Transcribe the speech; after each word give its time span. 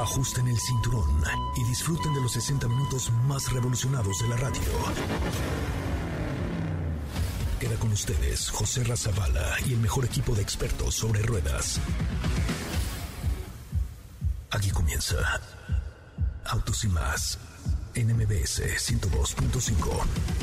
Ajusten 0.00 0.48
el 0.48 0.58
cinturón 0.58 1.22
y 1.56 1.64
disfruten 1.64 2.14
de 2.14 2.22
los 2.22 2.32
60 2.32 2.66
minutos 2.68 3.10
más 3.28 3.52
revolucionados 3.52 4.18
de 4.22 4.28
la 4.28 4.36
radio. 4.38 4.62
Queda 7.58 7.76
con 7.76 7.92
ustedes 7.92 8.48
José 8.48 8.82
Razabala 8.84 9.56
y 9.66 9.74
el 9.74 9.78
mejor 9.78 10.06
equipo 10.06 10.34
de 10.34 10.40
expertos 10.40 10.94
sobre 10.94 11.20
ruedas. 11.20 11.78
Aquí 14.50 14.70
comienza 14.70 15.16
Autos 16.46 16.82
y 16.84 16.88
más 16.88 17.38
en 17.94 18.16
MBS 18.16 18.62
102.5. 18.62 20.40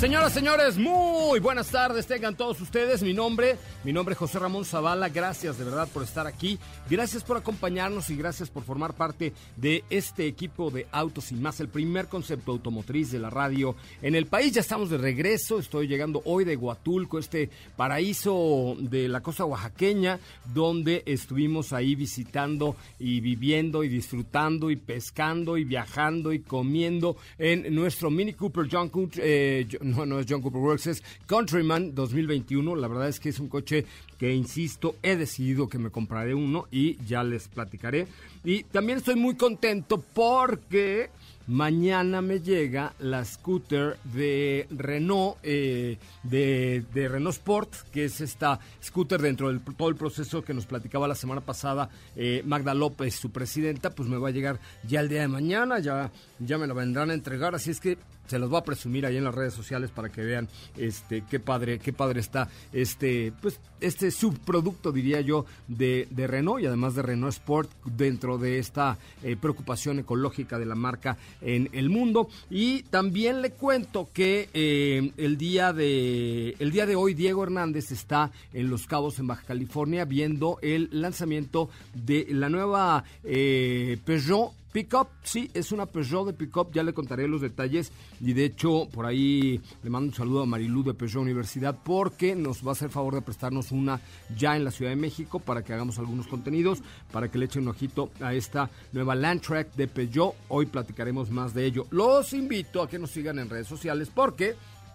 Señoras, 0.00 0.32
señores, 0.32 0.78
muy 0.78 1.40
buenas 1.40 1.68
tardes. 1.68 2.06
Tengan 2.06 2.34
todos 2.34 2.58
ustedes 2.62 3.02
mi 3.02 3.12
nombre. 3.12 3.58
Mi 3.82 3.94
nombre 3.94 4.12
es 4.12 4.18
José 4.18 4.38
Ramón 4.38 4.66
Zavala. 4.66 5.08
Gracias 5.08 5.56
de 5.56 5.64
verdad 5.64 5.88
por 5.88 6.02
estar 6.02 6.26
aquí. 6.26 6.58
Gracias 6.90 7.24
por 7.24 7.38
acompañarnos 7.38 8.10
y 8.10 8.16
gracias 8.16 8.50
por 8.50 8.62
formar 8.62 8.92
parte 8.92 9.32
de 9.56 9.84
este 9.88 10.26
equipo 10.26 10.70
de 10.70 10.86
Autos 10.92 11.32
y 11.32 11.36
más, 11.36 11.60
el 11.60 11.68
primer 11.68 12.06
concepto 12.06 12.52
automotriz 12.52 13.10
de 13.10 13.18
la 13.18 13.30
radio 13.30 13.74
en 14.02 14.14
el 14.14 14.26
país. 14.26 14.52
Ya 14.52 14.60
estamos 14.60 14.90
de 14.90 14.98
regreso. 14.98 15.58
Estoy 15.58 15.88
llegando 15.88 16.20
hoy 16.26 16.44
de 16.44 16.58
Huatulco, 16.58 17.18
este 17.18 17.48
paraíso 17.74 18.76
de 18.78 19.08
la 19.08 19.22
costa 19.22 19.46
oaxaqueña, 19.46 20.18
donde 20.52 21.02
estuvimos 21.06 21.72
ahí 21.72 21.94
visitando 21.94 22.76
y 22.98 23.20
viviendo 23.20 23.82
y 23.82 23.88
disfrutando 23.88 24.70
y 24.70 24.76
pescando 24.76 25.56
y 25.56 25.64
viajando 25.64 26.34
y 26.34 26.40
comiendo 26.40 27.16
en 27.38 27.74
nuestro 27.74 28.10
Mini 28.10 28.34
Cooper 28.34 28.68
John 28.70 28.90
eh, 29.16 29.66
no, 29.80 30.04
no 30.04 30.18
es 30.18 30.26
John 30.28 30.42
Cooper 30.42 30.60
Works, 30.60 30.86
es 30.88 31.02
Countryman 31.24 31.94
2021. 31.94 32.76
La 32.76 32.86
verdad 32.86 33.08
es 33.08 33.18
que 33.18 33.30
es 33.30 33.40
un 33.40 33.48
coche 33.48 33.69
que, 34.18 34.32
insisto, 34.32 34.96
he 35.02 35.16
decidido 35.16 35.68
que 35.68 35.78
me 35.78 35.90
compraré 35.90 36.34
uno 36.34 36.66
y 36.70 36.96
ya 37.04 37.22
les 37.22 37.48
platicaré. 37.48 38.06
Y 38.44 38.64
también 38.64 38.98
estoy 38.98 39.16
muy 39.16 39.36
contento 39.36 40.02
porque 40.14 41.10
Mañana 41.50 42.22
me 42.22 42.38
llega 42.38 42.94
la 43.00 43.24
scooter 43.24 43.98
de 44.04 44.68
Renault, 44.70 45.36
eh, 45.42 45.98
de, 46.22 46.84
Renault 46.94 47.34
Sport, 47.34 47.74
que 47.90 48.04
es 48.04 48.20
esta 48.20 48.60
scooter 48.80 49.20
dentro 49.20 49.52
de 49.52 49.58
todo 49.58 49.88
el 49.88 49.96
proceso 49.96 50.44
que 50.44 50.54
nos 50.54 50.66
platicaba 50.66 51.08
la 51.08 51.16
semana 51.16 51.40
pasada 51.40 51.90
eh, 52.14 52.44
Magda 52.46 52.72
López, 52.72 53.16
su 53.16 53.32
presidenta, 53.32 53.90
pues 53.90 54.08
me 54.08 54.16
va 54.16 54.28
a 54.28 54.30
llegar 54.30 54.60
ya 54.86 55.00
el 55.00 55.08
día 55.08 55.22
de 55.22 55.28
mañana, 55.28 55.80
ya, 55.80 56.12
ya 56.38 56.56
me 56.56 56.68
la 56.68 56.74
vendrán 56.74 57.10
a 57.10 57.14
entregar, 57.14 57.56
así 57.56 57.72
es 57.72 57.80
que 57.80 57.98
se 58.30 58.38
los 58.38 58.48
voy 58.48 58.60
a 58.60 58.64
presumir 58.64 59.04
ahí 59.04 59.16
en 59.16 59.24
las 59.24 59.34
redes 59.34 59.54
sociales 59.54 59.90
para 59.90 60.08
que 60.08 60.22
vean 60.22 60.48
este 60.76 61.24
qué 61.28 61.40
padre, 61.40 61.80
qué 61.80 61.92
padre 61.92 62.20
está 62.20 62.48
este, 62.72 63.32
pues, 63.42 63.58
este 63.80 64.12
subproducto, 64.12 64.92
diría 64.92 65.20
yo, 65.20 65.46
de, 65.66 66.06
de 66.10 66.26
Renault 66.28 66.62
y 66.62 66.66
además 66.66 66.94
de 66.94 67.02
Renault 67.02 67.32
Sport 67.32 67.70
dentro 67.84 68.38
de 68.38 68.58
esta 68.60 68.98
eh, 69.24 69.36
preocupación 69.40 69.98
ecológica 69.98 70.60
de 70.60 70.66
la 70.66 70.76
marca 70.76 71.16
en 71.40 71.68
el 71.72 71.90
mundo. 71.90 72.28
Y 72.50 72.84
también 72.84 73.42
le 73.42 73.50
cuento 73.50 74.08
que 74.12 74.48
eh, 74.54 75.10
el 75.16 75.36
día 75.36 75.72
de 75.72 76.54
el 76.60 76.70
día 76.70 76.86
de 76.86 76.94
hoy 76.94 77.14
Diego 77.14 77.42
Hernández 77.42 77.90
está 77.90 78.30
en 78.52 78.70
Los 78.70 78.86
Cabos 78.86 79.18
en 79.18 79.26
Baja 79.26 79.42
California 79.44 80.04
viendo 80.04 80.58
el 80.62 80.88
lanzamiento 80.92 81.68
de 81.94 82.28
la 82.30 82.48
nueva 82.48 83.02
eh, 83.24 83.98
Peugeot 84.04 84.59
Pickup, 84.72 85.08
sí, 85.24 85.50
es 85.52 85.72
una 85.72 85.86
Peugeot 85.86 86.26
de 86.26 86.32
Pickup, 86.32 86.72
ya 86.72 86.82
le 86.82 86.92
contaré 86.92 87.26
los 87.26 87.40
detalles 87.40 87.90
y 88.20 88.32
de 88.34 88.44
hecho 88.44 88.88
por 88.92 89.04
ahí 89.04 89.60
le 89.82 89.90
mando 89.90 90.10
un 90.10 90.14
saludo 90.14 90.42
a 90.42 90.46
Marilú 90.46 90.84
de 90.84 90.94
Peugeot 90.94 91.22
Universidad 91.22 91.76
porque 91.84 92.36
nos 92.36 92.64
va 92.64 92.70
a 92.70 92.72
hacer 92.72 92.90
favor 92.90 93.14
de 93.14 93.22
prestarnos 93.22 93.72
una 93.72 94.00
ya 94.36 94.56
en 94.56 94.64
la 94.64 94.70
Ciudad 94.70 94.92
de 94.92 94.96
México 94.96 95.40
para 95.40 95.64
que 95.64 95.72
hagamos 95.72 95.98
algunos 95.98 96.28
contenidos, 96.28 96.82
para 97.10 97.30
que 97.30 97.38
le 97.38 97.46
echen 97.46 97.62
un 97.62 97.68
ojito 97.68 98.10
a 98.20 98.32
esta 98.32 98.70
nueva 98.92 99.14
Landtrack 99.16 99.74
de 99.74 99.88
Peugeot. 99.88 100.34
Hoy 100.48 100.66
platicaremos 100.66 101.30
más 101.30 101.52
de 101.52 101.66
ello. 101.66 101.86
Los 101.90 102.32
invito 102.32 102.82
a 102.82 102.88
que 102.88 102.98
nos 102.98 103.10
sigan 103.10 103.38
en 103.38 103.50
redes 103.50 103.66
sociales 103.66 104.10
porque, 104.14 104.54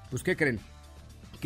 pues, 0.09 0.24
¿qué 0.24 0.35
creen? 0.35 0.59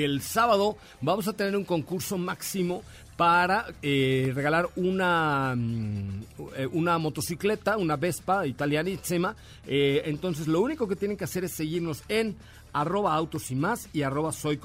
El 0.03 0.21
sábado 0.21 0.77
vamos 1.01 1.27
a 1.27 1.33
tener 1.33 1.55
un 1.55 1.65
concurso 1.65 2.17
máximo 2.17 2.83
para 3.19 3.65
eh, 3.81 4.31
regalar 4.33 4.69
una, 4.77 5.53
mm, 5.53 6.23
eh, 6.55 6.67
una 6.71 6.97
motocicleta, 6.97 7.75
una 7.75 7.97
Vespa 7.97 8.47
italianísima. 8.47 9.35
Eh, 9.67 10.03
entonces 10.05 10.47
lo 10.47 10.61
único 10.61 10.87
que 10.87 10.95
tienen 10.95 11.17
que 11.17 11.25
hacer 11.25 11.43
es 11.43 11.51
seguirnos 11.51 12.01
en 12.07 12.37
arroba 12.71 13.13
autos 13.13 13.51
y 13.51 13.55
más 13.55 13.89
y 13.91 14.03
arroba 14.03 14.31
soy. 14.31 14.57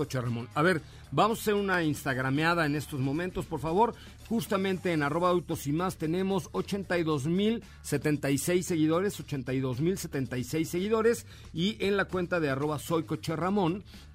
A 0.54 0.62
ver, 0.62 0.82
vamos 1.10 1.38
a 1.38 1.42
hacer 1.42 1.54
una 1.54 1.82
instagrameada 1.82 2.64
en 2.66 2.76
estos 2.76 3.00
momentos, 3.00 3.46
por 3.46 3.58
favor. 3.58 3.94
Justamente 4.28 4.92
en 4.92 5.02
arroba 5.02 5.30
autos 5.30 5.66
y 5.66 5.72
más 5.72 5.96
tenemos 5.96 6.48
82 6.52 7.26
mil 7.26 7.62
76 7.82 8.64
seguidores, 8.64 9.18
82 9.18 9.80
mil 9.80 9.98
76 9.98 10.68
seguidores 10.68 11.26
y 11.52 11.76
en 11.84 11.96
la 11.96 12.04
cuenta 12.04 12.38
de 12.38 12.50
arroba 12.50 12.78
soy 12.78 13.02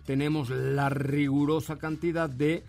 tenemos 0.10 0.50
la 0.50 0.90
rigurosa 0.90 1.78
cantidad 1.78 2.28
de 2.28 2.64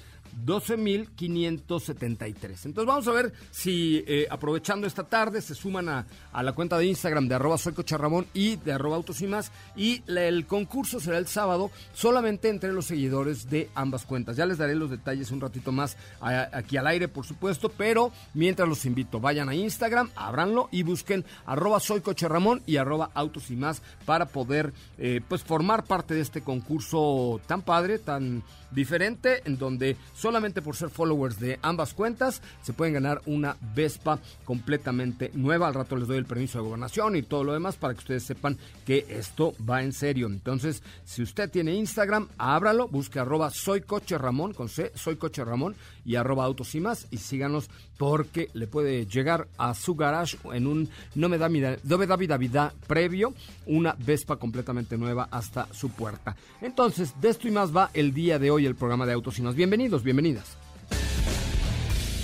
12.573. 0.45 2.67
Entonces 2.67 2.87
vamos 2.87 3.09
a 3.09 3.13
ver 3.13 3.33
si 3.51 4.05
eh, 4.07 4.27
aprovechando 4.31 4.87
esta 4.87 5.05
tarde 5.05 5.41
se 5.43 5.55
suman 5.55 5.89
a, 5.89 6.07
la 6.43 6.53
cuenta 6.53 6.79
de 6.79 6.87
Instagram 6.87 7.29
de 7.29 7.35
arroba 7.35 7.59
soy 7.59 7.75
Ramón 7.91 8.27
y 8.35 8.57
de 8.57 8.73
arroba 8.73 8.97
autos 8.97 9.21
y 9.23 9.27
más. 9.27 9.51
Y 9.77 10.03
el 10.07 10.47
concurso 10.47 11.01
será 11.01 11.19
el 11.19 11.27
sábado 11.27 11.71
solamente 11.93 12.49
entre 12.49 12.73
los 12.73 12.87
seguidores 12.87 13.51
de 13.51 13.69
ambas 13.75 14.07
cuentas. 14.07 14.37
Ya 14.37 14.47
les 14.47 14.59
daré 14.59 14.75
los 14.75 14.91
detalles 14.91 15.31
un 15.31 15.41
ratito 15.41 15.73
más 15.73 15.97
aquí 16.21 16.77
al 16.77 16.87
aire, 16.87 17.09
por 17.09 17.27
supuesto, 17.27 17.69
pero 17.69 18.13
mientras 18.35 18.69
los 18.69 18.87
invito, 18.87 19.21
vayan 19.21 19.49
a 19.49 19.55
Instagram, 19.55 20.11
ábranlo 20.17 20.69
y 20.71 20.83
busquen 20.83 21.25
arroba 21.47 21.81
soy 21.81 22.03
Ramón 22.21 22.63
y 22.67 22.77
arroba 22.77 23.11
autos 23.15 23.51
y 23.51 23.57
más 23.57 23.83
para 24.05 24.27
poder 24.27 24.73
eh, 24.99 25.21
pues 25.27 25.43
formar 25.43 25.85
parte 25.85 26.15
de 26.15 26.21
este 26.21 26.43
concurso 26.43 27.41
tan 27.47 27.63
padre, 27.63 27.99
tan 27.99 28.43
diferente, 28.71 29.43
en 29.45 29.59
donde 29.59 29.97
solamente 30.21 30.61
por 30.61 30.77
ser 30.77 30.91
followers 30.91 31.41
de 31.41 31.59
ambas 31.63 31.95
cuentas 31.95 32.43
se 32.63 32.75
pueden 32.75 32.95
ganar 32.95 33.23
una 33.25 33.57
Vespa 33.75 34.19
completamente 34.45 35.31
nueva. 35.33 35.69
Al 35.69 35.75
rato 35.75 35.97
les 35.97 36.09
doy 36.09 36.19
el 36.19 36.27
permiso 36.27 36.59
de 36.59 36.65
gobernación 36.65 37.17
y 37.17 37.23
todo 37.23 37.43
lo 37.43 37.55
demás 37.55 37.77
para 37.77 37.95
que 37.95 38.01
ustedes 38.01 38.25
sepan 38.25 38.59
que 38.85 39.07
esto 39.09 39.55
va 39.69 39.83
en 39.83 39.93
serio. 39.93 40.27
Entonces, 40.27 40.83
si 41.05 41.23
usted 41.23 41.51
tiene 41.51 41.75
Instagram, 41.75 42.29
ábralo, 42.37 42.89
busque 42.89 43.19
arroba 43.19 43.51
soy 43.51 43.81
coche 43.81 44.19
Ramón 44.19 44.53
con 44.53 44.69
C, 44.69 44.93
soy 44.95 45.17
coche 45.17 45.43
Ramón 45.43 45.75
y 46.05 46.17
arroba 46.17 46.45
autos 46.45 46.75
y 46.75 46.81
más 46.81 47.07
y 47.11 47.17
síganos 47.17 47.71
porque 47.97 48.49
le 48.55 48.67
puede 48.67 49.07
llegar 49.07 49.49
a 49.59 49.75
su 49.75 49.95
garage 49.95 50.39
en 50.53 50.67
un 50.67 50.89
no 51.15 51.29
me 51.29 51.39
da 51.39 51.49
vida, 51.49 51.77
no 51.85 51.99
me 51.99 52.07
da 52.07 52.17
vida, 52.17 52.37
vida 52.37 52.75
previo 52.87 53.35
una 53.67 53.95
Vespa 53.99 54.37
completamente 54.37 54.97
nueva 54.97 55.29
hasta 55.31 55.67
su 55.73 55.91
puerta. 55.91 56.37
Entonces, 56.61 57.15
de 57.21 57.29
esto 57.29 57.49
y 57.49 57.51
más 57.51 57.75
va 57.75 57.91
el 57.95 58.13
día 58.13 58.39
de 58.39 58.51
hoy 58.51 58.67
el 58.67 58.75
programa 58.75 59.07
de 59.07 59.13
Autos 59.13 59.39
y 59.39 59.43
Más. 59.43 59.55
Bienvenidos, 59.55 60.03
bienvenidas. 60.11 60.57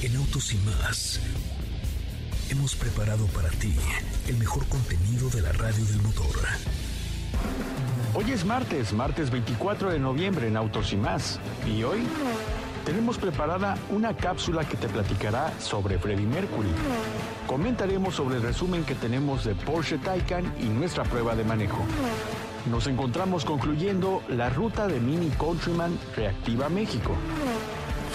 En 0.02 0.16
Autos 0.16 0.52
y 0.52 0.56
Más 0.58 1.20
hemos 2.50 2.74
preparado 2.74 3.26
para 3.26 3.48
ti 3.50 3.76
el 4.26 4.36
mejor 4.38 4.66
contenido 4.66 5.30
de 5.30 5.41
la 5.41 5.52
radio 5.52 5.84
del 5.84 6.02
motor. 6.02 6.34
Hoy 8.12 8.32
es 8.32 8.44
martes, 8.44 8.92
martes 8.92 9.30
24 9.30 9.91
de 9.91 10.00
noviembre 10.00 10.48
en 10.48 10.56
Autos 10.56 10.92
y 10.92 10.97
Más. 10.97 11.38
Y 11.64 11.84
hoy 11.84 12.00
tenemos 12.84 13.19
preparada 13.19 13.78
una 13.91 14.16
cápsula 14.16 14.64
que 14.68 14.76
te 14.76 14.88
platicará 14.88 15.53
sobre 15.60 15.97
Freddie 15.97 16.26
Mercury. 16.26 16.70
Comentaremos 17.47 18.16
sobre 18.16 18.38
el 18.38 18.42
resumen 18.42 18.82
que 18.82 18.97
tenemos 18.97 19.44
de 19.44 19.54
Porsche 19.54 19.98
Taycan 19.98 20.53
y 20.60 20.64
nuestra 20.64 21.04
prueba 21.04 21.36
de 21.36 21.44
manejo. 21.44 21.84
Nos 22.70 22.88
encontramos 22.88 23.44
concluyendo 23.44 24.22
la 24.28 24.50
ruta 24.50 24.88
de 24.88 24.98
Mini 24.98 25.30
Countryman 25.30 25.97
Reactiva 26.16 26.68
México. 26.68 27.12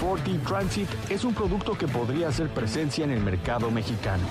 Forty 0.02 0.36
Transit 0.40 0.90
es 1.12 1.24
un 1.24 1.36
producto 1.36 1.78
que 1.78 1.88
podría 1.88 2.30
hacer 2.30 2.50
presencia 2.50 3.06
en 3.06 3.12
el 3.12 3.20
mercado 3.20 3.70
mexicano. 3.70 4.24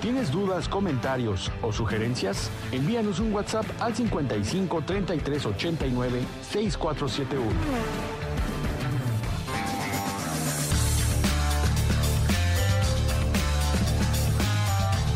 ¿Tienes 0.00 0.32
dudas, 0.32 0.66
comentarios 0.66 1.52
o 1.60 1.74
sugerencias? 1.74 2.48
Envíanos 2.72 3.20
un 3.20 3.34
WhatsApp 3.34 3.66
al 3.80 3.94
55 3.94 4.82
33 4.86 5.44
89 5.44 6.22
6471. 6.40 8.27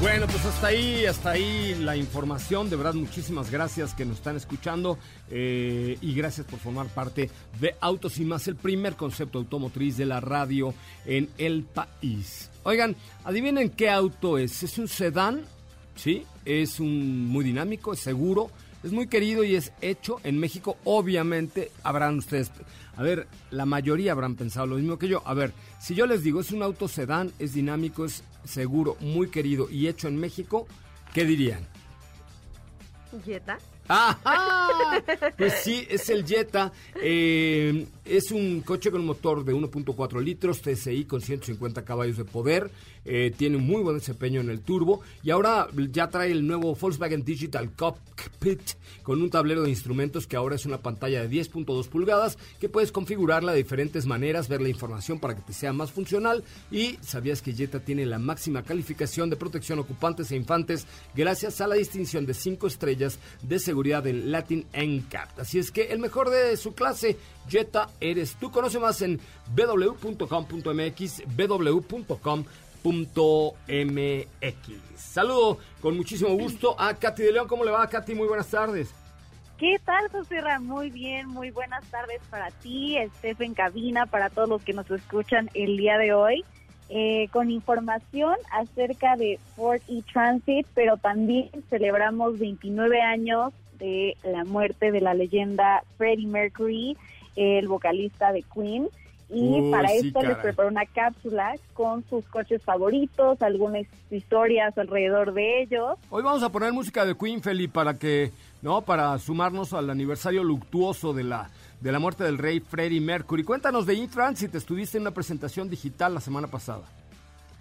Bueno, 0.02 0.26
pues 0.26 0.44
hasta 0.44 0.66
ahí, 0.66 1.06
hasta 1.06 1.30
ahí 1.30 1.76
la 1.78 1.96
información. 1.96 2.68
De 2.68 2.74
verdad, 2.74 2.94
muchísimas 2.94 3.52
gracias 3.52 3.94
que 3.94 4.04
nos 4.04 4.16
están 4.16 4.34
escuchando 4.34 4.98
eh, 5.30 5.96
y 6.00 6.12
gracias 6.14 6.44
por 6.44 6.58
formar 6.58 6.88
parte 6.88 7.30
de 7.60 7.76
Autos 7.80 8.18
y 8.18 8.24
más, 8.24 8.48
el 8.48 8.56
primer 8.56 8.96
concepto 8.96 9.38
automotriz 9.38 9.96
de 9.96 10.06
la 10.06 10.18
radio 10.18 10.74
en 11.06 11.30
el 11.38 11.62
país. 11.62 12.50
Oigan, 12.64 12.96
adivinen 13.22 13.70
qué 13.70 13.90
auto 13.90 14.38
es. 14.38 14.64
Es 14.64 14.76
un 14.76 14.88
sedán, 14.88 15.42
¿sí? 15.94 16.26
Es 16.44 16.80
un 16.80 17.28
muy 17.28 17.44
dinámico, 17.44 17.92
es 17.92 18.00
seguro, 18.00 18.50
Es 18.82 18.90
muy 18.90 19.06
querido 19.06 19.44
y 19.44 19.54
es 19.54 19.72
hecho 19.80 20.16
en 20.24 20.40
México. 20.40 20.78
Obviamente 20.82 21.70
habrán 21.84 22.18
ustedes, 22.18 22.50
a 22.96 23.02
ver, 23.04 23.28
la 23.52 23.66
mayoría 23.66 24.10
habrán 24.10 24.34
pensado 24.34 24.66
lo 24.66 24.74
mismo 24.74 24.98
que 24.98 25.06
yo. 25.06 25.22
A 25.24 25.32
ver, 25.34 25.52
si 25.80 25.94
yo 25.94 26.06
les 26.06 26.24
digo 26.24 26.40
es 26.40 26.50
un 26.50 26.64
auto 26.64 26.88
sedán, 26.88 27.32
es 27.38 27.54
dinámico, 27.54 28.04
es 28.04 28.24
seguro, 28.44 28.96
muy 29.00 29.28
querido 29.28 29.68
y 29.70 29.88
hecho 29.88 30.08
en 30.08 30.16
México, 30.16 30.66
¿qué 31.12 31.24
dirían? 31.24 31.66
Jetta. 33.24 33.58
¡Ajá! 33.88 35.02
Pues 35.36 35.54
sí, 35.62 35.86
es 35.90 36.08
el 36.08 36.24
Jetta. 36.24 36.72
Eh, 37.02 37.86
es 38.04 38.32
un 38.32 38.62
coche 38.62 38.90
con 38.90 39.00
un 39.00 39.06
motor 39.06 39.44
de 39.44 39.54
1.4 39.54 40.22
litros, 40.22 40.60
TSI 40.60 41.04
con 41.04 41.20
150 41.20 41.84
caballos 41.84 42.16
de 42.16 42.24
poder. 42.24 42.70
Eh, 43.04 43.32
tiene 43.36 43.56
un 43.56 43.66
muy 43.66 43.82
buen 43.82 43.98
desempeño 43.98 44.40
en 44.40 44.50
el 44.50 44.60
turbo. 44.60 45.00
Y 45.22 45.30
ahora 45.30 45.68
ya 45.90 46.08
trae 46.08 46.30
el 46.30 46.46
nuevo 46.46 46.74
Volkswagen 46.74 47.24
Digital 47.24 47.72
Cockpit 47.74 48.60
con 49.02 49.22
un 49.22 49.30
tablero 49.30 49.62
de 49.62 49.70
instrumentos 49.70 50.26
que 50.26 50.36
ahora 50.36 50.56
es 50.56 50.66
una 50.66 50.78
pantalla 50.78 51.22
de 51.22 51.30
10.2 51.30 51.88
pulgadas 51.88 52.38
que 52.60 52.68
puedes 52.68 52.92
configurarla 52.92 53.52
de 53.52 53.58
diferentes 53.58 54.06
maneras, 54.06 54.48
ver 54.48 54.60
la 54.60 54.68
información 54.68 55.18
para 55.18 55.34
que 55.34 55.42
te 55.42 55.52
sea 55.52 55.72
más 55.72 55.92
funcional. 55.92 56.44
Y 56.70 56.98
sabías 57.02 57.42
que 57.42 57.54
Jetta 57.54 57.80
tiene 57.80 58.06
la 58.06 58.18
máxima 58.18 58.62
calificación 58.62 59.30
de 59.30 59.36
protección 59.36 59.78
ocupantes 59.78 60.30
e 60.30 60.36
infantes 60.36 60.86
gracias 61.14 61.60
a 61.60 61.66
la 61.66 61.76
distinción 61.76 62.26
de 62.26 62.34
5 62.34 62.66
estrellas 62.66 63.18
de 63.42 63.58
seguridad 63.58 64.06
en 64.06 64.30
Latin 64.30 64.66
NCAP. 64.72 65.38
Así 65.40 65.58
es 65.58 65.70
que 65.70 65.92
el 65.92 65.98
mejor 65.98 66.30
de 66.30 66.56
su 66.56 66.74
clase, 66.74 67.16
Jetta, 67.48 67.88
eres 68.10 68.36
tú. 68.36 68.50
Conoce 68.50 68.78
más 68.78 69.00
en 69.02 69.20
www.com.mx, 69.54 71.22
www.com.mx. 71.36 72.42
Saludo 74.96 75.58
con 75.80 75.96
muchísimo 75.96 76.34
gusto 76.34 76.74
a 76.78 76.94
Katy 76.94 77.22
de 77.22 77.32
León. 77.32 77.48
¿Cómo 77.48 77.64
le 77.64 77.70
va, 77.70 77.88
Katy? 77.88 78.14
Muy 78.14 78.28
buenas 78.28 78.48
tardes. 78.48 78.94
¿Qué 79.58 79.78
tal, 79.84 80.08
José? 80.10 80.40
Muy 80.60 80.90
bien, 80.90 81.28
muy 81.28 81.52
buenas 81.52 81.84
tardes 81.86 82.20
para 82.30 82.50
ti, 82.50 82.96
Stephen 83.18 83.54
Cabina, 83.54 84.06
para 84.06 84.28
todos 84.28 84.48
los 84.48 84.62
que 84.62 84.72
nos 84.72 84.90
escuchan 84.90 85.50
el 85.54 85.76
día 85.76 85.98
de 85.98 86.12
hoy. 86.12 86.44
Eh, 86.88 87.28
con 87.32 87.50
información 87.50 88.34
acerca 88.50 89.16
de 89.16 89.38
Ford 89.56 89.80
e-Transit, 89.88 90.66
pero 90.74 90.98
también 90.98 91.48
celebramos 91.70 92.38
29 92.38 93.00
años 93.00 93.54
de 93.78 94.16
la 94.24 94.44
muerte 94.44 94.92
de 94.92 95.00
la 95.00 95.14
leyenda 95.14 95.84
Freddie 95.96 96.26
Mercury, 96.26 96.98
el 97.36 97.68
vocalista 97.68 98.32
de 98.32 98.42
Queen. 98.42 98.88
Y 99.34 99.70
para 99.70 99.90
esto 99.92 100.20
les 100.20 100.36
preparó 100.36 100.68
una 100.68 100.84
cápsula 100.84 101.54
con 101.72 102.04
sus 102.10 102.22
coches 102.26 102.62
favoritos, 102.62 103.40
algunas 103.40 103.86
historias 104.10 104.76
alrededor 104.76 105.32
de 105.32 105.62
ellos. 105.62 105.98
Hoy 106.10 106.22
vamos 106.22 106.42
a 106.42 106.50
poner 106.50 106.70
música 106.74 107.06
de 107.06 107.16
Queen, 107.16 107.40
Feli, 107.40 107.66
para 107.66 107.98
que, 107.98 108.30
¿no? 108.60 108.82
Para 108.82 109.18
sumarnos 109.18 109.72
al 109.72 109.88
aniversario 109.88 110.44
luctuoso 110.44 111.14
de 111.14 111.24
la 111.24 111.48
de 111.82 111.90
la 111.90 111.98
muerte 111.98 112.24
del 112.24 112.38
rey 112.38 112.60
Freddie 112.60 113.00
Mercury. 113.00 113.42
Cuéntanos 113.42 113.86
de 113.86 113.94
E-Transit, 113.94 114.54
estuviste 114.54 114.98
en 114.98 115.02
una 115.02 115.10
presentación 115.10 115.68
digital 115.68 116.14
la 116.14 116.20
semana 116.20 116.46
pasada. 116.46 116.82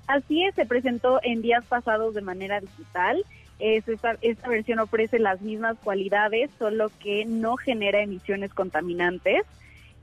Así 0.08 0.44
es, 0.44 0.54
se 0.56 0.66
presentó 0.66 1.20
en 1.24 1.42
días 1.42 1.66
pasados 1.66 2.14
de 2.14 2.22
manera 2.22 2.60
digital. 2.60 3.24
Esta, 3.62 4.18
esta 4.22 4.50
versión 4.50 4.80
ofrece 4.80 5.20
las 5.20 5.42
mismas 5.42 5.78
cualidades, 5.84 6.50
solo 6.58 6.92
que 7.00 7.26
no 7.26 7.58
genera 7.58 8.02
emisiones 8.02 8.54
contaminantes. 8.54 9.44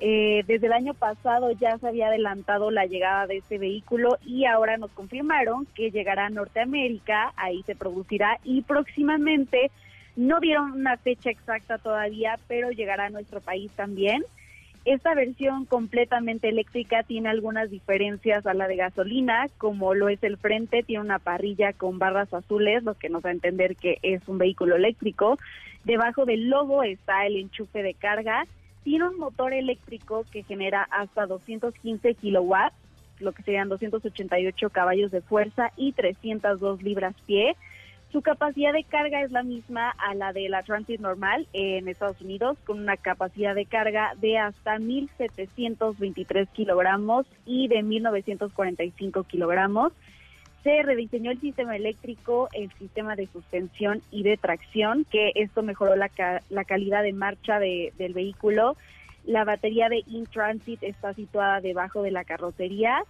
Eh, 0.01 0.45
desde 0.47 0.69
el 0.69 0.73
año 0.73 0.95
pasado 0.95 1.51
ya 1.51 1.77
se 1.79 1.89
había 1.89 2.07
adelantado 2.07 2.71
la 2.71 2.87
llegada 2.87 3.27
de 3.27 3.39
este 3.39 3.59
vehículo 3.59 4.17
y 4.25 4.45
ahora 4.45 4.77
nos 4.77 4.93
confirmaron 4.93 5.67
que 5.75 5.91
llegará 5.91 6.27
a 6.27 6.31
Norteamérica, 6.31 7.33
ahí 7.37 7.65
se 7.65 7.75
producirá 7.75 8.39
y 8.45 8.63
próximamente 8.63 9.73
no 10.15 10.39
dieron 10.39 10.71
una 10.73 10.97
fecha 10.99 11.31
exacta 11.31 11.79
todavía, 11.79 12.39
pero 12.47 12.71
llegará 12.71 13.07
a 13.07 13.11
nuestro 13.11 13.41
país 13.41 13.73
también. 13.73 14.23
Esta 14.89 15.13
versión 15.13 15.67
completamente 15.67 16.49
eléctrica 16.49 17.03
tiene 17.03 17.29
algunas 17.29 17.71
diferencias 17.71 18.47
a 18.47 18.55
la 18.55 18.67
de 18.67 18.77
gasolina, 18.77 19.45
como 19.59 19.93
lo 19.93 20.09
es 20.09 20.23
el 20.23 20.39
frente, 20.39 20.83
tiene 20.83 21.05
una 21.05 21.19
parrilla 21.19 21.75
con 21.75 21.99
barras 21.99 22.33
azules, 22.33 22.83
lo 22.85 22.95
que 22.95 23.11
nos 23.11 23.23
da 23.23 23.29
a 23.29 23.33
entender 23.33 23.77
que 23.77 23.99
es 24.01 24.27
un 24.29 24.39
vehículo 24.39 24.77
eléctrico. 24.77 25.37
Debajo 25.85 26.25
del 26.25 26.49
logo 26.49 26.83
está 26.83 27.27
el 27.27 27.37
enchufe 27.37 27.83
de 27.83 27.93
carga. 27.93 28.47
Tiene 28.83 29.09
un 29.09 29.19
motor 29.19 29.53
eléctrico 29.53 30.25
que 30.33 30.43
genera 30.43 30.85
hasta 30.91 31.27
215 31.27 32.15
kilowatts, 32.15 32.75
lo 33.21 33.33
que 33.33 33.43
serían 33.43 33.69
288 33.69 34.71
caballos 34.71 35.11
de 35.11 35.21
fuerza 35.21 35.71
y 35.77 35.93
302 35.93 36.83
libras 36.83 37.15
pie. 37.27 37.57
Su 38.11 38.23
capacidad 38.23 38.73
de 38.73 38.85
carga 38.85 39.23
es 39.23 39.33
la 39.33 39.43
misma 39.43 39.91
a 39.91 40.15
la 40.15 40.33
de 40.33 40.49
la 40.49 40.63
Transit 40.63 40.99
normal 40.99 41.47
en 41.53 41.89
Estados 41.89 42.21
Unidos, 42.23 42.57
con 42.65 42.81
una 42.81 42.97
capacidad 42.97 43.55
de 43.55 43.67
carga 43.67 44.15
de 44.19 44.39
hasta 44.39 44.79
1.723 44.79 46.49
kilogramos 46.49 47.27
y 47.45 47.69
de 47.69 47.85
1.945 47.85 49.27
kilogramos. 49.27 49.93
Se 50.65 50.83
rediseñó 50.83 51.31
el 51.33 51.41
sistema 51.41 51.77
eléctrico, 51.77 52.49
el 52.55 52.73
sistema 52.79 53.15
de 53.15 53.27
suspensión 53.27 54.01
y 54.11 54.23
de 54.23 54.39
tracción, 54.39 55.05
que 55.11 55.33
esto 55.35 55.63
mejoró 55.63 55.95
la, 55.95 56.11
la 56.49 56.65
calidad 56.65 57.03
de 57.03 57.13
marcha 57.13 57.59
de, 57.59 57.93
del 57.99 58.15
vehículo. 58.15 58.75
La 59.27 59.45
batería 59.45 59.91
de 59.91 60.03
in-transit 60.07 60.83
está 60.83 61.13
situada 61.13 61.61
debajo 61.61 62.03
de 62.03 62.11
la 62.11 62.25
carrocería 62.25 63.03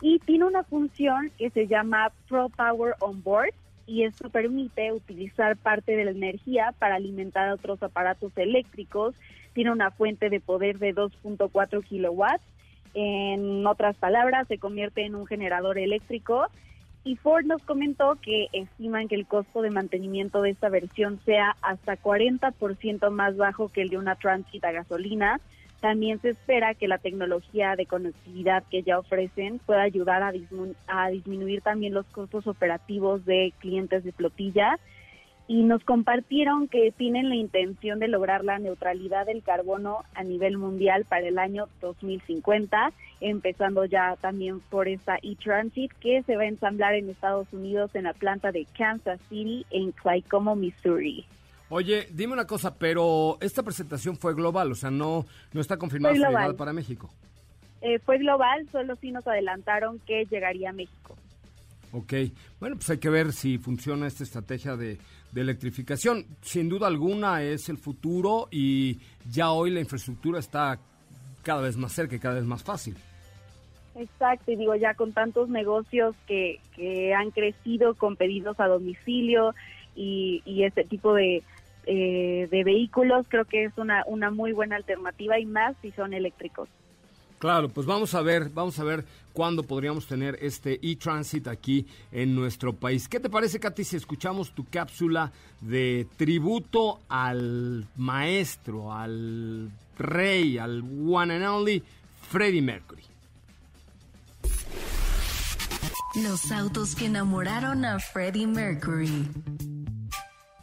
y 0.00 0.20
tiene 0.20 0.44
una 0.44 0.62
función 0.62 1.32
que 1.38 1.50
se 1.50 1.66
llama 1.66 2.12
Pro 2.28 2.48
Power 2.50 2.94
On 3.00 3.22
Board, 3.22 3.52
y 3.86 4.04
esto 4.04 4.30
permite 4.30 4.92
utilizar 4.92 5.56
parte 5.56 5.96
de 5.96 6.04
la 6.04 6.10
energía 6.12 6.74
para 6.78 6.96
alimentar 6.96 7.50
otros 7.50 7.82
aparatos 7.82 8.32
eléctricos. 8.36 9.14
Tiene 9.52 9.72
una 9.72 9.90
fuente 9.90 10.30
de 10.30 10.40
poder 10.40 10.78
de 10.78 10.94
2.4 10.94 11.84
kilowatts. 11.84 12.44
En 12.94 13.66
otras 13.66 13.96
palabras, 13.96 14.48
se 14.48 14.58
convierte 14.58 15.04
en 15.04 15.14
un 15.14 15.26
generador 15.26 15.78
eléctrico. 15.78 16.46
Y 17.04 17.16
Ford 17.16 17.44
nos 17.44 17.62
comentó 17.62 18.16
que 18.22 18.48
estiman 18.52 19.08
que 19.08 19.16
el 19.16 19.26
costo 19.26 19.60
de 19.60 19.70
mantenimiento 19.70 20.40
de 20.40 20.50
esta 20.50 20.70
versión 20.70 21.20
sea 21.26 21.54
hasta 21.60 21.98
40% 21.98 23.10
más 23.10 23.36
bajo 23.36 23.68
que 23.68 23.82
el 23.82 23.90
de 23.90 23.98
una 23.98 24.16
Transit 24.16 24.64
a 24.64 24.72
gasolina 24.72 25.40
también 25.84 26.18
se 26.22 26.30
espera 26.30 26.72
que 26.72 26.88
la 26.88 26.96
tecnología 26.96 27.76
de 27.76 27.84
conectividad 27.84 28.64
que 28.70 28.82
ya 28.82 28.98
ofrecen 28.98 29.58
pueda 29.58 29.82
ayudar 29.82 30.22
a, 30.22 31.10
disminuir 31.10 31.60
también 31.60 31.92
los 31.92 32.06
costos 32.06 32.46
operativos 32.46 33.26
de 33.26 33.52
clientes 33.58 34.02
de 34.02 34.12
flotilla 34.12 34.78
y 35.46 35.62
nos 35.62 35.84
compartieron 35.84 36.68
que 36.68 36.90
tienen 36.90 37.28
la 37.28 37.34
intención 37.34 37.98
de 37.98 38.08
lograr 38.08 38.44
la 38.44 38.58
neutralidad 38.58 39.26
del 39.26 39.42
carbono 39.42 40.04
a 40.14 40.24
nivel 40.24 40.56
mundial 40.56 41.04
para 41.04 41.28
el 41.28 41.38
año 41.38 41.68
2050, 41.82 42.90
empezando 43.20 43.84
ya 43.84 44.16
también 44.22 44.60
por 44.60 44.88
esta 44.88 45.18
e-transit 45.22 45.92
que 46.00 46.22
se 46.22 46.36
va 46.36 46.44
a 46.44 46.46
ensamblar 46.46 46.94
en 46.94 47.10
Estados 47.10 47.52
Unidos 47.52 47.94
en 47.94 48.04
la 48.04 48.14
planta 48.14 48.52
de 48.52 48.66
Kansas 48.74 49.20
City 49.28 49.66
en 49.70 49.92
Claycomo, 49.92 50.56
Missouri. 50.56 51.26
Oye, 51.70 52.08
dime 52.12 52.34
una 52.34 52.46
cosa, 52.46 52.76
pero 52.76 53.38
esta 53.40 53.62
presentación 53.62 54.16
fue 54.16 54.34
global, 54.34 54.72
o 54.72 54.74
sea, 54.74 54.90
no, 54.90 55.24
no 55.52 55.60
está 55.60 55.76
confirmada 55.76 56.14
su 56.14 56.20
llegada 56.20 56.54
para 56.54 56.72
México. 56.72 57.10
Eh, 57.80 57.98
fue 57.98 58.18
global, 58.18 58.66
solo 58.70 58.96
sí 58.96 59.12
nos 59.12 59.26
adelantaron 59.26 59.98
que 60.00 60.24
llegaría 60.26 60.70
a 60.70 60.72
México. 60.72 61.16
Ok, 61.92 62.12
bueno, 62.58 62.76
pues 62.76 62.90
hay 62.90 62.98
que 62.98 63.10
ver 63.10 63.32
si 63.32 63.58
funciona 63.58 64.06
esta 64.06 64.24
estrategia 64.24 64.76
de, 64.76 64.98
de 65.32 65.40
electrificación. 65.40 66.26
Sin 66.42 66.68
duda 66.68 66.86
alguna 66.86 67.42
es 67.42 67.68
el 67.68 67.78
futuro 67.78 68.48
y 68.50 68.98
ya 69.30 69.52
hoy 69.52 69.70
la 69.70 69.80
infraestructura 69.80 70.40
está 70.40 70.78
cada 71.42 71.62
vez 71.62 71.76
más 71.76 71.92
cerca 71.92 72.16
y 72.16 72.18
cada 72.18 72.36
vez 72.36 72.44
más 72.44 72.62
fácil. 72.62 72.96
Exacto, 73.96 74.50
y 74.50 74.56
digo, 74.56 74.74
ya 74.74 74.94
con 74.94 75.12
tantos 75.12 75.48
negocios 75.48 76.16
que, 76.26 76.58
que 76.74 77.14
han 77.14 77.30
crecido 77.30 77.94
con 77.94 78.16
pedidos 78.16 78.58
a 78.58 78.66
domicilio 78.66 79.54
y, 79.94 80.42
y 80.44 80.64
este 80.64 80.84
tipo 80.84 81.14
de, 81.14 81.44
eh, 81.86 82.48
de 82.50 82.64
vehículos, 82.64 83.26
creo 83.28 83.44
que 83.44 83.64
es 83.64 83.72
una, 83.76 84.04
una 84.06 84.30
muy 84.30 84.52
buena 84.52 84.76
alternativa 84.76 85.38
y 85.38 85.46
más 85.46 85.74
si 85.82 85.90
son 85.92 86.14
eléctricos. 86.14 86.68
Claro, 87.38 87.68
pues 87.68 87.86
vamos 87.86 88.14
a 88.14 88.22
ver, 88.22 88.48
vamos 88.48 88.78
a 88.78 88.84
ver 88.84 89.04
cuándo 89.34 89.64
podríamos 89.64 90.06
tener 90.06 90.38
este 90.40 90.80
e-transit 90.82 91.46
aquí 91.48 91.86
en 92.10 92.34
nuestro 92.34 92.72
país. 92.72 93.06
¿Qué 93.06 93.20
te 93.20 93.28
parece, 93.28 93.60
Katy, 93.60 93.84
si 93.84 93.96
escuchamos 93.96 94.52
tu 94.52 94.64
cápsula 94.64 95.30
de 95.60 96.06
tributo 96.16 97.00
al 97.08 97.86
maestro, 97.96 98.92
al 98.92 99.70
rey, 99.98 100.56
al 100.56 100.82
one 101.06 101.34
and 101.34 101.44
only 101.44 101.82
Freddie 102.30 102.62
Mercury? 102.62 103.02
Los 106.22 106.50
autos 106.50 106.94
que 106.94 107.06
enamoraron 107.06 107.84
a 107.84 107.98
Freddie 107.98 108.46
Mercury. 108.46 109.28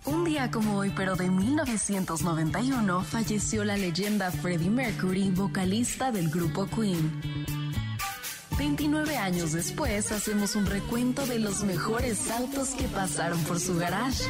Un 0.05 0.23
día 0.25 0.49
como 0.49 0.77
hoy, 0.77 0.91
pero 0.95 1.15
de 1.15 1.29
1991, 1.29 3.03
falleció 3.03 3.63
la 3.63 3.77
leyenda 3.77 4.31
Freddie 4.31 4.69
Mercury, 4.69 5.29
vocalista 5.29 6.11
del 6.11 6.29
grupo 6.29 6.67
Queen. 6.67 7.21
29 8.57 9.17
años 9.17 9.51
después, 9.51 10.11
hacemos 10.11 10.55
un 10.55 10.65
recuento 10.65 11.25
de 11.27 11.37
los 11.37 11.63
mejores 11.63 12.31
autos 12.31 12.69
que 12.69 12.85
pasaron 12.85 13.39
por 13.43 13.59
su 13.59 13.77
garage. 13.77 14.23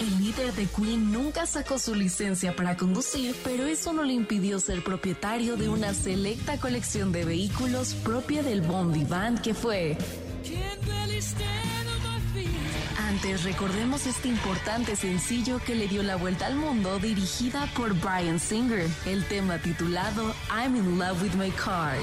El 0.00 0.18
líder 0.18 0.52
de 0.54 0.66
Queen 0.66 1.12
nunca 1.12 1.44
sacó 1.44 1.78
su 1.78 1.94
licencia 1.94 2.56
para 2.56 2.76
conducir, 2.76 3.36
pero 3.44 3.66
eso 3.66 3.92
no 3.92 4.02
le 4.02 4.14
impidió 4.14 4.60
ser 4.60 4.82
propietario 4.82 5.56
de 5.56 5.68
una 5.68 5.92
selecta 5.92 6.58
colección 6.58 7.12
de 7.12 7.26
vehículos 7.26 7.94
propia 7.94 8.42
del 8.42 8.62
Bondi 8.62 9.04
Band 9.04 9.42
que 9.42 9.52
fue. 9.52 9.98
Antes 12.98 13.44
recordemos 13.44 14.06
este 14.06 14.28
importante 14.28 14.96
sencillo 14.96 15.58
que 15.58 15.74
le 15.74 15.86
dio 15.88 16.02
la 16.02 16.16
vuelta 16.16 16.46
al 16.46 16.56
mundo 16.56 16.98
dirigida 16.98 17.66
por 17.76 17.94
Brian 17.94 18.40
Singer, 18.40 18.88
el 19.04 19.24
tema 19.26 19.58
titulado 19.58 20.34
I'm 20.50 20.76
in 20.76 20.98
love 20.98 21.22
with 21.22 21.34
my 21.34 21.50
car. 21.50 21.96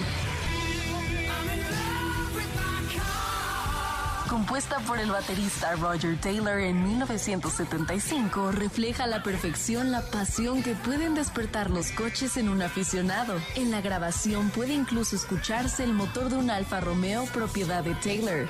compuesta 4.33 4.79
por 4.79 4.99
el 4.99 5.11
baterista 5.11 5.75
Roger 5.75 6.19
Taylor 6.19 6.59
en 6.59 6.83
1975, 6.83 8.51
refleja 8.51 9.03
a 9.03 9.07
la 9.07 9.21
perfección 9.21 9.91
la 9.91 10.01
pasión 10.01 10.63
que 10.63 10.73
pueden 10.73 11.13
despertar 11.13 11.69
los 11.69 11.91
coches 11.91 12.35
en 12.37 12.49
un 12.49 12.61
aficionado. 12.61 13.39
En 13.55 13.69
la 13.69 13.81
grabación 13.81 14.49
puede 14.49 14.73
incluso 14.73 15.15
escucharse 15.15 15.83
el 15.83 15.93
motor 15.93 16.29
de 16.29 16.37
un 16.37 16.49
Alfa 16.49 16.79
Romeo 16.79 17.25
propiedad 17.25 17.83
de 17.83 17.93
Taylor. 17.95 18.47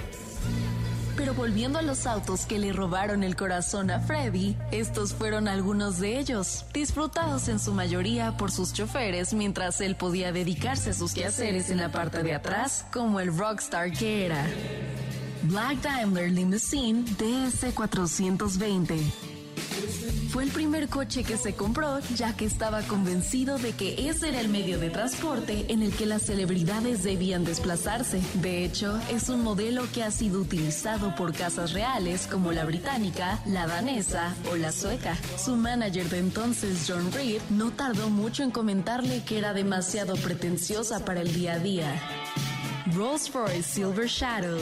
Pero 1.16 1.34
volviendo 1.34 1.78
a 1.78 1.84
los 1.84 2.08
autos 2.08 2.46
que 2.46 2.58
le 2.58 2.74
robaron 2.74 3.24
el 3.24 3.36
corazón 3.36 3.92
a 3.92 4.00
Freddy, 4.00 4.58
estos 4.72 5.14
fueron 5.14 5.48
algunos 5.48 6.00
de 6.00 6.18
ellos, 6.18 6.66
disfrutados 6.74 7.48
en 7.50 7.60
su 7.60 7.74
mayoría 7.74 8.36
por 8.36 8.52
sus 8.52 8.74
choferes 8.74 9.34
mientras 9.34 9.80
él 9.82 9.96
podía 9.96 10.32
dedicarse 10.32 10.90
a 10.90 10.94
sus 10.94 11.14
quehaceres 11.14 11.70
en 11.70 11.78
la 11.78 11.92
parte 11.92 12.24
de 12.24 12.34
atrás 12.34 12.86
como 12.92 13.20
el 13.20 13.38
rockstar 13.38 13.92
que 13.92 14.26
era. 14.26 14.44
Black 15.44 15.82
Daimler 15.82 16.32
Limousine 16.32 17.06
DS420. 17.06 19.33
Fue 20.34 20.44
el 20.44 20.50
primer 20.50 20.90
coche 20.90 21.24
que 21.24 21.38
se 21.38 21.54
compró 21.54 22.00
ya 22.16 22.36
que 22.36 22.46
estaba 22.46 22.82
convencido 22.82 23.60
de 23.60 23.74
que 23.74 24.10
ese 24.10 24.30
era 24.30 24.42
el 24.42 24.50
medio 24.50 24.80
de 24.80 24.90
transporte 24.90 25.68
en 25.72 25.84
el 25.84 25.94
que 25.94 26.08
las 26.08 26.24
celebridades 26.24 27.04
debían 27.04 27.46
desplazarse. 27.46 28.20
De 28.42 28.66
hecho, 28.66 29.00
es 29.12 29.30
un 29.30 29.44
modelo 29.44 29.84
que 29.94 30.02
ha 30.02 30.10
sido 30.10 30.42
utilizado 30.42 31.14
por 31.14 31.34
casas 31.34 31.74
reales 31.74 32.26
como 32.26 32.52
la 32.52 32.66
británica, 32.66 33.44
la 33.46 33.68
danesa 33.68 34.34
o 34.52 34.56
la 34.56 34.72
sueca. 34.72 35.16
Su 35.38 35.56
manager 35.56 36.10
de 36.10 36.18
entonces, 36.18 36.86
John 36.88 37.12
Reed, 37.12 37.44
no 37.52 37.70
tardó 37.70 38.10
mucho 38.10 38.42
en 38.42 38.50
comentarle 38.50 39.22
que 39.24 39.38
era 39.38 39.54
demasiado 39.54 40.16
pretenciosa 40.16 41.06
para 41.06 41.22
el 41.22 41.32
día 41.32 41.54
a 41.54 41.60
día. 41.60 42.02
Rolls 42.96 43.32
Royce 43.32 43.62
Silver 43.62 44.08
Shadow 44.08 44.58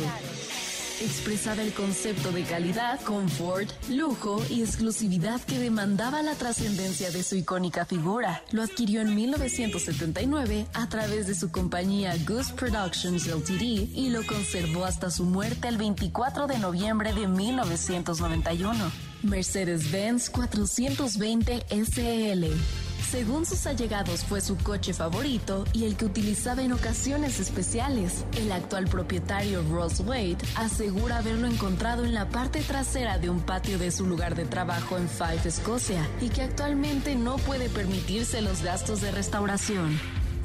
expresaba 1.04 1.62
el 1.62 1.74
concepto 1.74 2.32
de 2.32 2.44
calidad, 2.44 3.00
confort, 3.02 3.70
lujo 3.90 4.44
y 4.50 4.62
exclusividad 4.62 5.42
que 5.42 5.60
demandaba 5.60 6.22
la 6.22 6.36
trascendencia 6.36 7.12
de 7.12 7.24
su 7.24 7.36
icónica 7.36 7.86
figura. 7.86 8.44
Lo 8.52 8.62
adquirió 8.62 9.02
en 9.02 9.16
1979 9.16 10.68
a 10.74 10.90
través 10.90 11.28
de 11.28 11.36
su 11.36 11.52
compañía 11.52 12.16
Goose 12.28 12.54
Productions 12.54 13.28
Ltd 13.28 13.62
y 13.62 14.10
lo 14.10 14.26
conservó 14.26 14.86
hasta 14.86 15.10
su 15.10 15.26
muerte 15.26 15.68
el 15.68 15.78
24 15.78 16.48
de 16.48 16.60
noviembre 16.60 17.14
de 17.14 17.28
1991. 17.28 18.92
Mercedes-Benz 19.24 20.30
420 20.30 21.66
SL 21.70 22.91
según 23.12 23.46
sus 23.46 23.68
allegados 23.68 24.24
fue 24.24 24.40
su 24.40 24.58
coche 24.58 24.94
favorito 24.94 25.66
y 25.74 25.84
el 25.84 25.98
que 25.98 26.06
utilizaba 26.06 26.64
en 26.64 26.72
ocasiones 26.72 27.42
especiales. 27.42 28.24
El 28.38 28.54
actual 28.54 28.88
propietario 28.88 29.62
Ross 29.70 30.00
Wade 30.00 30.38
asegura 30.56 31.18
haberlo 31.18 31.48
encontrado 31.48 32.06
en 32.06 32.14
la 32.14 32.30
parte 32.30 32.62
trasera 32.62 33.20
de 33.20 33.30
un 33.30 33.42
patio 33.42 33.78
de 33.78 33.92
su 33.92 34.06
lugar 34.06 34.36
de 34.36 34.46
trabajo 34.46 34.98
en 34.98 35.10
Fife, 35.10 35.50
Escocia, 35.50 36.08
y 36.22 36.30
que 36.30 36.44
actualmente 36.44 37.16
no 37.16 37.36
puede 37.36 37.68
permitirse 37.68 38.42
los 38.42 38.64
gastos 38.64 39.02
de 39.02 39.12
restauración. 39.12 40.00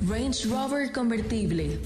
Range 0.09 0.49
Rover 0.49 0.91
convertible. 0.91 1.81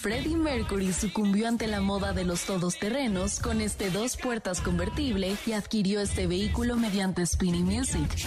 Freddie 0.00 0.36
Mercury 0.36 0.92
sucumbió 0.92 1.48
ante 1.48 1.66
la 1.66 1.80
moda 1.80 2.12
de 2.12 2.24
los 2.24 2.44
todoterrenos 2.44 3.40
con 3.40 3.60
este 3.60 3.90
dos 3.90 4.16
puertas 4.16 4.60
convertible 4.60 5.36
y 5.46 5.52
adquirió 5.52 6.00
este 6.00 6.26
vehículo 6.26 6.76
mediante 6.76 7.24
Spinning 7.26 7.64
Music. 7.64 8.26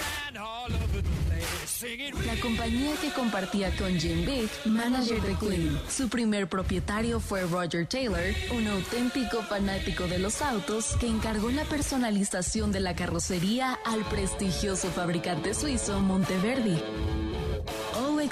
La 2.26 2.40
compañía 2.42 2.96
que 3.02 3.12
compartía 3.12 3.76
con 3.76 4.00
Jim 4.00 4.26
Big, 4.26 4.50
manager 4.66 5.22
de 5.22 5.36
Queen. 5.36 5.80
Su 5.90 6.10
primer 6.10 6.48
propietario 6.48 7.20
fue 7.20 7.42
Roger 7.42 7.88
Taylor, 7.88 8.22
un 8.56 8.68
auténtico 8.68 9.42
fanático 9.42 10.08
de 10.08 10.20
los 10.20 10.42
autos 10.42 10.96
que 11.00 11.08
encargó 11.08 11.50
la 11.52 11.66
personalización 11.66 12.72
de 12.72 12.80
la 12.80 12.96
carrocería 12.96 13.80
al 13.86 14.04
prestigioso 14.06 14.90
fabricante 14.90 15.54
suizo 15.54 16.00
Monteverdi. 16.00 16.82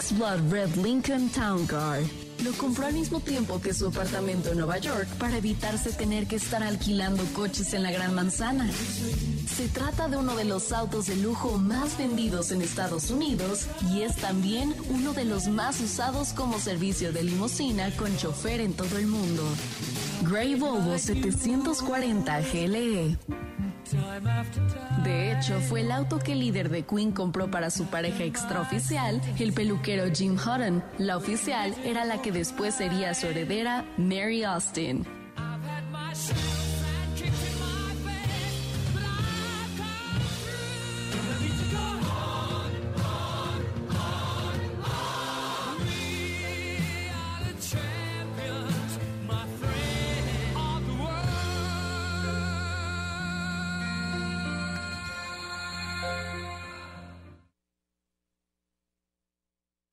OX 0.01 0.17
Blood 0.17 0.51
Red 0.51 0.75
Lincoln 0.77 1.29
Town 1.29 1.67
Car. 1.67 1.99
Lo 2.43 2.51
compró 2.53 2.87
al 2.87 2.93
mismo 2.93 3.19
tiempo 3.19 3.61
que 3.61 3.71
su 3.71 3.87
apartamento 3.87 4.49
en 4.49 4.57
Nueva 4.57 4.79
York 4.79 5.07
para 5.19 5.37
evitarse 5.37 5.91
tener 5.91 6.25
que 6.25 6.37
estar 6.37 6.63
alquilando 6.63 7.23
coches 7.33 7.73
en 7.75 7.83
la 7.83 7.91
Gran 7.91 8.15
Manzana. 8.15 8.67
Se 9.55 9.67
trata 9.67 10.07
de 10.07 10.17
uno 10.17 10.35
de 10.35 10.45
los 10.45 10.71
autos 10.71 11.05
de 11.05 11.17
lujo 11.17 11.59
más 11.59 11.99
vendidos 11.99 12.51
en 12.51 12.63
Estados 12.63 13.11
Unidos 13.11 13.67
y 13.93 14.01
es 14.01 14.15
también 14.15 14.73
uno 14.89 15.13
de 15.13 15.25
los 15.25 15.47
más 15.47 15.79
usados 15.81 16.33
como 16.33 16.57
servicio 16.57 17.11
de 17.11 17.23
limusina 17.23 17.95
con 17.95 18.15
chofer 18.17 18.59
en 18.59 18.73
todo 18.73 18.97
el 18.97 19.05
mundo. 19.05 19.43
Grey 20.23 20.55
Volvo 20.55 20.97
740 20.97 22.41
GLE. 22.41 23.17
De 25.03 25.31
hecho, 25.31 25.59
fue 25.61 25.81
el 25.81 25.91
auto 25.91 26.19
que 26.19 26.33
el 26.33 26.39
líder 26.39 26.69
de 26.69 26.83
Queen 26.83 27.11
compró 27.11 27.49
para 27.49 27.69
su 27.69 27.85
pareja 27.85 28.23
extraoficial, 28.23 29.21
el 29.39 29.53
peluquero 29.53 30.05
Jim 30.13 30.35
Hutton. 30.35 30.83
La 30.97 31.17
oficial 31.17 31.73
era 31.83 32.05
la 32.05 32.21
que 32.21 32.31
después 32.31 32.75
sería 32.75 33.13
su 33.13 33.27
heredera, 33.27 33.85
Mary 33.97 34.43
Austin. 34.43 35.05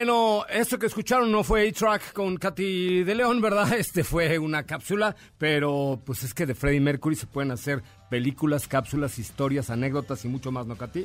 Bueno, 0.00 0.46
esto 0.48 0.78
que 0.78 0.86
escucharon 0.86 1.32
no 1.32 1.42
fue 1.42 1.68
A-Track 1.68 2.12
con 2.12 2.36
Katy 2.36 3.02
de 3.02 3.16
León, 3.16 3.40
¿verdad? 3.40 3.72
Este 3.76 4.04
fue 4.04 4.38
una 4.38 4.62
cápsula, 4.62 5.16
pero 5.38 6.00
pues 6.06 6.22
es 6.22 6.32
que 6.32 6.46
de 6.46 6.54
Freddie 6.54 6.78
Mercury 6.78 7.16
se 7.16 7.26
pueden 7.26 7.50
hacer 7.50 7.82
películas, 8.08 8.68
cápsulas, 8.68 9.18
historias, 9.18 9.70
anécdotas 9.70 10.24
y 10.24 10.28
mucho 10.28 10.52
más, 10.52 10.68
¿no, 10.68 10.76
Katy? 10.76 11.04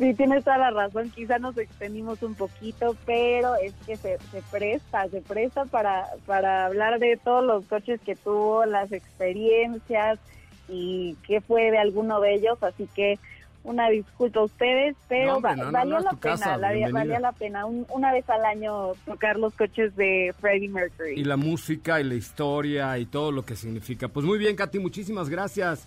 Sí, 0.00 0.14
tienes 0.14 0.42
toda 0.42 0.58
la 0.58 0.70
razón. 0.72 1.12
Quizá 1.14 1.38
nos 1.38 1.56
extendimos 1.58 2.20
un 2.24 2.34
poquito, 2.34 2.96
pero 3.06 3.54
es 3.54 3.72
que 3.86 3.96
se, 3.96 4.18
presta, 4.50 5.08
se 5.10 5.20
presta 5.20 5.66
para, 5.66 6.08
para 6.26 6.66
hablar 6.66 6.98
de 6.98 7.18
todos 7.18 7.44
los 7.44 7.66
coches 7.66 8.00
que 8.00 8.16
tuvo, 8.16 8.66
las 8.66 8.90
experiencias 8.90 10.18
y 10.68 11.16
qué 11.24 11.40
fue 11.40 11.70
de 11.70 11.78
alguno 11.78 12.18
de 12.18 12.34
ellos. 12.34 12.60
Así 12.64 12.88
que 12.96 13.20
una 13.68 13.90
disculpa 13.90 14.40
a 14.40 14.44
ustedes, 14.44 14.96
pero 15.08 15.40
valía, 15.40 16.00
la 16.00 16.10
pena, 16.12 16.56
valía 16.90 17.20
la 17.20 17.32
pena 17.32 17.66
una 17.66 18.12
vez 18.12 18.28
al 18.30 18.44
año 18.44 18.94
tocar 19.04 19.38
los 19.38 19.54
coches 19.54 19.94
de 19.94 20.34
Freddie 20.40 20.68
Mercury. 20.68 21.20
Y 21.20 21.24
la 21.24 21.36
música 21.36 22.00
y 22.00 22.04
la 22.04 22.14
historia 22.14 22.98
y 22.98 23.06
todo 23.06 23.30
lo 23.30 23.44
que 23.44 23.56
significa. 23.56 24.08
Pues 24.08 24.24
muy 24.24 24.38
bien, 24.38 24.56
Katy, 24.56 24.78
muchísimas 24.78 25.28
gracias. 25.28 25.86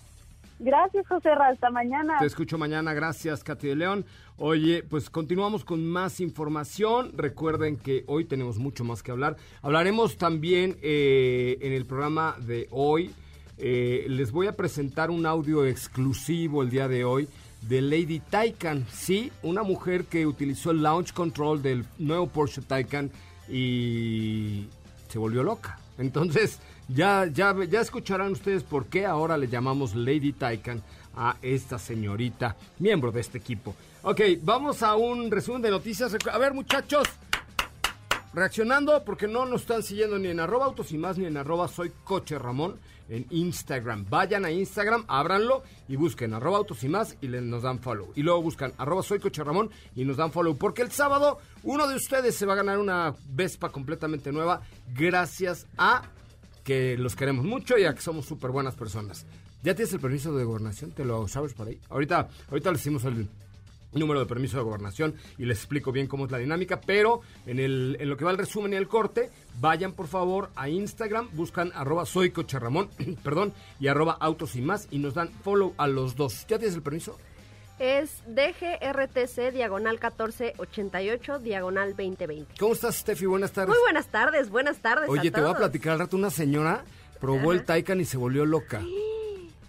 Gracias, 0.60 1.08
José 1.08 1.30
hasta 1.30 1.72
mañana. 1.72 2.18
Te 2.20 2.28
escucho 2.28 2.60
mañana, 2.60 2.94
gracias, 2.94 3.44
Katy 3.44 3.70
de 3.70 3.76
León. 3.76 4.06
Oye, 4.38 4.84
pues 4.84 5.10
continuamos 5.10 5.66
con 5.66 5.84
más 5.84 6.20
información. 6.20 7.14
Recuerden 7.18 7.78
que 7.78 8.04
hoy 8.06 8.26
tenemos 8.26 8.60
mucho 8.60 8.84
más 8.84 9.02
que 9.02 9.10
hablar. 9.10 9.38
Hablaremos 9.64 10.18
también 10.18 10.78
eh, 10.84 11.58
en 11.62 11.74
el 11.74 11.88
programa 11.88 12.36
de 12.40 12.68
hoy. 12.70 13.12
Eh, 13.58 14.06
les 14.08 14.32
voy 14.32 14.46
a 14.46 14.56
presentar 14.56 15.10
un 15.10 15.26
audio 15.26 15.66
exclusivo 15.66 16.62
el 16.62 16.70
día 16.70 16.88
de 16.88 17.06
hoy 17.06 17.28
de 17.62 17.82
Lady 17.82 18.20
Taycan. 18.20 18.86
Sí, 18.92 19.32
una 19.44 19.64
mujer 19.64 20.06
que 20.06 20.26
utilizó 20.26 20.72
el 20.72 20.82
launch 20.82 21.14
control 21.14 21.62
del 21.62 21.86
nuevo 21.98 22.28
Porsche 22.28 22.62
Taycan 22.62 23.12
y 23.50 24.68
se 25.08 25.20
volvió 25.20 25.44
loca. 25.44 25.80
Entonces, 25.98 26.60
ya, 26.88 27.28
ya, 27.28 27.54
escucharán 27.80 28.32
ustedes 28.32 28.64
por 28.64 28.88
qué 28.88 29.06
ahora 29.06 29.38
le 29.38 29.48
llamamos 29.48 29.96
Lady 29.96 30.34
Taycan 30.34 30.82
a 31.16 31.38
esta 31.42 31.78
señorita, 31.78 32.56
miembro 32.80 33.12
de 33.12 33.22
este 33.22 33.38
equipo. 33.38 33.76
Ok, 34.04 34.22
vamos 34.42 34.82
a 34.82 34.96
un 34.96 35.30
resumen 35.30 35.62
de 35.62 35.70
noticias. 35.70 36.16
A 36.32 36.38
ver, 36.38 36.54
muchachos, 36.54 37.08
reaccionando 38.34 39.04
porque 39.04 39.28
no 39.28 39.46
nos 39.46 39.62
están 39.62 39.84
siguiendo 39.84 40.18
ni 40.18 40.30
en 40.30 40.40
arroba 40.40 40.66
autos 40.66 40.92
y 40.92 40.98
más 40.98 41.18
ni 41.18 41.26
en 41.26 41.38
arroba 41.38 41.68
soy 41.68 41.92
coche 42.04 42.40
Ramón 42.40 42.80
en 43.12 43.28
Instagram. 43.30 44.06
Vayan 44.10 44.46
a 44.46 44.52
Instagram, 44.52 45.04
ábranlo 45.08 45.64
y 45.88 45.98
busquen 45.98 46.34
arroba 46.34 46.58
autos 46.58 46.84
y 46.84 46.90
más 46.90 47.18
y 47.22 47.28
le, 47.28 47.42
nos 47.42 47.62
dan 47.62 47.80
follow. 47.80 48.12
Y 48.16 48.24
luego 48.24 48.42
buscan 48.42 48.74
arroba 48.78 49.04
soy 49.04 49.22
y 49.96 50.06
nos 50.06 50.18
dan 50.18 50.32
follow. 50.32 50.58
Porque 50.58 50.82
el 50.82 50.92
sábado 50.92 51.38
uno 51.64 51.88
de 51.88 51.96
ustedes 51.96 52.36
se 52.36 52.46
va 52.46 52.54
a 52.54 52.58
ganar 52.58 52.80
una 52.80 53.14
Vespa 53.30 53.70
completamente 53.70 54.32
nueva 54.32 54.62
gracias 54.96 55.68
a 55.78 56.04
que 56.64 56.98
los 56.98 57.16
queremos 57.16 57.46
mucho 57.46 57.78
y 57.78 57.84
a 57.84 57.94
que 57.94 58.02
somos 58.02 58.26
súper 58.26 58.52
buenas 58.52 58.76
personas. 58.76 59.26
¿Ya 59.64 59.76
tienes 59.76 59.94
el 59.94 60.00
permiso 60.00 60.36
de 60.36 60.44
gobernación? 60.44 60.92
¿Te 60.92 61.06
lo 61.06 61.28
sabes 61.28 61.54
por 61.54 61.68
ahí? 61.68 61.78
Ahorita, 61.90 62.30
ahorita 62.50 62.72
le 62.72 62.78
hicimos 62.78 63.04
el 63.06 63.28
número 63.94 64.20
de 64.20 64.26
permiso 64.26 64.58
de 64.58 64.64
gobernación 64.64 65.16
y 65.38 65.46
les 65.46 65.58
explico 65.60 65.92
bien 65.92 66.08
cómo 66.08 66.26
es 66.26 66.32
la 66.32 66.38
dinámica, 66.38 66.82
pero 66.82 67.22
en, 67.46 67.60
el, 67.60 67.98
en 68.00 68.10
lo 68.10 68.18
que 68.18 68.26
va 68.26 68.32
el 68.32 68.38
resumen 68.38 68.74
y 68.74 68.76
el 68.76 68.88
corte, 68.88 69.30
vayan 69.60 69.94
por 69.94 70.08
favor 70.08 70.50
a 70.56 70.70
Instagram, 70.70 71.30
buscan 71.34 71.72
arroba 71.76 72.06
soycocharramón, 72.06 72.90
perdón, 73.24 73.54
y 73.80 73.88
arroba 73.88 74.18
autos 74.20 74.56
y 74.56 74.62
más 74.62 74.88
y 74.92 75.00
nos 75.00 75.14
dan 75.14 75.30
follow 75.44 75.74
a 75.78 75.88
los 75.88 76.16
dos. 76.16 76.46
¿Ya 76.48 76.58
tienes 76.58 76.76
el 76.76 76.82
permiso? 76.82 77.18
Es 77.80 78.22
DGRTC 78.28 79.52
diagonal 79.52 79.94
1488 80.00 81.40
diagonal 81.40 81.96
2020. 81.96 82.54
¿Cómo 82.60 82.74
estás, 82.74 82.98
Steffi? 82.98 83.26
Buenas 83.26 83.54
tardes. 83.54 83.70
Muy 83.70 83.80
buenas 83.80 84.08
tardes, 84.08 84.50
buenas 84.52 84.78
tardes. 84.78 85.10
Oye, 85.10 85.32
te 85.32 85.42
voy 85.42 85.50
a 85.50 85.56
platicar 85.56 85.94
al 85.94 86.00
rato. 86.00 86.16
Una 86.16 86.30
señora 86.30 86.84
probó 87.20 87.54
el 87.54 87.64
Taycan 87.64 88.00
y 88.00 88.06
se 88.06 88.18
volvió 88.18 88.46
loca. 88.46 88.84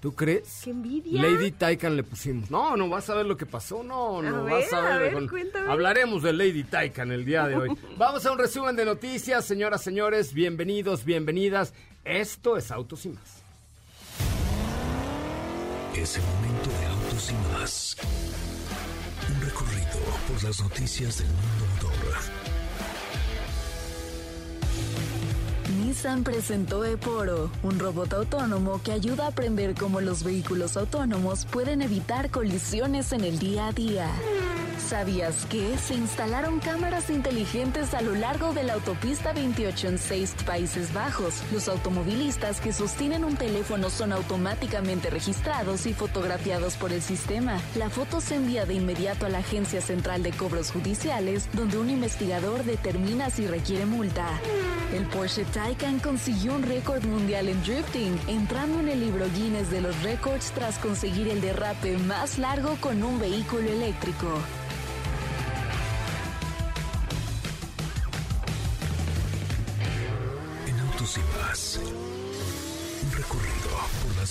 ¿Tú 0.02 0.16
crees? 0.16 0.62
¡Qué 0.64 0.70
envidia! 0.70 1.22
Lady 1.22 1.52
Taycan 1.52 1.94
le 1.94 2.02
pusimos. 2.02 2.50
No, 2.50 2.76
no 2.76 2.88
vas 2.88 3.08
a 3.08 3.14
ver 3.14 3.24
lo 3.24 3.36
que 3.36 3.46
pasó. 3.46 3.84
No, 3.84 4.20
no 4.20 4.42
vas 4.46 4.72
a 4.72 4.80
ver. 4.80 4.92
A 4.92 4.98
ver 4.98 5.30
cuéntame. 5.30 5.70
Hablaremos 5.70 6.24
de 6.24 6.32
Lady 6.32 6.64
Taycan 6.64 7.12
el 7.12 7.24
día 7.24 7.46
de 7.46 7.54
hoy. 7.54 7.78
Vamos 7.98 8.26
a 8.26 8.32
un 8.32 8.38
resumen 8.38 8.74
de 8.74 8.84
noticias, 8.84 9.44
señoras, 9.44 9.80
señores. 9.80 10.34
Bienvenidos, 10.34 11.04
bienvenidas. 11.04 11.72
Esto 12.04 12.56
es 12.56 12.72
Autos 12.72 13.06
y 13.06 13.10
más. 13.10 13.44
Es 15.94 16.16
el 16.16 16.24
momento 16.24 16.70
de 16.80 16.86
Autos 16.86 17.30
y 17.30 17.52
más. 17.54 17.96
Un 19.32 19.40
recorrido 19.40 20.00
por 20.26 20.42
las 20.42 20.60
noticias 20.60 21.18
del 21.18 21.28
mundo 21.28 21.61
Nissan 25.92 26.24
presentó 26.24 26.86
ePoro, 26.86 27.50
un 27.62 27.78
robot 27.78 28.14
autónomo 28.14 28.80
que 28.82 28.92
ayuda 28.92 29.26
a 29.26 29.28
aprender 29.28 29.74
cómo 29.74 30.00
los 30.00 30.24
vehículos 30.24 30.78
autónomos 30.78 31.44
pueden 31.44 31.82
evitar 31.82 32.30
colisiones 32.30 33.12
en 33.12 33.24
el 33.24 33.38
día 33.38 33.66
a 33.66 33.72
día. 33.72 34.08
¿Sabías 34.92 35.46
que 35.46 35.78
se 35.78 35.94
instalaron 35.94 36.60
cámaras 36.60 37.08
inteligentes 37.08 37.94
a 37.94 38.02
lo 38.02 38.14
largo 38.14 38.52
de 38.52 38.62
la 38.62 38.74
autopista 38.74 39.32
28 39.32 39.88
en 39.88 39.96
seis 39.96 40.34
Países 40.44 40.92
Bajos? 40.92 41.42
Los 41.50 41.68
automovilistas 41.68 42.60
que 42.60 42.74
sostienen 42.74 43.24
un 43.24 43.34
teléfono 43.34 43.88
son 43.88 44.12
automáticamente 44.12 45.08
registrados 45.08 45.86
y 45.86 45.94
fotografiados 45.94 46.76
por 46.76 46.92
el 46.92 47.00
sistema. 47.00 47.58
La 47.74 47.88
foto 47.88 48.20
se 48.20 48.34
envía 48.34 48.66
de 48.66 48.74
inmediato 48.74 49.24
a 49.24 49.30
la 49.30 49.38
Agencia 49.38 49.80
Central 49.80 50.22
de 50.22 50.32
Cobros 50.32 50.70
Judiciales, 50.70 51.48
donde 51.54 51.78
un 51.78 51.88
investigador 51.88 52.62
determina 52.62 53.30
si 53.30 53.46
requiere 53.46 53.86
multa. 53.86 54.26
El 54.92 55.06
Porsche 55.06 55.46
Taycan 55.46 56.00
consiguió 56.00 56.54
un 56.54 56.64
récord 56.64 57.02
mundial 57.04 57.48
en 57.48 57.62
drifting, 57.62 58.20
entrando 58.28 58.80
en 58.80 58.88
el 58.88 59.00
libro 59.00 59.24
Guinness 59.34 59.70
de 59.70 59.80
los 59.80 60.02
récords 60.02 60.52
tras 60.52 60.76
conseguir 60.76 61.28
el 61.28 61.40
derrape 61.40 61.96
más 61.96 62.36
largo 62.36 62.76
con 62.82 63.02
un 63.02 63.18
vehículo 63.18 63.70
eléctrico. 63.70 64.38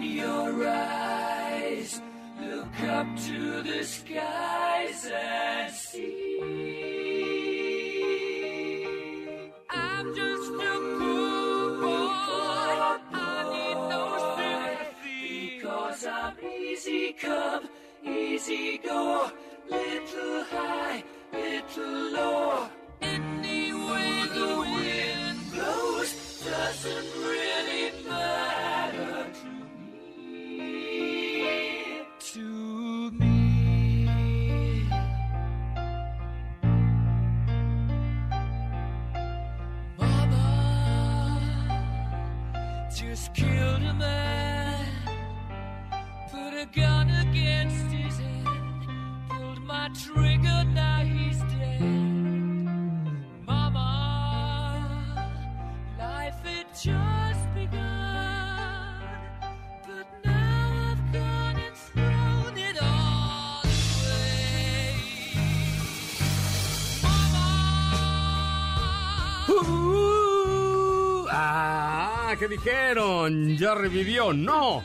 Your 0.00 0.68
eyes, 0.68 2.00
look 2.40 2.82
up 2.84 3.06
to 3.26 3.62
the 3.62 3.82
skies 3.82 5.10
¿qué 72.38 72.48
dijeron? 72.48 73.56
¿Ya 73.56 73.74
revivió? 73.74 74.32
No, 74.32 74.84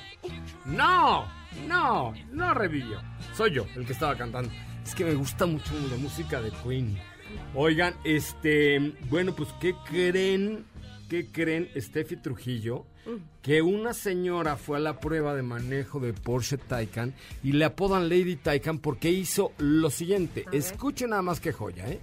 no, 0.65 1.27
no, 1.67 2.13
no 2.31 2.53
revivió. 2.53 2.99
Soy 3.35 3.51
yo 3.51 3.65
el 3.75 3.85
que 3.85 3.93
estaba 3.93 4.15
cantando. 4.15 4.51
Es 4.83 4.95
que 4.95 5.05
me 5.05 5.13
gusta 5.13 5.45
mucho 5.45 5.73
la 5.89 5.97
música 5.97 6.41
de 6.41 6.51
Queen. 6.63 6.97
Oigan, 7.53 7.93
este, 8.03 8.95
bueno, 9.09 9.35
pues, 9.35 9.49
¿qué 9.61 9.75
creen? 9.85 10.65
¿Qué 11.09 11.27
creen, 11.27 11.69
Steffi 11.77 12.17
Trujillo? 12.17 12.85
Que 13.41 13.61
una 13.61 13.93
señora 13.93 14.55
fue 14.55 14.77
a 14.77 14.79
la 14.79 14.99
prueba 14.99 15.35
de 15.35 15.43
manejo 15.43 15.99
de 15.99 16.13
Porsche 16.13 16.57
Taycan 16.57 17.13
y 17.43 17.51
le 17.51 17.65
apodan 17.65 18.09
Lady 18.09 18.37
Taycan 18.37 18.79
porque 18.79 19.11
hizo 19.11 19.51
lo 19.57 19.89
siguiente. 19.89 20.45
Escuchen 20.51 21.11
nada 21.11 21.21
más 21.21 21.39
que 21.39 21.51
joya, 21.51 21.87
¿eh? 21.87 21.99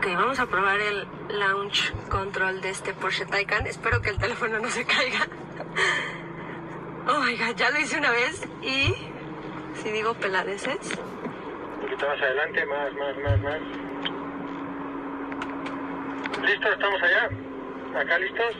Ok, 0.00 0.06
vamos 0.14 0.40
a 0.40 0.46
probar 0.46 0.80
el 0.80 1.06
launch 1.28 1.92
control 2.08 2.62
de 2.62 2.70
este 2.70 2.94
Porsche 2.94 3.26
Taycan. 3.26 3.66
Espero 3.66 4.00
que 4.00 4.08
el 4.08 4.16
teléfono 4.16 4.58
no 4.58 4.70
se 4.70 4.86
caiga. 4.86 5.28
Oh 7.06 7.20
my 7.20 7.36
god, 7.36 7.54
ya 7.54 7.68
lo 7.68 7.78
hice 7.78 7.98
una 7.98 8.10
vez 8.10 8.48
y 8.62 8.94
si 9.74 9.90
digo 9.90 10.14
peladeces. 10.14 10.98
Un 11.74 11.82
poquito 11.82 12.08
más 12.08 12.18
adelante, 12.18 12.64
más, 12.64 12.90
más, 12.94 13.14
más, 13.18 13.40
más. 13.42 13.60
¿Listo? 16.46 16.72
¿Estamos 16.72 17.02
allá? 17.02 17.28
¿Acá 18.00 18.18
listos? 18.20 18.56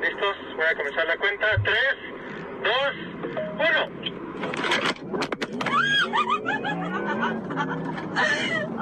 ¿Listos? 0.00 0.36
Voy 0.56 0.66
a 0.66 0.74
comenzar 0.74 1.06
la 1.06 1.16
cuenta. 1.18 1.46
Tres, 1.62 1.94
dos, 2.64 2.94
uno. 3.60 3.86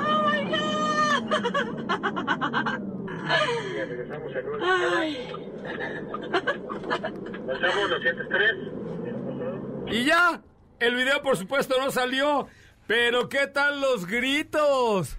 ya 0.50 0.97
regresamos 3.88 4.36
en 4.36 4.48
una. 4.48 5.04
Lanzamos 7.46 7.90
203. 7.90 8.54
Y 9.88 10.04
ya, 10.04 10.42
el 10.80 10.94
video 10.94 11.22
por 11.22 11.36
supuesto 11.36 11.76
no 11.78 11.90
salió, 11.90 12.48
pero 12.86 13.28
¿qué 13.28 13.46
tal 13.46 13.80
los 13.80 14.06
gritos? 14.06 15.16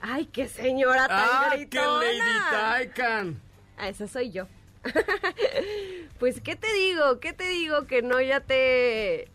Ay, 0.00 0.26
qué 0.26 0.48
señora 0.48 1.08
tan 1.08 1.18
¡Ah, 1.18 1.48
qué 1.52 1.56
gritona. 1.56 2.00
Lady 2.00 2.50
Taikan! 2.50 3.40
Ah, 3.78 3.88
esa 3.88 4.06
soy 4.06 4.30
yo. 4.30 4.46
pues, 6.18 6.40
¿qué 6.42 6.56
te 6.56 6.70
digo? 6.74 7.20
¿Qué 7.20 7.32
te 7.32 7.48
digo? 7.48 7.86
Que 7.86 8.02
no 8.02 8.20
ya 8.20 8.40
te... 8.40 9.28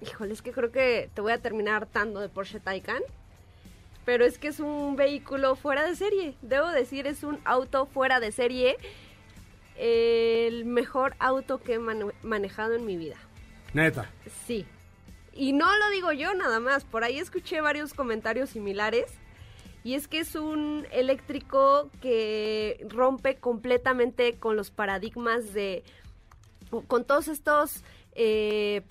Híjole, 0.00 0.32
es 0.32 0.40
que 0.40 0.52
creo 0.52 0.72
que 0.72 1.10
te 1.14 1.20
voy 1.20 1.32
a 1.32 1.38
terminar 1.38 1.82
hartando 1.82 2.20
de 2.20 2.28
Porsche 2.28 2.60
Taycan. 2.60 3.02
Pero 4.06 4.24
es 4.24 4.38
que 4.38 4.48
es 4.48 4.60
un 4.60 4.96
vehículo 4.96 5.56
fuera 5.56 5.84
de 5.84 5.94
serie. 5.96 6.34
Debo 6.40 6.68
decir, 6.68 7.06
es 7.06 7.22
un 7.24 7.38
auto 7.44 7.84
fuera 7.84 8.20
de 8.20 8.32
serie. 8.32 8.76
El 9.76 10.64
mejor 10.64 11.14
auto 11.18 11.58
que 11.58 11.74
he 11.74 11.78
mane- 11.78 12.14
manejado 12.22 12.74
en 12.74 12.86
mi 12.86 12.96
vida. 12.96 13.16
Neta. 13.74 14.10
Sí. 14.46 14.64
Y 15.34 15.52
no 15.52 15.66
lo 15.76 15.90
digo 15.90 16.12
yo 16.12 16.32
nada 16.34 16.60
más, 16.60 16.84
por 16.84 17.04
ahí 17.04 17.18
escuché 17.18 17.60
varios 17.60 17.92
comentarios 17.92 18.48
similares. 18.50 19.06
Y 19.84 19.94
es 19.94 20.08
que 20.08 20.20
es 20.20 20.34
un 20.34 20.86
eléctrico 20.92 21.90
que 22.00 22.86
rompe 22.88 23.36
completamente 23.36 24.38
con 24.38 24.56
los 24.56 24.70
paradigmas 24.70 25.52
de... 25.52 25.84
con 26.88 27.04
todos 27.04 27.28
estos... 27.28 27.82
eh, 28.14 28.82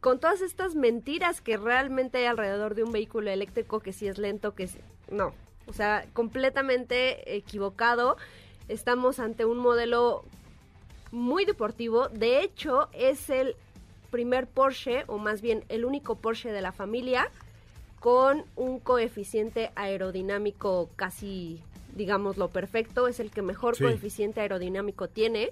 con 0.00 0.18
todas 0.20 0.40
estas 0.40 0.74
mentiras 0.74 1.40
que 1.40 1.56
realmente 1.56 2.18
hay 2.18 2.24
alrededor 2.26 2.74
de 2.74 2.84
un 2.84 2.92
vehículo 2.92 3.30
eléctrico 3.30 3.80
que 3.80 3.92
si 3.92 4.06
es 4.08 4.18
lento, 4.18 4.54
que 4.54 4.68
si- 4.68 4.78
no. 5.10 5.32
O 5.66 5.72
sea, 5.72 6.06
completamente 6.12 7.36
equivocado. 7.36 8.16
Estamos 8.68 9.18
ante 9.18 9.44
un 9.44 9.58
modelo 9.58 10.24
muy 11.10 11.44
deportivo. 11.44 12.08
De 12.08 12.40
hecho, 12.42 12.88
es 12.92 13.28
el 13.30 13.56
primer 14.10 14.46
Porsche, 14.46 15.04
o 15.08 15.18
más 15.18 15.42
bien 15.42 15.64
el 15.68 15.84
único 15.84 16.14
Porsche 16.16 16.52
de 16.52 16.60
la 16.62 16.72
familia, 16.72 17.30
con 18.00 18.44
un 18.54 18.78
coeficiente 18.78 19.72
aerodinámico 19.74 20.88
casi, 20.96 21.60
digamos, 21.94 22.36
lo 22.36 22.48
perfecto. 22.48 23.08
Es 23.08 23.18
el 23.20 23.30
que 23.30 23.42
mejor 23.42 23.76
Sí. 23.76 23.84
coeficiente 23.84 24.40
aerodinámico 24.40 25.08
tiene. 25.08 25.50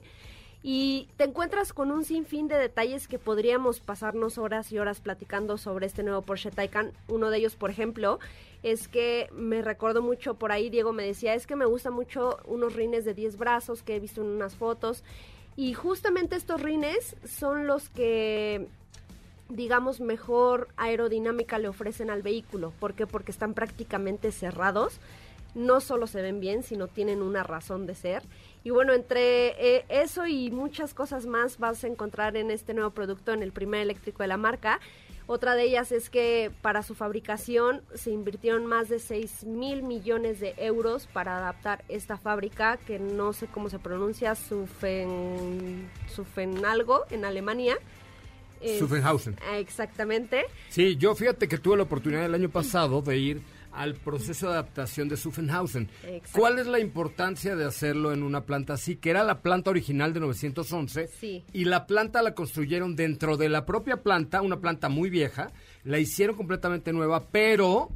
Y 0.67 1.09
te 1.19 1.25
encuentras 1.25 1.75
con 1.75 1.91
un 1.91 2.07
sinfín 2.07 2.49
de 2.49 2.57
detalles 2.57 3.07
que 3.07 3.19
podríamos 3.19 3.81
pasarnos 3.81 4.39
horas 4.39 4.73
y 4.73 4.79
horas 4.79 5.01
platicando 5.01 5.59
sobre 5.59 5.85
este 5.85 6.03
nuevo 6.03 6.23
Porsche 6.23 6.51
Taycan. 6.51 6.93
Uno 7.07 7.29
de 7.29 7.37
ellos, 7.37 7.55
por 7.55 7.69
ejemplo, 7.69 8.19
es 8.63 8.89
que 8.89 9.29
me 9.31 9.61
recuerdo 9.61 10.01
mucho 10.01 10.37
por 10.37 10.53
ahí, 10.53 10.71
Diego 10.71 10.95
me 10.95 11.05
decía, 11.05 11.35
es 11.35 11.47
que 11.47 11.55
me 11.55 11.67
gustan 11.67 11.93
mucho 11.93 12.39
unos 12.47 12.73
rines 12.73 13.05
de 13.05 13.13
10 13.13 13.37
brazos 13.37 13.83
que 13.83 13.97
he 13.97 14.01
visto 14.01 14.23
en 14.23 14.29
unas 14.29 14.57
fotos. 14.57 15.05
Y 15.55 15.75
justamente 15.75 16.35
estos 16.35 16.63
rines 16.63 17.15
son 17.27 17.67
los 17.67 17.91
que 17.91 18.67
digamos, 19.51 20.01
mejor 20.01 20.69
aerodinámica 20.79 21.59
le 21.59 21.69
ofrecen 21.69 22.09
al 22.09 22.23
vehículo. 22.23 22.73
¿Por 22.81 22.95
qué? 22.95 23.07
Porque 23.07 23.33
están 23.33 23.53
prácticamente 23.53 24.33
cerrados. 24.33 24.99
No 25.55 25.81
solo 25.81 26.07
se 26.07 26.23
ven 26.23 26.41
bien, 26.41 26.63
sino 26.63 26.89
tienen 26.89 27.21
una 27.21 27.43
razón 27.43 27.87
de 27.87 27.95
ser. 27.95 28.23
Y 28.65 28.71
bueno, 28.71 28.95
entre 28.95 29.49
eh, 29.77 29.85
eso 29.91 30.27
y 30.27 30.51
muchas 30.51 30.95
cosas 30.95 31.27
más 31.27 31.59
vas 31.59 31.85
a 31.85 31.87
encontrar 31.87 32.35
en 32.39 32.51
este 32.51 32.73
nuevo 32.73 32.91
producto, 32.91 33.35
en 33.35 33.43
el 33.43 33.53
primer 33.53 33.83
eléctrico 33.83 34.23
de 34.23 34.29
la 34.29 34.39
marca. 34.39 34.81
Otra 35.27 35.55
de 35.55 35.65
ellas 35.65 35.93
es 35.93 36.09
que 36.09 36.51
para 36.63 36.83
su 36.83 36.95
fabricación 36.95 37.83
se 37.95 38.11
invirtieron 38.11 38.65
más 38.67 38.89
de 38.89 38.99
6 38.99 39.45
mil 39.45 39.83
millones 39.83 40.41
de 40.41 40.55
euros 40.57 41.07
para 41.07 41.37
adaptar 41.37 41.85
esta 41.89 42.17
fábrica, 42.17 42.79
que 42.87 42.99
no 42.99 43.35
sé 43.35 43.47
cómo 43.47 43.69
se 43.69 43.79
pronuncia, 43.79 44.35
Sufen, 44.35 45.89
Sufen 46.15 46.65
algo, 46.65 47.05
en 47.11 47.27
Alemania. 47.27 47.77
Ah, 49.47 49.59
Exactamente. 49.59 50.47
Sí, 50.71 50.97
yo 50.97 51.15
fíjate 51.15 51.49
que 51.49 51.59
tuve 51.59 51.77
la 51.77 51.83
oportunidad 51.83 52.25
el 52.25 52.35
año 52.35 52.49
pasado 52.49 53.03
de 53.03 53.17
ir 53.19 53.43
al 53.75 53.95
proceso 53.95 54.47
de 54.47 54.55
adaptación 54.55 55.09
de 55.09 55.17
Zuffenhausen. 55.17 55.89
Exacto. 56.05 56.39
¿Cuál 56.39 56.59
es 56.59 56.67
la 56.67 56.79
importancia 56.79 57.57
de 57.57 57.65
hacerlo 57.65 58.13
en 58.13 58.23
una 58.23 58.45
planta 58.45 58.75
así? 58.75 58.97
Que 58.97 59.11
era 59.11 59.25
la 59.25 59.41
planta 59.43 59.71
original 59.71 60.13
de 60.13 60.21
911. 60.21 61.09
Sí. 61.09 61.45
Y 61.53 61.65
la 61.65 61.87
planta 61.87 62.23
la 62.23 62.35
construyeron 62.35 62.97
dentro 62.97 63.37
de 63.37 63.49
la 63.49 63.67
propia 63.67 64.03
planta, 64.03 64.43
una 64.43 64.61
planta 64.61 64.89
muy 64.89 65.11
vieja. 65.11 65.51
La 65.85 65.99
hicieron 65.99 66.37
completamente 66.37 66.93
nueva, 66.93 67.29
pero 67.31 67.91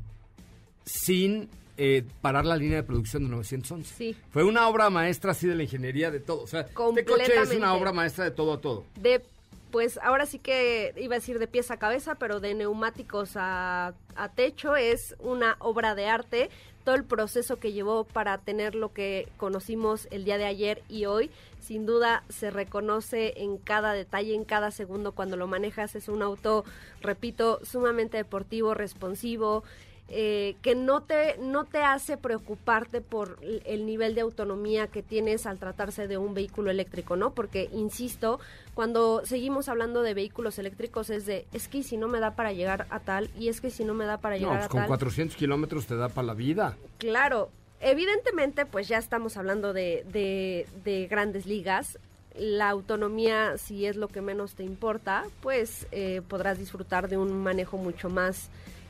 sin 0.85 1.49
eh, 1.77 2.05
parar 2.21 2.45
la 2.45 2.57
línea 2.57 2.79
de 2.79 2.83
producción 2.83 3.23
de 3.23 3.31
911. 3.31 3.95
Sí. 3.95 4.17
Fue 4.31 4.43
una 4.43 4.69
obra 4.69 4.91
maestra 4.91 5.31
así 5.31 5.47
de 5.47 5.55
la 5.55 5.63
ingeniería 5.63 6.11
de 6.11 6.19
todo. 6.19 6.43
O 6.43 6.47
sea, 6.47 6.63
este 6.63 7.05
coche 7.05 7.41
es 7.41 7.55
una 7.55 7.75
obra 7.75 7.93
maestra 7.93 8.25
de 8.25 8.33
todo 8.33 8.55
a 8.55 8.61
todo. 8.61 8.85
De, 9.01 9.23
pues 9.71 9.99
ahora 10.03 10.27
sí 10.27 10.39
que 10.39 10.95
iba 10.97 11.15
a 11.15 11.19
decir 11.19 11.39
de 11.39 11.47
pies 11.47 11.71
a 11.71 11.79
cabeza, 11.79 12.15
pero 12.17 12.41
de 12.41 12.55
neumáticos 12.55 13.33
a, 13.37 13.95
a 14.17 14.29
techo 14.31 14.77
es 14.77 15.17
una 15.21 15.57
obra 15.59 15.95
de 15.95 16.07
arte. 16.07 16.51
Todo 16.85 16.95
el 16.95 17.05
proceso 17.05 17.57
que 17.57 17.73
llevó 17.73 18.05
para 18.05 18.39
tener 18.39 18.75
lo 18.75 18.93
que 18.95 19.29
conocimos 19.37 20.09
el 20.11 20.25
día 20.25 20.39
de 20.39 20.47
ayer 20.47 20.83
y 20.89 21.05
hoy, 21.05 21.31
sin 21.61 21.85
duda 21.85 22.25
se 22.31 22.51
reconoce 22.51 23.35
en 23.43 23.59
cada 23.59 23.93
detalle, 23.93 24.35
en 24.35 24.45
cada 24.45 24.71
segundo 24.71 25.13
cuando 25.13 25.37
lo 25.37 25.47
manejas. 25.47 25.95
Es 25.95 26.09
un 26.09 26.23
auto, 26.23 26.65
repito, 27.03 27.61
sumamente 27.63 28.17
deportivo, 28.17 28.73
responsivo, 28.73 29.65
eh, 30.11 30.57
que 30.63 30.75
no 30.75 31.03
te, 31.03 31.37
no 31.39 31.65
te 31.65 31.79
hace 31.83 32.17
preocuparte 32.17 33.03
por 33.03 33.39
el 33.43 33.85
nivel 33.85 34.15
de 34.15 34.23
autonomía 34.23 34.87
que 34.87 35.03
tienes 35.03 35.45
al 35.45 35.59
tratarse 35.59 36.09
de 36.09 36.17
un 36.17 36.33
vehículo 36.33 36.71
eléctrico, 36.71 37.15
¿no? 37.15 37.35
Porque, 37.35 37.69
insisto, 37.75 38.41
cuando 38.73 39.21
seguimos 39.27 39.69
hablando 39.69 40.01
de 40.01 40.15
vehículos 40.15 40.59
eléctricos 40.59 41.11
es 41.11 41.27
de, 41.27 41.47
es 41.53 41.69
que 41.69 41.83
si 41.83 41.99
no 41.99 42.09
me 42.09 42.21
da 42.21 42.37
para 42.37 42.53
llegar 42.53 42.87
a 42.89 43.01
tal, 43.01 43.29
y 43.39 43.49
es 43.49 43.61
que 43.61 43.71
si 43.71 43.85
no 43.85 43.93
me 43.93 44.07
da 44.07 44.17
para 44.17 44.37
No, 44.37 44.41
llegar 44.41 44.57
pues 44.61 44.67
a 44.67 44.69
con 44.71 44.81
tal. 44.81 44.89
400 44.89 45.37
kilómetros 45.37 45.87
te 45.87 45.97
da 45.97 46.09
para 46.09 46.29
la 46.29 46.35
vida. 46.35 46.77
Claro, 46.97 47.51
evidentemente, 47.81 48.65
pues 48.65 48.89
ya 48.89 48.97
estamos 48.97 49.37
hablando 49.37 49.75
de, 49.75 50.07
de, 50.11 50.67
de 50.85 51.07
grandes 51.07 51.45
ligas. 51.45 51.99
La 52.35 52.71
autonomía, 52.71 53.59
si 53.59 53.85
es 53.85 53.97
lo 53.97 54.09
que 54.09 54.23
menos 54.23 54.55
te 54.55 54.63
importa, 54.63 55.25
pues 55.43 55.87
eh, 55.93 56.23
podrás 56.29 56.59
disfrutar 56.59 57.09
de 57.09 57.19
un 57.19 57.43
manejo 57.43 57.77
mucho 57.77 58.09
más 58.09 58.49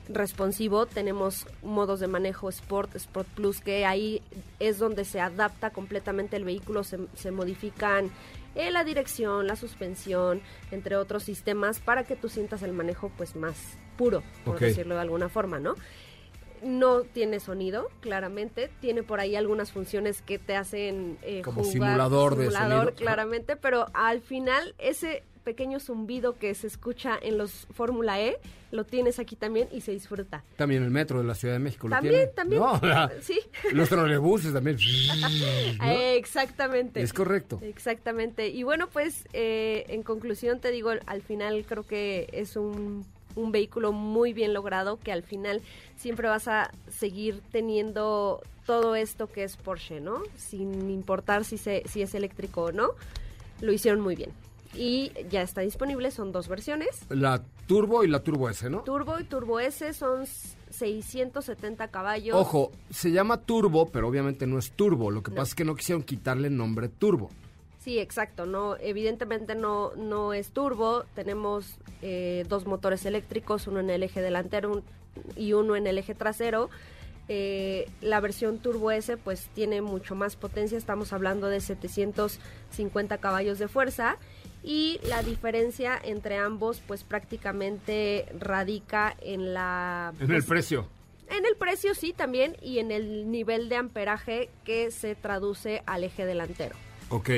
responsivo. 0.08 0.86
Tenemos 0.86 1.46
modos 1.62 2.00
de 2.00 2.06
manejo 2.06 2.48
Sport, 2.48 2.96
Sport 2.96 3.28
Plus, 3.28 3.60
que 3.60 3.84
ahí 3.86 4.22
es 4.58 4.78
donde 4.78 5.04
se 5.04 5.20
adapta 5.20 5.70
completamente 5.70 6.36
el 6.36 6.44
vehículo, 6.44 6.84
se, 6.84 6.98
se 7.14 7.30
modifican 7.30 8.10
eh, 8.54 8.70
la 8.70 8.84
dirección, 8.84 9.46
la 9.46 9.56
suspensión, 9.56 10.40
entre 10.70 10.96
otros 10.96 11.22
sistemas, 11.22 11.80
para 11.80 12.04
que 12.04 12.16
tú 12.16 12.28
sientas 12.28 12.62
el 12.62 12.72
manejo 12.72 13.10
pues 13.16 13.36
más 13.36 13.76
puro, 13.96 14.22
por 14.44 14.58
decirlo 14.58 14.94
de 14.94 15.00
alguna 15.00 15.28
forma, 15.28 15.58
¿no? 15.58 15.74
No 16.62 17.02
tiene 17.02 17.38
sonido, 17.38 17.88
claramente. 18.00 18.68
Tiene 18.80 19.04
por 19.04 19.20
ahí 19.20 19.36
algunas 19.36 19.70
funciones 19.70 20.22
que 20.22 20.40
te 20.40 20.56
hacen 20.56 21.16
eh, 21.22 21.42
Como 21.42 21.62
jugar, 21.62 21.72
simulador 21.72 22.36
de 22.36 22.50
sonido. 22.50 22.94
claramente, 22.96 23.54
pero 23.54 23.86
al 23.94 24.20
final 24.20 24.74
ese 24.78 25.22
pequeño 25.48 25.80
zumbido 25.80 26.36
que 26.38 26.54
se 26.54 26.66
escucha 26.66 27.18
en 27.22 27.38
los 27.38 27.66
Fórmula 27.72 28.20
E 28.20 28.36
lo 28.70 28.84
tienes 28.84 29.18
aquí 29.18 29.34
también 29.34 29.66
y 29.72 29.80
se 29.80 29.92
disfruta. 29.92 30.44
También 30.56 30.82
el 30.82 30.90
metro 30.90 31.20
de 31.20 31.24
la 31.24 31.34
Ciudad 31.34 31.54
de 31.54 31.58
México 31.58 31.88
lo 31.88 31.94
También, 31.96 32.14
tiene. 32.14 32.32
también. 32.32 32.60
No, 32.60 32.78
la- 32.82 33.10
Sí. 33.22 33.40
Los 33.72 33.88
trolebuses 33.88 34.52
también. 34.52 34.76
¿no? 35.78 35.84
Exactamente. 35.90 37.00
Es 37.00 37.14
correcto. 37.14 37.58
Exactamente. 37.62 38.48
Y 38.48 38.62
bueno, 38.64 38.88
pues 38.92 39.26
eh, 39.32 39.86
en 39.88 40.02
conclusión 40.02 40.60
te 40.60 40.70
digo, 40.70 40.90
al 41.06 41.22
final 41.22 41.64
creo 41.66 41.84
que 41.86 42.28
es 42.32 42.56
un, 42.56 43.06
un 43.36 43.52
vehículo 43.52 43.92
muy 43.92 44.34
bien 44.34 44.52
logrado, 44.52 44.98
que 44.98 45.12
al 45.12 45.22
final 45.22 45.62
siempre 45.96 46.28
vas 46.28 46.46
a 46.46 46.70
seguir 46.90 47.40
teniendo 47.50 48.42
todo 48.66 48.96
esto 48.96 49.28
que 49.28 49.44
es 49.44 49.56
Porsche, 49.56 50.00
¿no? 50.00 50.22
Sin 50.36 50.90
importar 50.90 51.46
si, 51.46 51.56
se, 51.56 51.84
si 51.88 52.02
es 52.02 52.14
eléctrico 52.14 52.64
o 52.64 52.72
no, 52.72 52.90
lo 53.62 53.72
hicieron 53.72 54.00
muy 54.02 54.14
bien. 54.14 54.30
Y 54.74 55.12
ya 55.30 55.42
está 55.42 55.62
disponible, 55.62 56.10
son 56.10 56.30
dos 56.30 56.46
versiones. 56.48 57.00
La 57.08 57.42
Turbo 57.66 58.04
y 58.04 58.08
la 58.08 58.20
Turbo 58.22 58.48
S, 58.50 58.68
¿no? 58.68 58.82
Turbo 58.82 59.18
y 59.18 59.24
Turbo 59.24 59.58
S 59.60 59.92
son 59.94 60.24
670 60.70 61.88
caballos. 61.88 62.36
Ojo, 62.36 62.70
se 62.90 63.10
llama 63.10 63.40
Turbo, 63.42 63.86
pero 63.86 64.08
obviamente 64.08 64.46
no 64.46 64.58
es 64.58 64.70
Turbo. 64.72 65.10
Lo 65.10 65.22
que 65.22 65.30
pasa 65.30 65.42
es 65.50 65.54
que 65.54 65.64
no 65.64 65.74
quisieron 65.74 66.02
quitarle 66.02 66.48
el 66.48 66.56
nombre 66.56 66.88
Turbo. 66.88 67.30
Sí, 67.80 67.98
exacto. 67.98 68.44
No, 68.44 68.76
evidentemente 68.76 69.54
no, 69.54 69.92
no 69.96 70.34
es 70.34 70.50
turbo. 70.50 71.04
Tenemos 71.14 71.78
eh, 72.02 72.44
dos 72.48 72.66
motores 72.66 73.06
eléctricos, 73.06 73.66
uno 73.66 73.80
en 73.80 73.88
el 73.88 74.02
eje 74.02 74.20
delantero 74.20 74.70
un- 74.72 74.84
y 75.36 75.54
uno 75.54 75.74
en 75.76 75.86
el 75.86 75.96
eje 75.96 76.14
trasero. 76.14 76.68
Eh, 77.30 77.88
la 78.00 78.20
versión 78.20 78.58
Turbo 78.58 78.90
S 78.90 79.16
pues 79.16 79.48
tiene 79.54 79.80
mucho 79.80 80.14
más 80.14 80.36
potencia. 80.36 80.76
Estamos 80.76 81.12
hablando 81.12 81.46
de 81.48 81.60
750 81.60 83.18
caballos 83.18 83.58
de 83.58 83.68
fuerza. 83.68 84.16
Y 84.68 85.00
la 85.04 85.22
diferencia 85.22 85.98
entre 86.04 86.36
ambos 86.36 86.82
pues 86.86 87.02
prácticamente 87.02 88.26
radica 88.38 89.16
en 89.22 89.54
la... 89.54 90.12
En 90.20 90.30
el 90.30 90.44
precio. 90.44 90.86
En 91.30 91.46
el 91.46 91.56
precio 91.56 91.94
sí 91.94 92.12
también 92.12 92.54
y 92.60 92.78
en 92.78 92.90
el 92.90 93.30
nivel 93.30 93.70
de 93.70 93.76
amperaje 93.76 94.50
que 94.66 94.90
se 94.90 95.14
traduce 95.14 95.82
al 95.86 96.04
eje 96.04 96.26
delantero. 96.26 96.76
Ok. 97.08 97.30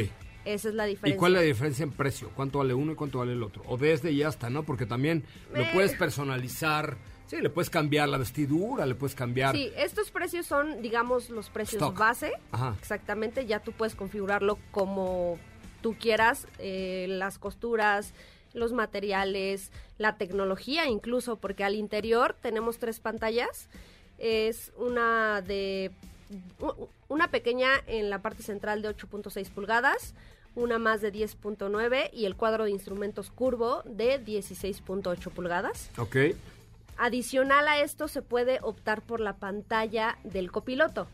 Esa 0.44 0.70
es 0.70 0.74
la 0.74 0.88
¿Y 0.88 0.90
diferencia. 0.90 1.18
cuál 1.20 1.34
es 1.36 1.40
la 1.42 1.44
diferencia 1.46 1.84
en 1.84 1.92
precio? 1.92 2.30
¿Cuánto 2.34 2.58
vale 2.58 2.74
uno 2.74 2.92
y 2.92 2.94
cuánto 2.96 3.18
vale 3.20 3.34
el 3.34 3.44
otro? 3.44 3.62
O 3.68 3.76
desde 3.76 4.10
y 4.10 4.24
hasta, 4.24 4.50
¿no? 4.50 4.64
Porque 4.64 4.86
también 4.86 5.22
lo 5.54 5.70
puedes 5.72 5.94
personalizar. 5.94 6.96
Sí, 7.28 7.36
le 7.40 7.48
puedes 7.48 7.70
cambiar 7.70 8.08
la 8.08 8.18
vestidura, 8.18 8.86
le 8.86 8.96
puedes 8.96 9.14
cambiar. 9.14 9.54
Sí, 9.54 9.70
estos 9.76 10.10
precios 10.10 10.46
son, 10.46 10.82
digamos, 10.82 11.30
los 11.30 11.48
precios 11.48 11.80
Stock. 11.80 11.96
base. 11.96 12.32
Ajá. 12.50 12.74
Exactamente, 12.76 13.46
ya 13.46 13.60
tú 13.60 13.70
puedes 13.70 13.94
configurarlo 13.94 14.58
como 14.72 15.38
tú 15.82 15.94
quieras, 15.98 16.46
eh, 16.58 17.06
las 17.08 17.38
costuras, 17.38 18.12
los 18.52 18.72
materiales, 18.72 19.70
la 19.98 20.16
tecnología 20.16 20.86
incluso, 20.88 21.36
porque 21.36 21.64
al 21.64 21.74
interior 21.74 22.36
tenemos 22.40 22.78
tres 22.78 23.00
pantallas. 23.00 23.68
Es 24.18 24.72
una 24.76 25.40
de 25.42 25.90
una 27.08 27.28
pequeña 27.30 27.68
en 27.86 28.10
la 28.10 28.20
parte 28.22 28.42
central 28.42 28.82
de 28.82 28.88
8.6 28.94 29.48
pulgadas, 29.50 30.14
una 30.54 30.78
más 30.78 31.00
de 31.00 31.12
10.9 31.12 32.10
y 32.12 32.26
el 32.26 32.36
cuadro 32.36 32.64
de 32.64 32.70
instrumentos 32.70 33.30
curvo 33.30 33.82
de 33.84 34.24
16.8 34.24 35.30
pulgadas. 35.30 35.90
Ok. 35.98 36.16
Adicional 36.98 37.66
a 37.66 37.80
esto 37.80 38.08
se 38.08 38.20
puede 38.20 38.58
optar 38.62 39.00
por 39.02 39.20
la 39.20 39.36
pantalla 39.36 40.18
del 40.24 40.52
copiloto, 40.52 41.06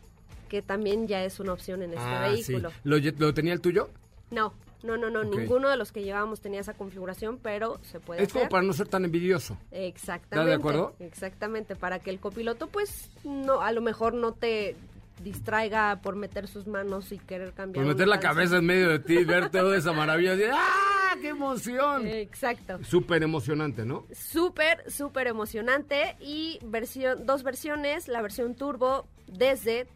que 0.48 0.60
también 0.62 1.06
ya 1.06 1.22
es 1.24 1.38
una 1.38 1.52
opción 1.52 1.82
en 1.82 1.90
este 1.90 2.02
Ah, 2.02 2.28
vehículo. 2.28 2.70
sí. 2.70 2.76
¿Lo, 2.84 2.98
lo 2.98 3.34
tenía 3.34 3.52
el 3.52 3.60
tuyo? 3.60 3.88
No, 4.30 4.52
no, 4.82 4.96
no, 4.96 5.10
no, 5.10 5.24
ninguno 5.24 5.68
de 5.68 5.76
los 5.76 5.92
que 5.92 6.02
llevábamos 6.02 6.40
tenía 6.40 6.60
esa 6.60 6.74
configuración, 6.74 7.38
pero 7.42 7.78
se 7.82 8.00
puede 8.00 8.22
Es 8.22 8.32
como 8.32 8.42
hacer. 8.44 8.50
para 8.50 8.62
no 8.62 8.72
ser 8.72 8.88
tan 8.88 9.04
envidioso. 9.04 9.56
Exactamente. 9.70 10.34
¿Estás 10.36 10.46
de 10.46 10.54
acuerdo? 10.54 10.94
Exactamente, 11.00 11.76
para 11.76 11.98
que 11.98 12.10
el 12.10 12.18
copiloto 12.20 12.66
pues 12.68 13.10
no 13.24 13.60
a 13.62 13.72
lo 13.72 13.80
mejor 13.80 14.14
no 14.14 14.32
te 14.32 14.76
distraiga 15.22 16.00
por 16.02 16.14
meter 16.14 16.46
sus 16.46 16.66
manos 16.66 17.10
y 17.12 17.18
querer 17.18 17.52
cambiar. 17.52 17.84
Por 17.84 17.94
meter 17.94 18.06
la 18.08 18.20
cabeza 18.20 18.58
en 18.58 18.66
medio 18.66 18.88
de 18.90 18.98
ti 18.98 19.18
y 19.18 19.24
ver 19.24 19.50
toda 19.50 19.76
esa 19.76 19.92
maravilla. 19.92 20.34
¡Ah, 20.52 21.14
qué 21.20 21.28
emoción! 21.28 22.06
Exacto. 22.06 22.78
Súper 22.84 23.22
emocionante, 23.22 23.84
¿no? 23.86 24.04
Súper, 24.12 24.90
súper 24.90 25.26
emocionante 25.28 26.16
y 26.20 26.58
versión, 26.64 27.24
dos 27.24 27.42
versiones, 27.42 28.08
la 28.08 28.20
versión 28.20 28.54
turbo 28.54 29.06
desde 29.28 29.86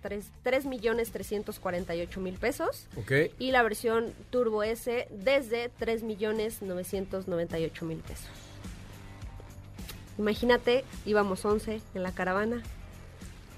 3, 0.43 0.65
millones 0.67 1.11
348 1.13 2.21
mil 2.21 2.35
pesos 2.35 2.87
Ok. 2.97 3.13
y 3.39 3.53
la 3.53 3.63
versión 3.63 4.13
turbo 4.31 4.63
S 4.63 5.07
desde 5.11 5.69
3 5.79 6.03
millones 6.03 6.63
998 6.63 7.85
mil 7.85 7.99
pesos. 7.99 8.27
Imagínate, 10.19 10.85
íbamos 11.07 11.45
11 11.45 11.81
en 11.95 12.03
la 12.03 12.13
caravana, 12.13 12.63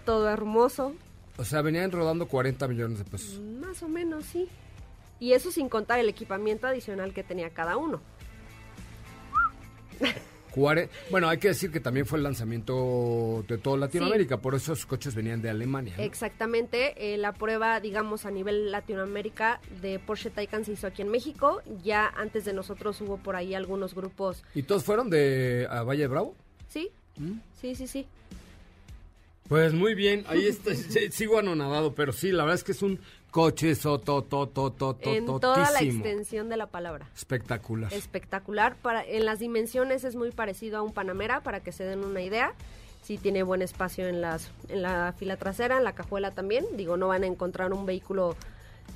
todo 0.05 0.29
hermoso, 0.29 0.95
O 1.39 1.45
sea, 1.45 1.63
venían 1.63 1.91
rodando 1.91 2.29
40 2.29 2.69
millones 2.69 2.99
de 2.99 3.05
pesos. 3.05 3.41
más 3.41 3.83
o 3.83 3.89
menos, 3.89 4.25
sí. 4.27 4.49
Y 5.19 5.33
eso 5.33 5.51
sin 5.51 5.69
contar 5.69 5.99
el 5.99 6.09
equipamiento 6.09 6.67
adicional 6.67 7.15
que 7.15 7.23
tenía 7.25 7.51
cada 7.51 7.77
uno. 7.77 8.01
Bueno, 11.11 11.29
hay 11.29 11.39
que 11.39 11.49
decir 11.49 11.71
que 11.71 11.81
también 11.81 12.07
fue 12.07 12.19
el 12.19 12.25
lanzamiento 12.25 13.45
de 13.49 13.59
toda 13.59 13.77
Latinoamérica, 13.77 14.39
por 14.39 14.55
eso 14.55 14.73
esos 14.73 14.87
coches 14.87 15.15
venían 15.15 15.41
de 15.41 15.51
Alemania. 15.51 15.95
¿no? 15.97 16.03
Exactamente, 16.03 17.15
eh, 17.15 17.17
la 17.17 17.33
prueba, 17.33 17.81
digamos, 17.81 18.27
a 18.27 18.31
nivel 18.31 18.71
Latinoamérica 18.71 19.61
de 19.81 19.99
Porsche 19.99 20.31
Taycan 20.31 20.65
se 20.65 20.73
hizo 20.73 20.87
aquí 20.87 21.03
en 21.03 21.09
México. 21.09 21.63
Ya 21.83 22.07
antes 22.09 22.45
de 22.45 22.53
nosotros 22.53 23.01
hubo 23.01 23.17
por 23.17 23.37
ahí 23.37 23.55
algunos 23.55 23.95
grupos. 23.95 24.45
¿Y 24.55 24.63
todos 24.63 24.85
fueron 24.85 25.11
de 25.11 25.67
a 25.71 25.83
Valle 25.83 26.03
de 26.03 26.09
Bravo? 26.09 26.35
¿Sí? 26.69 26.91
¿Mm? 27.17 27.39
Sí, 27.61 27.75
sí, 27.75 27.87
sí. 27.87 28.07
Pues 29.49 29.75
muy 29.75 29.95
bien, 29.95 30.25
ahí 30.29 30.47
está, 30.47 30.73
sigo 31.11 31.39
anonadado, 31.39 31.95
pero 31.95 32.13
sí, 32.13 32.33
la 32.33 32.45
verdad 32.45 32.57
es 32.57 32.65
que 32.65 32.73
es 32.73 32.83
un 32.83 33.01
coche 33.33 33.75
soto, 33.75 34.23
to, 34.23 34.47
to, 34.47 34.73
to, 34.73 34.95
to, 34.95 35.11
En 35.11 35.25
toda 35.25 35.71
la 35.71 35.81
extensión 35.81 36.51
de 36.51 36.59
la 36.59 36.67
palabra. 36.67 37.09
Espectacular. 37.17 37.93
Espectacular. 37.93 38.77
Para, 38.77 39.03
en 39.03 39.25
las 39.25 39.39
dimensiones 39.39 40.05
es 40.05 40.15
muy 40.15 40.31
parecido 40.31 40.79
a 40.79 40.83
un 40.83 40.93
Panamera, 40.93 41.41
para 41.41 41.61
que 41.61 41.73
se 41.73 41.83
den 41.83 42.05
una 42.05 42.21
idea. 42.21 42.53
Sí 43.03 43.17
tiene 43.17 43.43
buen 43.43 43.63
espacio 43.63 44.07
en, 44.07 44.21
las, 44.21 44.51
en 44.69 44.83
la 44.83 45.15
fila 45.19 45.39
trasera, 45.39 45.79
en 45.79 45.85
la 45.85 45.95
cajuela 45.95 46.33
también. 46.33 46.67
Digo, 46.77 46.99
no 46.99 47.09
van 47.09 47.25
a 47.25 47.27
encontrar 47.27 47.73
un 47.73 47.87
vehículo 47.87 48.37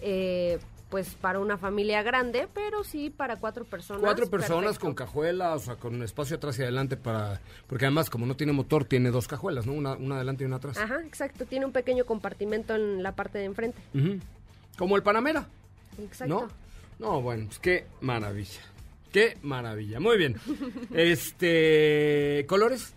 eh, 0.03 0.59
pues 0.91 1.15
para 1.17 1.41
una 1.41 1.59
familia 1.59 2.03
grande, 2.03 2.47
pero 2.55 2.85
sí 2.85 3.11
para 3.11 3.37
cuatro 3.37 3.65
personas. 3.65 4.03
Cuatro 4.03 4.31
personas 4.31 4.65
perfecto. 4.79 4.87
con 4.87 4.95
cajuela, 4.95 5.55
o 5.55 5.59
sea, 5.59 5.77
con 5.77 6.03
espacio 6.03 6.37
atrás 6.37 6.59
y 6.59 6.63
adelante 6.63 6.97
para... 6.97 7.41
Porque 7.67 7.87
además, 7.87 8.09
como 8.09 8.25
no 8.25 8.37
tiene 8.37 8.53
motor, 8.53 8.85
tiene 8.85 9.11
dos 9.11 9.27
cajuelas, 9.27 9.67
¿no? 9.67 9.73
Una, 9.73 9.95
una 9.95 10.17
adelante 10.17 10.45
y 10.45 10.47
una 10.47 10.57
atrás. 10.57 10.79
Ajá, 10.79 11.01
exacto. 11.05 11.45
Tiene 11.45 11.67
un 11.67 11.73
pequeño 11.73 12.05
compartimento 12.05 12.75
en 12.77 13.03
la 13.03 13.13
parte 13.13 13.39
de 13.39 13.45
enfrente. 13.47 13.81
Como 14.79 14.97
el 14.97 15.03
Panamera, 15.03 15.49
Exacto. 16.01 16.49
¿no? 16.99 17.07
No, 17.07 17.21
bueno, 17.21 17.47
pues 17.47 17.59
qué 17.59 17.87
maravilla. 18.01 18.61
Qué 19.13 19.37
maravilla. 19.43 19.99
Muy 19.99 20.17
bien. 20.19 20.37
este... 20.95 22.45
¿Colores? 22.49 22.95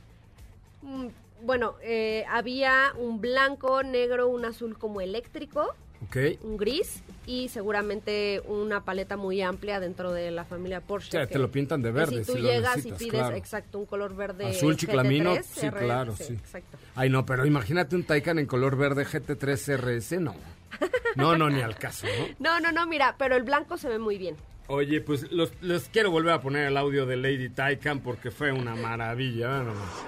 Mm, 0.81 1.07
Bueno, 1.43 1.75
eh, 1.81 2.23
había 2.29 2.93
un 2.97 3.19
blanco, 3.21 3.81
negro, 3.83 4.27
un 4.29 4.45
azul 4.45 4.77
como 4.77 5.01
eléctrico, 5.01 5.73
Ok. 6.05 6.17
un 6.43 6.57
gris 6.57 7.01
y 7.29 7.47
seguramente 7.49 8.41
una 8.47 8.83
paleta 8.83 9.15
muy 9.15 9.39
amplia 9.43 9.79
dentro 9.79 10.11
de 10.11 10.31
la 10.31 10.45
familia 10.45 10.81
Porsche. 10.81 11.09
O 11.09 11.11
sea, 11.11 11.27
que- 11.27 11.33
te 11.33 11.39
lo 11.39 11.51
pintan 11.51 11.83
de 11.83 11.89
que 11.89 11.93
verde, 11.93 12.23
Si 12.25 12.31
tú 12.31 12.37
si 12.37 12.39
lo 12.41 12.49
llegas 12.49 12.77
y 12.83 12.91
pides, 12.91 13.09
claro. 13.11 13.35
exacto, 13.35 13.77
un 13.77 13.85
color 13.85 14.15
verde. 14.15 14.47
Azul 14.47 14.75
chiclamino, 14.75 15.35
GT3, 15.35 15.43
sí, 15.43 15.69
claro, 15.69 16.15
sí. 16.15 16.33
Exacto. 16.33 16.77
Ay, 16.95 17.11
no, 17.11 17.27
pero 17.27 17.45
imagínate 17.45 17.95
un 17.95 18.03
Taycan 18.03 18.39
en 18.39 18.47
color 18.47 18.75
verde 18.77 19.05
GT3 19.05 19.77
RS, 19.77 20.19
no. 20.19 20.33
No, 21.15 21.37
no, 21.37 21.51
ni 21.51 21.61
al 21.61 21.75
caso, 21.75 22.07
¿no? 22.07 22.25
No, 22.39 22.59
no, 22.59 22.71
no, 22.71 22.87
mira, 22.87 23.13
pero 23.19 23.35
el 23.35 23.43
blanco 23.43 23.77
se 23.77 23.89
ve 23.89 23.99
muy 23.99 24.17
bien. 24.17 24.35
Oye, 24.65 24.99
pues 25.01 25.31
los, 25.31 25.51
les 25.61 25.87
quiero 25.89 26.09
volver 26.09 26.33
a 26.33 26.41
poner 26.41 26.65
el 26.67 26.77
audio 26.77 27.05
de 27.05 27.15
Lady 27.15 27.49
Taycan 27.49 27.99
porque 27.99 28.31
fue 28.31 28.51
una 28.51 28.73
maravilla. 28.75 29.59
nomás. 29.59 30.03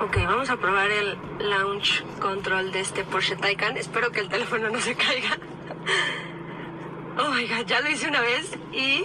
Ok, 0.00 0.16
vamos 0.24 0.48
a 0.48 0.56
probar 0.56 0.90
el 0.90 1.18
launch 1.40 2.02
control 2.20 2.72
de 2.72 2.80
este 2.80 3.04
Porsche 3.04 3.36
Taycan. 3.36 3.76
Espero 3.76 4.10
que 4.10 4.20
el 4.20 4.30
teléfono 4.30 4.70
no 4.70 4.80
se 4.80 4.94
caiga. 4.94 5.36
Oh 7.18 7.30
my 7.30 7.46
god, 7.46 7.66
ya 7.66 7.80
lo 7.82 7.90
hice 7.90 8.08
una 8.08 8.22
vez 8.22 8.56
y. 8.72 9.04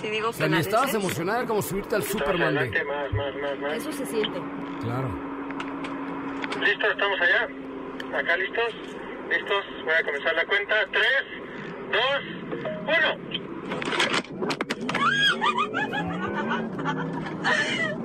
Si 0.00 0.08
digo 0.08 0.28
o 0.28 0.32
¿eh? 0.32 0.60
estabas 0.60 0.94
emocionada 0.94 1.44
como 1.44 1.60
subirte 1.60 1.96
al 1.96 2.02
Superman. 2.04 2.54
Más, 2.54 3.12
más, 3.12 3.58
más. 3.58 3.72
Eso 3.74 3.92
se 3.92 4.06
siente. 4.06 4.40
Claro. 4.80 5.10
¿Listos? 6.60 6.90
¿Estamos 6.90 7.20
allá? 7.20 7.48
¿Acá 8.18 8.36
listos? 8.36 8.74
¿Listos? 9.28 9.64
Voy 9.84 9.94
a 9.94 10.04
comenzar 10.04 10.34
la 10.34 10.46
cuenta. 10.46 10.74
3, 10.90 11.04
2, 11.92 12.02
1. 17.92 17.97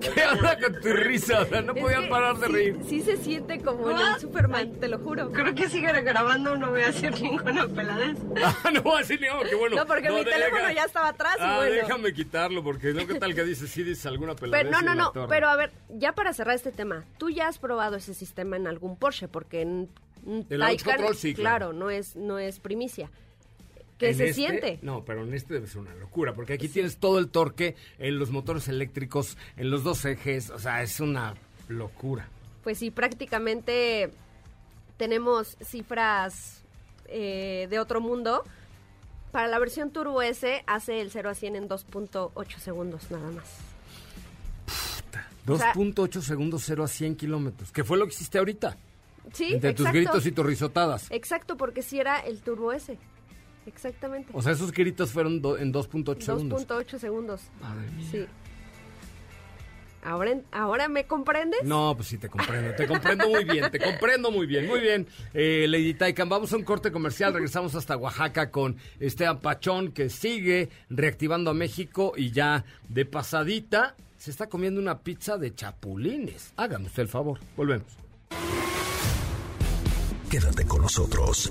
¿Qué 0.00 0.22
onda 0.32 0.58
con 0.60 0.80
tu 0.80 0.88
risa? 0.92 1.40
O 1.42 1.44
sea, 1.46 1.62
no 1.62 1.72
Es 1.74 1.82
podían 1.82 2.08
parar 2.08 2.36
de 2.38 2.46
sí- 2.46 2.52
reír. 2.52 2.76
Sí 2.88 3.00
se 3.02 3.16
siente 3.16 3.60
como 3.60 3.90
en 3.90 3.96
el 3.98 4.20
Superman, 4.20 4.72
te 4.78 4.88
lo 4.88 4.98
juro. 4.98 5.30
Creo 5.32 5.54
que 5.54 5.68
sigue 5.68 5.90
grabando, 6.02 6.56
no 6.56 6.70
voy 6.70 6.82
a 6.82 6.88
hacer 6.88 7.20
ninguna 7.20 7.66
peladez. 7.68 8.18
Ah, 8.42 8.70
no 8.72 8.82
voy 8.82 8.96
a 8.96 8.98
decir, 8.98 9.20
no, 9.20 9.48
que 9.48 9.54
bueno. 9.54 9.76
No, 9.76 9.86
porque 9.86 10.10
mi 10.10 10.24
deja- 10.24 10.30
teléfono 10.30 10.72
ya 10.72 10.84
estaba 10.84 11.08
atrás 11.08 11.36
y 11.38 11.42
Ah, 11.42 11.56
bueno. 11.56 11.74
déjame 11.74 12.12
quitarlo 12.12 12.62
porque 12.62 12.92
no, 12.92 13.06
¿qué 13.06 13.14
tal 13.18 13.34
que 13.34 13.44
dices? 13.44 13.70
Sí 13.70 13.82
dices 13.82 14.04
alguna 14.06 14.34
peladez 14.34 14.66
Pero 14.66 14.70
no, 14.70 14.82
no, 14.82 14.94
no, 14.94 15.10
torre. 15.12 15.28
pero 15.28 15.48
a 15.48 15.56
ver, 15.56 15.72
ya 15.90 16.12
para 16.12 16.32
cerrar 16.32 16.54
este 16.54 16.72
tema, 16.72 17.04
tú 17.18 17.30
ya 17.30 17.48
has 17.48 17.58
probado 17.58 17.96
ese 17.96 18.14
sistema 18.14 18.56
en 18.56 18.66
algún 18.66 18.96
Porsche, 18.98 19.28
porque 19.28 19.62
en 19.62 19.88
un 20.24 20.46
El 20.50 20.60
Taycan, 20.60 20.96
control, 20.96 21.16
sí, 21.16 21.34
claro. 21.34 21.66
claro, 21.68 21.72
no 21.72 21.90
es, 21.90 22.16
no 22.16 22.38
es 22.38 22.60
primicia. 22.60 23.10
Que 23.98 24.10
En 24.10 24.16
se 24.16 24.24
este- 24.30 24.34
siente. 24.34 24.78
No, 24.82 25.04
pero 25.04 25.22
en 25.22 25.32
este 25.34 25.54
debe 25.54 25.66
ser 25.68 25.78
una 25.78 25.94
locura, 25.94 26.34
porque 26.34 26.54
aquí 26.54 26.68
tienes 26.68 26.96
todo 26.98 27.18
el 27.18 27.28
torque 27.28 27.76
en 27.98 28.18
los 28.18 28.30
motores 28.30 28.66
eléctricos, 28.68 29.36
en 29.56 29.70
los 29.70 29.84
dos 29.84 30.04
ejes, 30.04 30.50
o 30.50 30.58
sea, 30.58 30.82
es 30.82 30.98
una 31.00 31.34
locura. 31.68 32.28
Pues 32.64 32.78
sí, 32.78 32.90
prácticamente 32.90 34.10
tenemos 34.96 35.56
cifras 35.64 36.62
eh, 37.06 37.66
de 37.70 37.78
otro 37.78 38.00
mundo. 38.00 38.42
Para 39.30 39.48
la 39.48 39.58
versión 39.58 39.90
Turbo 39.90 40.22
S 40.22 40.62
hace 40.66 41.00
el 41.00 41.10
0 41.10 41.30
a 41.30 41.34
100 41.34 41.56
en 41.56 41.68
2.8 41.68 42.58
segundos 42.58 43.10
nada 43.10 43.30
más. 43.32 43.44
O 45.46 45.58
sea- 45.58 45.72
2.8 45.74 46.22
segundos 46.22 46.62
0 46.66 46.84
a 46.84 46.88
100 46.88 47.16
kilómetros, 47.16 47.70
que 47.70 47.84
fue 47.84 47.98
lo 47.98 48.06
que 48.06 48.14
hiciste 48.14 48.38
ahorita, 48.38 48.76
Sí, 49.32 49.52
entre 49.54 49.74
tus 49.74 49.90
gritos 49.90 50.24
y 50.26 50.32
tus 50.32 50.46
risotadas. 50.46 51.06
Exacto, 51.10 51.56
porque 51.56 51.82
si 51.82 51.98
era 52.00 52.18
el 52.20 52.40
Turbo 52.40 52.72
S. 52.72 52.96
Exactamente. 53.66 54.30
O 54.34 54.42
sea, 54.42 54.52
esos 54.52 54.72
gritos 54.72 55.10
fueron 55.12 55.40
do- 55.40 55.56
en 55.58 55.72
2.8 55.72 56.20
segundos. 56.20 56.66
2.8 56.68 56.98
segundos. 56.98 57.40
Madre 57.60 57.90
mía. 57.92 58.08
Sí. 58.10 58.26
¿Ahora, 60.06 60.34
¿Ahora 60.52 60.86
me 60.88 61.06
comprendes? 61.06 61.62
No, 61.64 61.94
pues 61.96 62.08
sí, 62.08 62.18
te 62.18 62.28
comprendo. 62.28 62.74
Te 62.74 62.86
comprendo 62.86 63.26
muy 63.26 63.44
bien, 63.44 63.70
te 63.70 63.78
comprendo 63.80 64.30
muy 64.30 64.46
bien. 64.46 64.66
Muy 64.66 64.80
bien, 64.80 65.06
eh, 65.32 65.64
Lady 65.66 65.94
Taikan, 65.94 66.28
vamos 66.28 66.52
a 66.52 66.56
un 66.56 66.62
corte 66.62 66.92
comercial. 66.92 67.32
Regresamos 67.32 67.74
hasta 67.74 67.96
Oaxaca 67.96 68.50
con 68.50 68.76
Esteban 69.00 69.40
Pachón, 69.40 69.92
que 69.92 70.10
sigue 70.10 70.68
reactivando 70.90 71.50
a 71.50 71.54
México 71.54 72.12
y 72.18 72.32
ya 72.32 72.66
de 72.86 73.06
pasadita 73.06 73.96
se 74.18 74.30
está 74.30 74.46
comiendo 74.50 74.78
una 74.78 74.98
pizza 74.98 75.38
de 75.38 75.54
chapulines. 75.54 76.52
Hágame 76.58 76.84
usted 76.86 77.04
el 77.04 77.08
favor. 77.08 77.40
Volvemos. 77.56 77.86
Quédate 80.30 80.66
con 80.66 80.82
nosotros. 80.82 81.50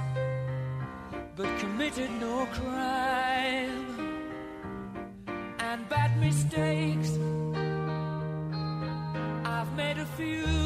but 1.41 1.59
committed 1.59 2.11
no 2.19 2.45
crime. 2.53 3.87
And 5.59 5.89
bad 5.89 6.19
mistakes, 6.19 7.17
I've 9.45 9.71
made 9.75 9.97
a 9.97 10.05
few. 10.17 10.60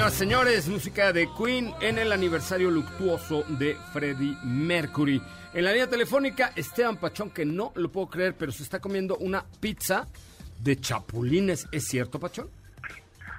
Señoras, 0.00 0.18
señores, 0.18 0.68
música 0.70 1.12
de 1.12 1.28
Queen 1.36 1.74
en 1.82 1.98
el 1.98 2.10
aniversario 2.10 2.70
luctuoso 2.70 3.44
de 3.48 3.76
Freddie 3.92 4.34
Mercury. 4.42 5.20
En 5.52 5.62
la 5.62 5.72
línea 5.72 5.90
telefónica, 5.90 6.52
Esteban 6.56 6.96
Pachón, 6.96 7.28
que 7.28 7.44
no 7.44 7.70
lo 7.74 7.92
puedo 7.92 8.06
creer, 8.06 8.34
pero 8.34 8.50
se 8.50 8.62
está 8.62 8.80
comiendo 8.80 9.18
una 9.18 9.44
pizza 9.60 10.06
de 10.58 10.80
chapulines. 10.80 11.68
¿Es 11.70 11.86
cierto, 11.88 12.18
Pachón? 12.18 12.48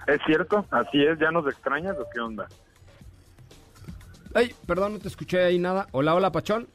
Es 0.06 0.20
cierto, 0.24 0.64
así 0.70 1.04
es. 1.04 1.18
¿Ya 1.18 1.32
nos 1.32 1.48
extrañas 1.48 1.98
o 1.98 2.06
qué 2.14 2.20
onda? 2.20 2.48
Ay, 4.36 4.54
perdón, 4.68 4.94
no 4.94 5.00
te 5.00 5.08
escuché 5.08 5.44
ahí 5.44 5.58
nada. 5.58 5.88
Hola, 5.94 6.14
hola, 6.14 6.32
Pachón. 6.32 6.68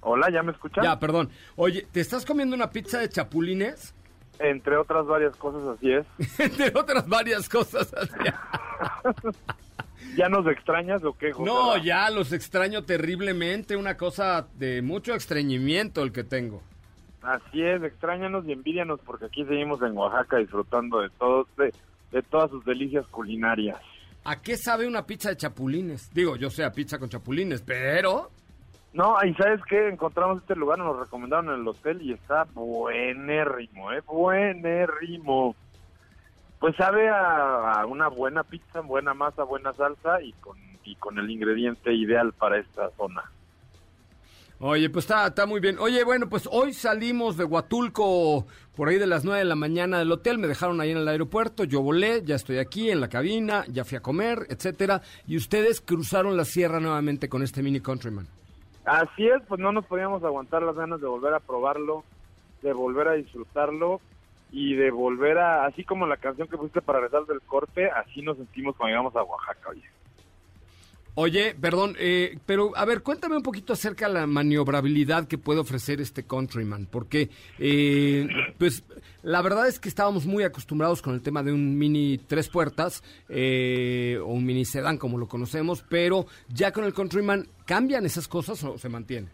Hola, 0.00 0.30
¿ya 0.30 0.42
me 0.42 0.52
escuchas? 0.52 0.82
Ya, 0.82 0.98
perdón. 0.98 1.28
Oye, 1.56 1.86
¿te 1.92 2.00
estás 2.00 2.24
comiendo 2.24 2.56
una 2.56 2.70
pizza 2.70 2.98
de 2.98 3.10
chapulines? 3.10 3.92
Entre 4.38 4.76
otras 4.76 5.06
varias 5.06 5.36
cosas, 5.36 5.62
así 5.76 5.92
es. 5.92 6.06
Entre 6.38 6.78
otras 6.78 7.08
varias 7.08 7.48
cosas. 7.48 7.92
¿Ya 10.16 10.28
nos 10.28 10.46
extrañas 10.46 11.02
o 11.04 11.12
qué? 11.12 11.32
José? 11.32 11.44
No, 11.44 11.76
ya 11.76 12.08
los 12.10 12.32
extraño 12.32 12.84
terriblemente. 12.84 13.76
Una 13.76 13.96
cosa 13.96 14.46
de 14.54 14.82
mucho 14.82 15.14
extrañimiento 15.14 16.02
el 16.02 16.12
que 16.12 16.24
tengo. 16.24 16.62
Así 17.22 17.62
es, 17.62 17.82
extrañanos 17.82 18.46
y 18.46 18.52
envidianos 18.52 19.00
porque 19.04 19.24
aquí 19.26 19.44
seguimos 19.44 19.80
en 19.82 19.96
Oaxaca 19.96 20.36
disfrutando 20.36 21.00
de 21.00 21.08
todos, 21.10 21.46
de, 21.56 21.72
de 22.12 22.22
todas 22.22 22.50
sus 22.50 22.64
delicias 22.64 23.06
culinarias. 23.06 23.78
¿A 24.24 24.40
qué 24.40 24.56
sabe 24.56 24.86
una 24.86 25.06
pizza 25.06 25.30
de 25.30 25.36
chapulines? 25.36 26.10
Digo, 26.12 26.36
yo 26.36 26.50
sé 26.50 26.64
a 26.64 26.72
pizza 26.72 26.98
con 26.98 27.08
chapulines, 27.08 27.62
pero... 27.62 28.30
No, 28.94 29.16
y 29.24 29.34
¿sabes 29.34 29.60
qué? 29.68 29.88
Encontramos 29.88 30.40
este 30.40 30.54
lugar, 30.54 30.78
nos 30.78 30.96
recomendaron 30.96 31.52
en 31.52 31.60
el 31.60 31.68
hotel 31.68 32.00
y 32.00 32.12
está 32.12 32.44
buenérrimo, 32.54 33.92
¿eh? 33.92 34.00
Buenérrimo. 34.06 35.56
Pues 36.60 36.76
sabe 36.76 37.08
a, 37.08 37.80
a 37.80 37.86
una 37.86 38.06
buena 38.06 38.44
pizza, 38.44 38.80
buena 38.80 39.12
masa, 39.12 39.42
buena 39.42 39.72
salsa 39.72 40.22
y 40.22 40.32
con, 40.34 40.56
y 40.84 40.94
con 40.94 41.18
el 41.18 41.28
ingrediente 41.28 41.92
ideal 41.92 42.32
para 42.34 42.58
esta 42.58 42.88
zona. 42.90 43.24
Oye, 44.60 44.88
pues 44.88 45.06
está, 45.06 45.26
está 45.26 45.44
muy 45.44 45.58
bien. 45.58 45.76
Oye, 45.80 46.04
bueno, 46.04 46.28
pues 46.28 46.48
hoy 46.50 46.72
salimos 46.72 47.36
de 47.36 47.44
Huatulco 47.44 48.46
por 48.76 48.88
ahí 48.88 48.98
de 48.98 49.08
las 49.08 49.24
9 49.24 49.40
de 49.40 49.44
la 49.44 49.56
mañana 49.56 49.98
del 49.98 50.12
hotel. 50.12 50.38
Me 50.38 50.46
dejaron 50.46 50.80
ahí 50.80 50.92
en 50.92 50.98
el 50.98 51.08
aeropuerto. 51.08 51.64
Yo 51.64 51.82
volé, 51.82 52.22
ya 52.24 52.36
estoy 52.36 52.58
aquí 52.58 52.90
en 52.90 53.00
la 53.00 53.08
cabina, 53.08 53.64
ya 53.68 53.84
fui 53.84 53.98
a 53.98 54.00
comer, 54.00 54.46
etcétera. 54.48 55.02
Y 55.26 55.36
ustedes 55.36 55.80
cruzaron 55.80 56.36
la 56.36 56.44
sierra 56.44 56.78
nuevamente 56.78 57.28
con 57.28 57.42
este 57.42 57.60
Mini 57.60 57.80
Countryman. 57.80 58.28
Así 58.84 59.26
es, 59.26 59.42
pues 59.48 59.60
no 59.60 59.72
nos 59.72 59.86
podíamos 59.86 60.22
aguantar 60.24 60.62
las 60.62 60.76
ganas 60.76 61.00
de 61.00 61.06
volver 61.06 61.32
a 61.34 61.40
probarlo, 61.40 62.04
de 62.62 62.72
volver 62.72 63.08
a 63.08 63.12
disfrutarlo 63.12 64.00
y 64.52 64.74
de 64.74 64.90
volver 64.90 65.38
a, 65.38 65.66
así 65.66 65.84
como 65.84 66.06
la 66.06 66.16
canción 66.16 66.48
que 66.48 66.56
pusiste 66.56 66.82
para 66.82 67.00
regresar 67.00 67.26
del 67.26 67.40
corte, 67.40 67.90
así 67.90 68.22
nos 68.22 68.36
sentimos 68.36 68.76
cuando 68.76 68.90
llegamos 68.90 69.16
a 69.16 69.22
Oaxaca, 69.22 69.70
oye. 69.70 69.82
Oye, 71.16 71.54
perdón, 71.60 71.94
eh, 71.98 72.38
pero 72.44 72.76
a 72.76 72.84
ver, 72.84 73.02
cuéntame 73.02 73.36
un 73.36 73.42
poquito 73.42 73.72
acerca 73.72 74.08
de 74.08 74.14
la 74.14 74.26
maniobrabilidad 74.26 75.28
que 75.28 75.38
puede 75.38 75.60
ofrecer 75.60 76.00
este 76.00 76.24
Countryman, 76.24 76.86
porque 76.90 77.30
eh, 77.58 78.26
pues 78.58 78.82
la 79.24 79.40
verdad 79.40 79.66
es 79.66 79.80
que 79.80 79.88
estábamos 79.88 80.26
muy 80.26 80.44
acostumbrados 80.44 81.00
con 81.00 81.14
el 81.14 81.22
tema 81.22 81.42
de 81.42 81.50
un 81.50 81.78
mini 81.78 82.18
tres 82.18 82.50
puertas 82.50 83.02
eh, 83.30 84.18
o 84.22 84.26
un 84.26 84.44
mini 84.44 84.66
sedán 84.66 84.98
como 84.98 85.16
lo 85.16 85.26
conocemos, 85.26 85.82
pero 85.88 86.26
ya 86.48 86.72
con 86.72 86.84
el 86.84 86.92
Countryman 86.92 87.46
cambian 87.64 88.04
esas 88.04 88.28
cosas 88.28 88.62
o 88.64 88.76
se 88.76 88.90
mantiene. 88.90 89.28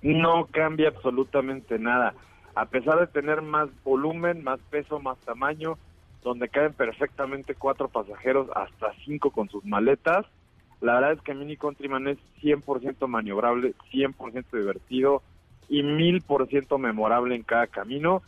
No 0.00 0.46
cambia 0.50 0.88
absolutamente 0.88 1.78
nada. 1.78 2.14
A 2.54 2.64
pesar 2.66 2.98
de 3.00 3.06
tener 3.06 3.42
más 3.42 3.68
volumen, 3.84 4.42
más 4.42 4.60
peso, 4.70 4.98
más 4.98 5.18
tamaño, 5.18 5.76
donde 6.24 6.48
caben 6.48 6.72
perfectamente 6.72 7.54
cuatro 7.54 7.88
pasajeros, 7.88 8.48
hasta 8.54 8.94
cinco 9.04 9.30
con 9.30 9.50
sus 9.50 9.62
maletas, 9.64 10.24
la 10.80 10.94
verdad 10.94 11.12
es 11.12 11.20
que 11.20 11.34
Mini 11.34 11.56
Countryman 11.58 12.08
es 12.08 12.18
100% 12.40 13.06
maniobrable, 13.06 13.74
100% 13.92 14.44
divertido 14.52 15.22
y 15.68 15.82
1000% 15.82 16.78
memorable 16.78 17.34
en 17.34 17.42
cada 17.42 17.66
camino. 17.66 18.22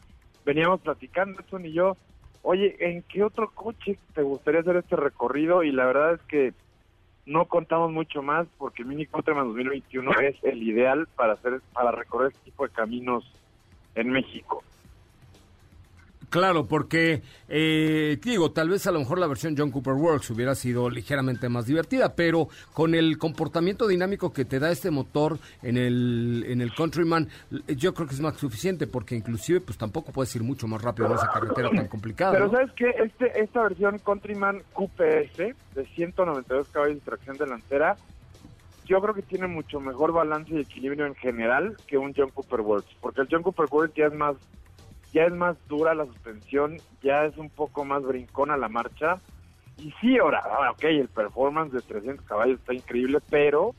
Veníamos 0.44 0.80
platicando, 0.80 1.40
Edson 1.40 1.66
y 1.66 1.72
yo, 1.72 1.96
oye, 2.42 2.76
¿en 2.80 3.02
qué 3.02 3.22
otro 3.22 3.50
coche 3.50 3.98
te 4.14 4.22
gustaría 4.22 4.60
hacer 4.60 4.76
este 4.76 4.96
recorrido? 4.96 5.62
Y 5.62 5.72
la 5.72 5.86
verdad 5.86 6.14
es 6.14 6.20
que 6.22 6.54
no 7.26 7.44
contamos 7.44 7.92
mucho 7.92 8.22
más 8.22 8.46
porque 8.58 8.84
Mini 8.84 9.06
Countryman 9.06 9.46
2021 9.46 10.12
es 10.20 10.36
el 10.42 10.62
ideal 10.62 11.06
para 11.14 11.34
hacer 11.34 11.60
para 11.72 11.92
recorrer 11.92 12.32
este 12.32 12.46
tipo 12.46 12.66
de 12.66 12.72
caminos 12.72 13.30
en 13.94 14.10
México. 14.10 14.64
Claro, 16.30 16.66
porque, 16.66 17.22
eh, 17.48 18.18
digo, 18.22 18.52
tal 18.52 18.70
vez 18.70 18.86
a 18.86 18.92
lo 18.92 19.00
mejor 19.00 19.18
la 19.18 19.26
versión 19.26 19.56
John 19.58 19.72
Cooper 19.72 19.94
Works 19.94 20.30
hubiera 20.30 20.54
sido 20.54 20.88
ligeramente 20.88 21.48
más 21.48 21.66
divertida, 21.66 22.14
pero 22.14 22.48
con 22.72 22.94
el 22.94 23.18
comportamiento 23.18 23.88
dinámico 23.88 24.32
que 24.32 24.44
te 24.44 24.60
da 24.60 24.70
este 24.70 24.92
motor 24.92 25.38
en 25.62 25.76
el, 25.76 26.44
en 26.46 26.60
el 26.60 26.72
Countryman, 26.72 27.28
yo 27.66 27.92
creo 27.94 28.06
que 28.06 28.14
es 28.14 28.20
más 28.20 28.36
suficiente, 28.36 28.86
porque 28.86 29.16
inclusive 29.16 29.60
pues 29.60 29.76
tampoco 29.76 30.12
puedes 30.12 30.34
ir 30.36 30.44
mucho 30.44 30.68
más 30.68 30.80
rápido 30.80 31.08
en 31.08 31.14
esa 31.14 31.32
carretera 31.32 31.68
tan 31.70 31.88
complicada. 31.88 32.32
Pero 32.32 32.46
¿no? 32.46 32.52
¿sabes 32.52 32.70
qué? 32.76 32.90
Este, 32.90 33.40
esta 33.40 33.62
versión 33.64 33.98
Countryman 33.98 34.62
QPS 34.72 35.36
de 35.74 35.86
192 35.96 36.68
caballos 36.68 36.94
de 36.94 37.00
tracción 37.00 37.36
delantera, 37.36 37.96
yo 38.86 39.00
creo 39.00 39.14
que 39.14 39.22
tiene 39.22 39.48
mucho 39.48 39.80
mejor 39.80 40.12
balance 40.12 40.54
y 40.54 40.60
equilibrio 40.60 41.06
en 41.06 41.14
general 41.16 41.76
que 41.88 41.98
un 41.98 42.14
John 42.16 42.30
Cooper 42.30 42.60
Works, 42.60 42.96
porque 43.00 43.22
el 43.22 43.28
John 43.28 43.42
Cooper 43.42 43.66
Works 43.68 43.94
ya 43.94 44.06
es 44.06 44.14
más 44.14 44.36
ya 45.12 45.24
es 45.24 45.32
más 45.32 45.56
dura 45.68 45.94
la 45.94 46.06
suspensión, 46.06 46.76
ya 47.02 47.24
es 47.24 47.36
un 47.36 47.50
poco 47.50 47.84
más 47.84 48.02
brincona 48.02 48.56
la 48.56 48.68
marcha. 48.68 49.20
Y 49.78 49.92
sí, 50.00 50.18
ahora, 50.18 50.40
ahora, 50.40 50.72
ok, 50.72 50.84
el 50.84 51.08
performance 51.08 51.72
de 51.72 51.80
300 51.80 52.24
caballos 52.26 52.58
está 52.60 52.74
increíble, 52.74 53.18
pero 53.30 53.74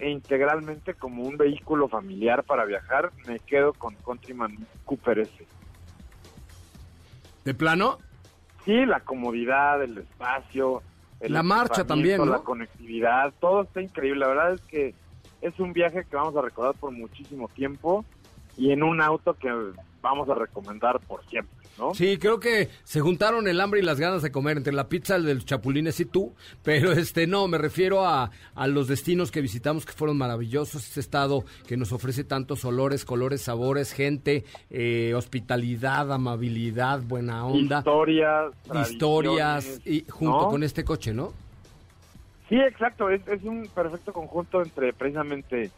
integralmente 0.00 0.94
como 0.94 1.22
un 1.22 1.36
vehículo 1.36 1.88
familiar 1.88 2.44
para 2.44 2.64
viajar, 2.64 3.10
me 3.26 3.38
quedo 3.40 3.72
con 3.72 3.94
Countryman 3.96 4.56
Cooper 4.84 5.20
S. 5.20 5.46
¿De 7.44 7.54
plano? 7.54 7.98
Sí, 8.64 8.84
la 8.84 9.00
comodidad, 9.00 9.82
el 9.82 9.98
espacio, 9.98 10.82
el 11.20 11.32
La 11.32 11.42
marcha 11.42 11.86
también, 11.86 12.18
¿no? 12.18 12.26
la 12.26 12.40
conectividad, 12.40 13.32
todo 13.40 13.62
está 13.62 13.80
increíble. 13.80 14.20
La 14.20 14.28
verdad 14.28 14.52
es 14.54 14.60
que 14.62 14.94
es 15.40 15.58
un 15.60 15.72
viaje 15.72 16.04
que 16.04 16.16
vamos 16.16 16.36
a 16.36 16.42
recordar 16.42 16.74
por 16.74 16.90
muchísimo 16.90 17.48
tiempo 17.48 18.04
y 18.56 18.72
en 18.72 18.82
un 18.82 19.00
auto 19.00 19.34
que 19.34 19.48
vamos 20.00 20.28
a 20.28 20.34
recomendar 20.34 21.00
por 21.00 21.24
siempre, 21.26 21.56
¿no? 21.78 21.94
Sí, 21.94 22.18
creo 22.18 22.38
que 22.40 22.68
se 22.84 23.00
juntaron 23.00 23.48
el 23.48 23.60
hambre 23.60 23.80
y 23.80 23.82
las 23.82 23.98
ganas 23.98 24.22
de 24.22 24.30
comer 24.30 24.56
entre 24.56 24.72
la 24.72 24.88
pizza 24.88 25.18
de 25.18 25.34
los 25.34 25.44
chapulines 25.44 25.98
y 26.00 26.04
tú, 26.04 26.34
pero 26.62 26.92
este 26.92 27.26
no, 27.26 27.48
me 27.48 27.58
refiero 27.58 28.04
a, 28.04 28.30
a 28.54 28.66
los 28.66 28.88
destinos 28.88 29.30
que 29.30 29.40
visitamos 29.40 29.84
que 29.84 29.92
fueron 29.92 30.16
maravillosos, 30.16 30.86
este 30.86 31.00
estado 31.00 31.44
que 31.66 31.76
nos 31.76 31.92
ofrece 31.92 32.24
tantos 32.24 32.64
olores, 32.64 33.04
colores, 33.04 33.42
sabores, 33.42 33.92
gente, 33.92 34.44
eh, 34.70 35.14
hospitalidad, 35.14 36.12
amabilidad, 36.12 37.00
buena 37.00 37.46
onda, 37.46 37.78
Historias, 37.78 38.52
historias 38.90 39.80
y 39.84 40.04
junto 40.08 40.42
¿no? 40.42 40.48
con 40.48 40.62
este 40.62 40.84
coche, 40.84 41.12
¿no? 41.12 41.32
Sí, 42.48 42.56
exacto, 42.56 43.10
es, 43.10 43.26
es 43.26 43.42
un 43.42 43.68
perfecto 43.74 44.12
conjunto 44.12 44.62
entre 44.62 44.92
precisamente 44.92 45.70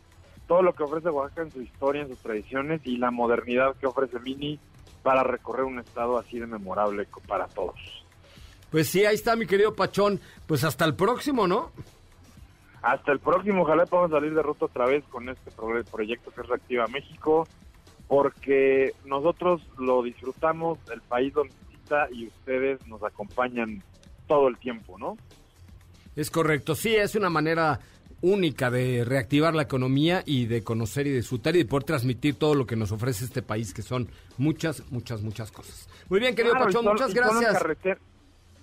todo 0.49 0.63
lo 0.63 0.73
que 0.75 0.83
ofrece 0.83 1.09
Oaxaca 1.11 1.43
en 1.43 1.53
su 1.53 1.61
historia, 1.63 2.03
en 2.03 2.09
sus 2.09 2.19
tradiciones 2.19 2.81
y 2.85 2.97
la 2.97 3.13
modernidad 3.13 3.77
que 3.77 3.87
ofrece 3.87 4.19
Mini 4.19 4.59
para 5.05 5.23
recorrer 5.23 5.65
un 5.65 5.79
estado 5.79 6.19
así 6.19 6.41
de 6.41 6.47
memorable 6.47 7.07
para 7.29 7.47
todos. 7.47 7.77
Pues 8.71 8.89
sí, 8.89 9.05
ahí 9.07 9.15
está 9.15 9.37
mi 9.37 9.47
querido 9.47 9.75
Pachón, 9.75 10.21
pues 10.47 10.65
hasta 10.65 10.85
el 10.85 10.95
próximo, 10.95 11.47
¿no? 11.47 11.71
Hasta 12.83 13.13
el 13.13 13.19
próximo, 13.19 13.63
ojalá 13.63 13.87
podamos 13.87 14.11
salir 14.11 14.35
de 14.35 14.43
ruta 14.43 14.67
otra 14.67 14.87
vez 14.87 15.05
con 15.11 15.29
este 15.29 15.51
pro- 15.51 15.85
proyecto 15.85 16.31
que 16.31 16.41
es 16.41 16.47
Reactiva 16.47 16.87
México, 16.87 17.47
porque 18.07 18.95
nosotros 19.05 19.61
lo 19.79 20.03
disfrutamos, 20.03 20.79
el 20.93 21.01
país 21.03 21.35
lo 21.35 21.45
necesita 21.45 22.09
y 22.11 22.27
ustedes 22.29 22.87
nos 22.87 23.03
acompañan 23.03 23.83
todo 24.27 24.49
el 24.49 24.57
tiempo, 24.59 24.99
¿no? 24.99 25.17
Es 26.17 26.31
correcto, 26.31 26.75
sí, 26.75 26.95
es 26.97 27.15
una 27.15 27.31
manera 27.31 27.81
única 28.21 28.71
de 28.71 29.05
reactivar 29.05 29.55
la 29.55 29.63
economía 29.63 30.23
y 30.27 30.47
de 30.47 30.63
conocer 30.63 31.07
y 31.07 31.11
disfrutar 31.13 31.55
y 31.57 31.61
de 31.61 31.65
poder 31.65 31.85
transmitir 31.85 32.35
todo 32.35 32.55
lo 32.55 32.67
que 32.67 32.77
nos 32.77 32.93
ofrece 32.93 33.25
este 33.25 33.43
país, 33.43 33.73
que 33.73 33.83
son 33.83 34.09
muchas, 34.37 34.83
muchas, 34.91 35.23
muchas 35.23 35.51
cosas. 35.53 35.89
Muy 36.09 36.21
bien, 36.21 36.35
querido 36.35 36.55
Claro, 36.55 36.67
Pachón, 36.67 36.85
muchas 36.85 37.15
gracias. 37.15 37.63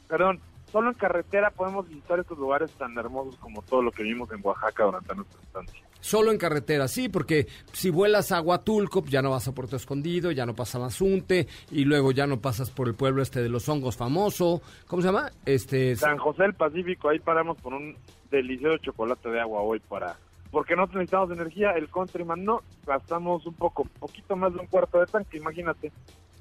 perdón, 0.08 0.40
solo 0.76 0.90
en 0.90 0.96
carretera 0.96 1.52
podemos 1.52 1.88
visitar 1.88 2.20
estos 2.20 2.38
lugares 2.38 2.70
tan 2.74 2.98
hermosos 2.98 3.38
como 3.38 3.62
todo 3.62 3.82
lo 3.82 3.92
que 3.92 4.04
vimos 4.04 4.30
en 4.34 4.42
Oaxaca 4.44 4.84
durante 4.84 5.16
nuestra 5.16 5.42
estancia. 5.42 5.82
Solo 6.02 6.34
en 6.34 6.38
carretera, 6.38 6.90
sí, 6.90 7.08
porque 7.08 7.48
si 7.72 7.90
vuelas 7.90 8.34
a 8.34 8.42
Huatulco, 8.42 9.02
ya 9.06 9.22
no 9.22 9.32
vas 9.32 9.48
a 9.48 9.54
Puerto 9.54 9.78
Escondido, 9.78 10.32
ya 10.32 10.46
no 10.46 10.54
pasas 10.54 10.76
a 10.76 10.80
Mazunte, 10.80 11.48
y 11.72 11.86
luego 11.86 12.12
ya 12.12 12.28
no 12.28 12.42
pasas 12.42 12.72
por 12.72 12.90
el 12.90 12.94
pueblo 12.94 13.22
este 13.22 13.42
de 13.42 13.48
los 13.48 13.70
hongos 13.70 13.96
famoso. 13.96 14.62
¿Cómo 14.86 15.02
se 15.02 15.08
llama? 15.08 15.32
Este. 15.46 15.96
San 15.96 16.18
José 16.18 16.44
del 16.44 16.56
Pacífico, 16.56 17.08
ahí 17.08 17.20
paramos 17.20 17.56
por 17.62 17.74
un 17.74 17.96
delicioso 18.30 18.78
chocolate 18.80 19.30
de 19.30 19.40
agua 19.40 19.62
hoy 19.62 19.80
para... 19.80 20.18
Porque 20.52 20.76
no 20.76 20.88
necesitamos 20.88 21.32
energía, 21.32 21.72
el 21.72 21.88
Countryman 21.88 22.44
no, 22.44 22.64
gastamos 22.86 23.46
un 23.46 23.54
poco, 23.54 23.88
poquito 23.98 24.36
más 24.36 24.54
de 24.54 24.60
un 24.60 24.68
cuarto 24.68 25.00
de 25.00 25.06
tanque, 25.06 25.38
imagínate. 25.38 25.94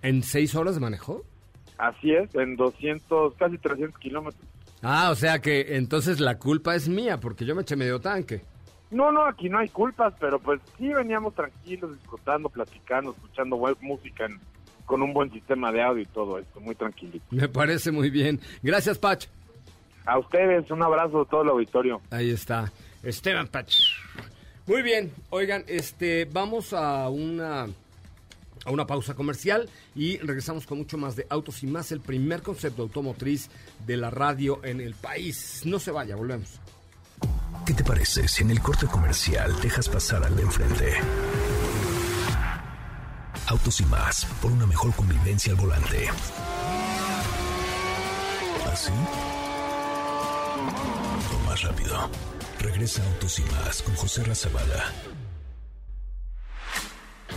¿En 0.02 0.24
seis 0.24 0.56
horas 0.56 0.74
de 0.74 0.80
manejo? 0.80 1.22
Así 1.78 2.12
es, 2.12 2.34
en 2.34 2.56
200, 2.56 3.34
casi 3.34 3.58
300 3.58 3.98
kilómetros. 4.00 4.42
Ah, 4.82 5.10
o 5.10 5.14
sea 5.14 5.38
que 5.40 5.76
entonces 5.76 6.20
la 6.20 6.38
culpa 6.38 6.74
es 6.74 6.88
mía, 6.88 7.18
porque 7.18 7.44
yo 7.44 7.54
me 7.54 7.62
eché 7.62 7.74
medio 7.76 8.00
tanque. 8.00 8.42
No, 8.90 9.10
no, 9.10 9.24
aquí 9.24 9.48
no 9.48 9.58
hay 9.58 9.68
culpas, 9.70 10.14
pero 10.20 10.38
pues 10.38 10.60
sí 10.78 10.88
veníamos 10.92 11.34
tranquilos, 11.34 11.92
disfrutando, 11.98 12.48
platicando, 12.48 13.12
escuchando 13.12 13.56
buena 13.56 13.76
música 13.80 14.26
en- 14.26 14.38
con 14.86 15.02
un 15.02 15.12
buen 15.14 15.32
sistema 15.32 15.72
de 15.72 15.82
audio 15.82 16.02
y 16.02 16.06
todo 16.06 16.38
esto, 16.38 16.60
muy 16.60 16.74
tranquilito. 16.74 17.24
Me 17.30 17.48
parece 17.48 17.90
muy 17.90 18.10
bien. 18.10 18.38
Gracias, 18.62 18.98
Pach. 18.98 19.24
A 20.04 20.18
ustedes, 20.18 20.70
un 20.70 20.82
abrazo 20.82 21.20
de 21.24 21.30
todo 21.30 21.42
el 21.42 21.48
auditorio. 21.48 22.00
Ahí 22.10 22.30
está. 22.30 22.70
Esteban 23.02 23.48
Pach. 23.48 23.74
Muy 24.66 24.82
bien. 24.82 25.10
Oigan, 25.30 25.64
este, 25.66 26.26
vamos 26.26 26.72
a 26.74 27.08
una 27.08 27.66
a 28.64 28.70
una 28.70 28.86
pausa 28.86 29.14
comercial 29.14 29.68
y 29.94 30.18
regresamos 30.18 30.66
con 30.66 30.78
mucho 30.78 30.98
más 30.98 31.16
de 31.16 31.26
autos 31.30 31.62
y 31.62 31.66
más 31.66 31.92
el 31.92 32.00
primer 32.00 32.42
concepto 32.42 32.82
automotriz 32.82 33.48
de 33.86 33.96
la 33.96 34.10
radio 34.10 34.60
en 34.64 34.80
el 34.80 34.94
país. 34.94 35.62
No 35.64 35.78
se 35.78 35.90
vaya, 35.90 36.16
volvemos. 36.16 36.60
¿Qué 37.66 37.72
te 37.72 37.84
parece 37.84 38.28
si 38.28 38.42
en 38.42 38.50
el 38.50 38.60
corte 38.60 38.86
comercial 38.86 39.58
dejas 39.62 39.88
pasar 39.88 40.24
al 40.24 40.36
de 40.36 40.42
enfrente? 40.42 40.92
Autos 43.46 43.80
y 43.80 43.84
más, 43.86 44.26
por 44.40 44.52
una 44.52 44.66
mejor 44.66 44.94
convivencia 44.94 45.52
al 45.52 45.58
volante. 45.58 46.08
¿Así? 48.70 48.92
O 51.32 51.46
más 51.46 51.62
rápido. 51.62 52.10
Regresa 52.58 53.04
Autos 53.04 53.38
y 53.38 53.42
más 53.42 53.82
con 53.82 53.94
José 53.94 54.24
Razabala. 54.24 54.92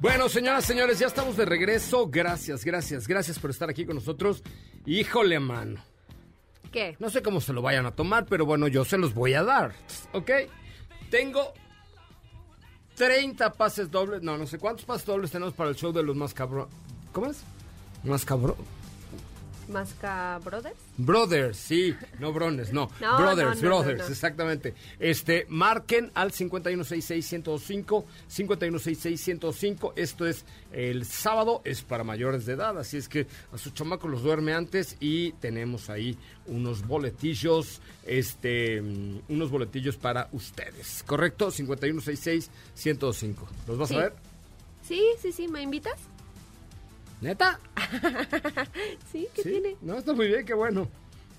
Bueno, 0.00 0.28
señoras, 0.28 0.64
señores, 0.64 0.98
ya 0.98 1.06
estamos 1.06 1.36
de 1.36 1.44
regreso. 1.44 2.08
Gracias, 2.08 2.64
gracias, 2.64 3.06
gracias 3.06 3.38
por 3.38 3.50
estar 3.50 3.68
aquí 3.68 3.84
con 3.84 3.96
nosotros. 3.96 4.42
Híjole, 4.86 5.38
mano. 5.40 5.82
¿Qué? 6.72 6.96
No 6.98 7.10
sé 7.10 7.22
cómo 7.22 7.40
se 7.40 7.52
lo 7.52 7.62
vayan 7.62 7.86
a 7.86 7.92
tomar, 7.92 8.26
pero 8.26 8.46
bueno, 8.46 8.68
yo 8.68 8.84
se 8.84 8.96
los 8.96 9.12
voy 9.12 9.34
a 9.34 9.42
dar. 9.42 9.74
¿Ok? 10.12 10.30
Tengo 11.10 11.52
30 12.94 13.52
pases 13.52 13.90
dobles. 13.90 14.22
No, 14.22 14.38
no 14.38 14.46
sé 14.46 14.58
cuántos 14.58 14.84
pases 14.84 15.06
dobles 15.06 15.30
tenemos 15.30 15.54
para 15.54 15.70
el 15.70 15.76
show 15.76 15.92
de 15.92 16.02
los 16.02 16.16
más 16.16 16.32
cabrón. 16.32 16.68
¿Cómo 17.12 17.26
es? 17.26 17.42
Más 18.04 18.24
cabrón. 18.24 18.56
Masca 19.70 20.38
Brothers. 20.44 20.76
Brothers, 20.98 21.56
sí, 21.56 21.94
no 22.18 22.32
Brones, 22.32 22.72
no. 22.72 22.90
No, 23.00 23.16
brothers, 23.18 23.62
no, 23.62 23.68
no, 23.70 23.82
Brothers, 23.82 24.10
exactamente. 24.10 24.74
Este, 24.98 25.46
marquen 25.48 26.10
al 26.14 26.32
5166-105, 26.32 28.04
5166-105. 28.30 29.92
Esto 29.96 30.26
es 30.26 30.44
el 30.72 31.04
sábado, 31.06 31.62
es 31.64 31.82
para 31.82 32.04
mayores 32.04 32.46
de 32.46 32.52
edad, 32.54 32.78
así 32.78 32.96
es 32.96 33.08
que 33.08 33.26
a 33.52 33.58
sus 33.58 33.72
chamacos 33.74 34.10
los 34.10 34.22
duerme 34.22 34.52
antes 34.52 34.96
y 35.00 35.32
tenemos 35.32 35.88
ahí 35.90 36.16
unos 36.46 36.86
boletillos, 36.86 37.80
este, 38.06 38.80
mm, 38.82 39.20
unos 39.28 39.50
boletillos 39.50 39.96
para 39.96 40.28
ustedes, 40.32 41.02
¿correcto? 41.06 41.50
5166-105. 41.50 43.48
¿Los 43.66 43.78
vas 43.78 43.88
Sí. 43.88 43.94
a 43.94 43.98
ver? 43.98 44.12
Sí, 44.86 45.02
sí, 45.20 45.32
sí, 45.32 45.48
¿me 45.48 45.62
invitas? 45.62 45.98
¿Neta? 47.20 47.58
Sí, 49.12 49.28
¿qué 49.34 49.42
Sí, 49.42 49.50
tiene? 49.50 49.76
No, 49.80 49.98
está 49.98 50.12
muy 50.12 50.28
bien, 50.28 50.44
qué 50.44 50.54
bueno. 50.54 50.88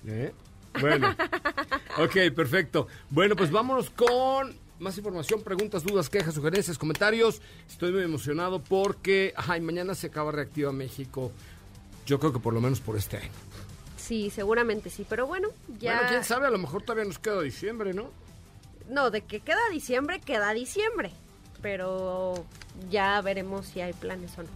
¿Eh? 0.06 0.32
Bueno. 0.80 1.14
ok, 1.98 2.34
perfecto. 2.34 2.86
Bueno, 3.10 3.34
pues 3.36 3.50
vámonos 3.50 3.90
con 3.90 4.54
más 4.78 4.96
información, 4.98 5.42
preguntas, 5.42 5.84
dudas, 5.84 6.10
quejas, 6.10 6.34
sugerencias, 6.34 6.76
comentarios. 6.76 7.40
Estoy 7.68 7.92
muy 7.92 8.02
emocionado 8.02 8.60
porque, 8.62 9.32
ay, 9.36 9.60
mañana 9.60 9.94
se 9.94 10.08
acaba 10.08 10.32
Reactiva 10.32 10.72
México. 10.72 11.32
Yo 12.04 12.18
creo 12.18 12.32
que 12.32 12.40
por 12.40 12.52
lo 12.52 12.60
menos 12.60 12.80
por 12.80 12.96
este 12.96 13.18
año. 13.18 13.30
Sí, 13.96 14.30
seguramente 14.30 14.90
sí, 14.90 15.06
pero 15.08 15.26
bueno, 15.26 15.48
ya... 15.78 15.94
Bueno, 15.94 16.08
quién 16.10 16.24
sabe, 16.24 16.46
a 16.48 16.50
lo 16.50 16.58
mejor 16.58 16.82
todavía 16.82 17.04
nos 17.04 17.18
queda 17.18 17.40
diciembre, 17.40 17.94
¿no? 17.94 18.10
No, 18.88 19.10
de 19.10 19.22
que 19.22 19.40
queda 19.40 19.60
diciembre, 19.70 20.20
queda 20.20 20.52
diciembre. 20.52 21.12
Pero 21.62 22.44
ya 22.90 23.20
veremos 23.22 23.66
si 23.66 23.80
hay 23.80 23.92
planes 23.92 24.36
o 24.36 24.42
no. 24.42 24.48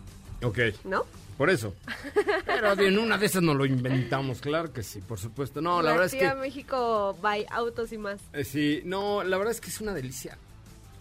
Ok. 0.43 0.59
¿No? 0.84 1.05
Por 1.37 1.51
eso. 1.51 1.74
Pero 2.47 2.72
en 2.80 2.99
una 2.99 3.18
de 3.18 3.26
esas 3.26 3.43
nos 3.43 3.57
lo 3.57 3.66
inventamos, 3.66 4.41
claro 4.41 4.72
que 4.72 4.82
sí, 4.82 5.01
por 5.01 5.18
supuesto. 5.18 5.61
No, 5.61 5.82
la 5.82 5.93
verdad 5.93 6.07
es 6.07 6.14
que... 6.14 6.34
México, 6.34 7.16
by 7.20 7.47
autos 7.51 7.93
y 7.93 7.99
más. 7.99 8.20
eh, 8.32 8.45
sí, 8.45 8.80
no, 8.84 9.22
la 9.22 9.37
verdad 9.37 9.53
es 9.53 9.61
que 9.61 9.68
es 9.68 9.80
una 9.80 9.93
delicia. 9.93 10.39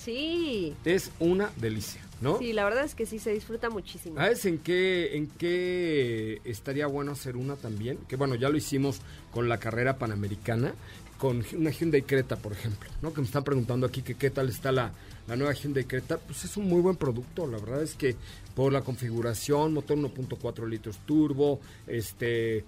Sí. 0.06 0.76
Es 0.86 1.12
una 1.20 1.51
delicia, 1.58 2.01
¿no? 2.22 2.38
Sí, 2.38 2.53
la 2.53 2.64
verdad 2.64 2.86
es 2.86 2.93
que 2.93 3.08
sí 3.08 3.18
se 3.18 3.32
disfruta 3.34 3.72
muchísimo. 3.72 4.18
¿Sabes 4.18 4.45
en 4.45 4.60
qué, 4.60 5.18
en 5.18 5.28
qué 5.28 6.41
estaría 6.45 6.86
bueno 6.86 7.14
hacer 7.14 7.36
una 7.36 7.56
también? 7.56 7.97
Que 8.08 8.16
bueno, 8.16 8.36
ya 8.36 8.49
lo 8.49 8.58
hicimos 8.58 9.01
con 9.34 9.49
la 9.49 9.58
carrera 9.58 9.97
panamericana, 9.97 10.76
con 11.18 11.43
una 11.56 11.72
Hyundai 11.72 12.03
Creta, 12.03 12.36
por 12.36 12.51
ejemplo, 12.51 12.88
¿no? 13.01 13.14
Que 13.14 13.22
me 13.22 13.26
están 13.26 13.43
preguntando 13.43 13.88
aquí 13.88 14.03
que 14.03 14.14
qué 14.14 14.30
tal 14.30 14.49
está 14.49 14.72
la, 14.72 14.93
la 15.28 15.36
nueva 15.36 15.53
Hyundai 15.53 15.86
Creta. 15.86 16.20
Pues 16.20 16.45
es 16.45 16.56
un 16.56 16.70
muy 16.70 16.82
buen 16.82 16.97
producto, 16.97 17.47
la 17.47 17.58
verdad 17.58 17.82
es 17.82 17.95
que 17.95 18.16
por 18.53 18.72
la 18.72 18.82
configuración, 18.82 19.74
motor 19.74 19.97
1.4 19.97 20.70
litros 20.70 20.99
turbo, 21.06 21.60
este 21.88 22.64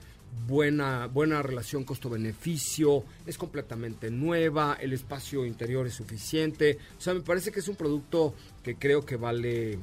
buena 0.48 1.08
buena 1.08 1.42
relación 1.42 1.84
costo-beneficio, 1.84 3.04
es 3.26 3.38
completamente 3.38 4.10
nueva, 4.10 4.78
el 4.80 4.94
espacio 4.94 5.46
interior 5.46 5.88
es 5.88 5.94
suficiente. 5.94 6.78
O 6.98 7.02
sea, 7.02 7.14
me 7.14 7.22
parece 7.22 7.52
que 7.52 7.60
es 7.60 7.68
un 7.68 7.76
producto 7.76 8.34
que 8.64 8.76
creo 8.76 9.06
que 9.06 9.18
vale 9.18 9.78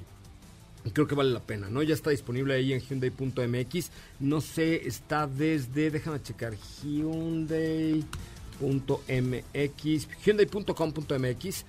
creo 0.93 1.07
que 1.07 1.15
vale 1.15 1.31
la 1.31 1.41
pena, 1.41 1.69
¿no? 1.71 1.83
Ya 1.83 1.95
está 1.95 2.11
disponible 2.11 2.55
ahí 2.55 2.73
en 2.73 2.81
Hyundai.mx. 2.81 3.91
No 4.21 4.41
sé, 4.41 4.87
está 4.87 5.27
desde, 5.27 5.91
déjame 5.91 6.23
checar, 6.23 6.55
Hyundai.mx, 6.83 8.09
Hyundai.com.mx. 10.25 11.65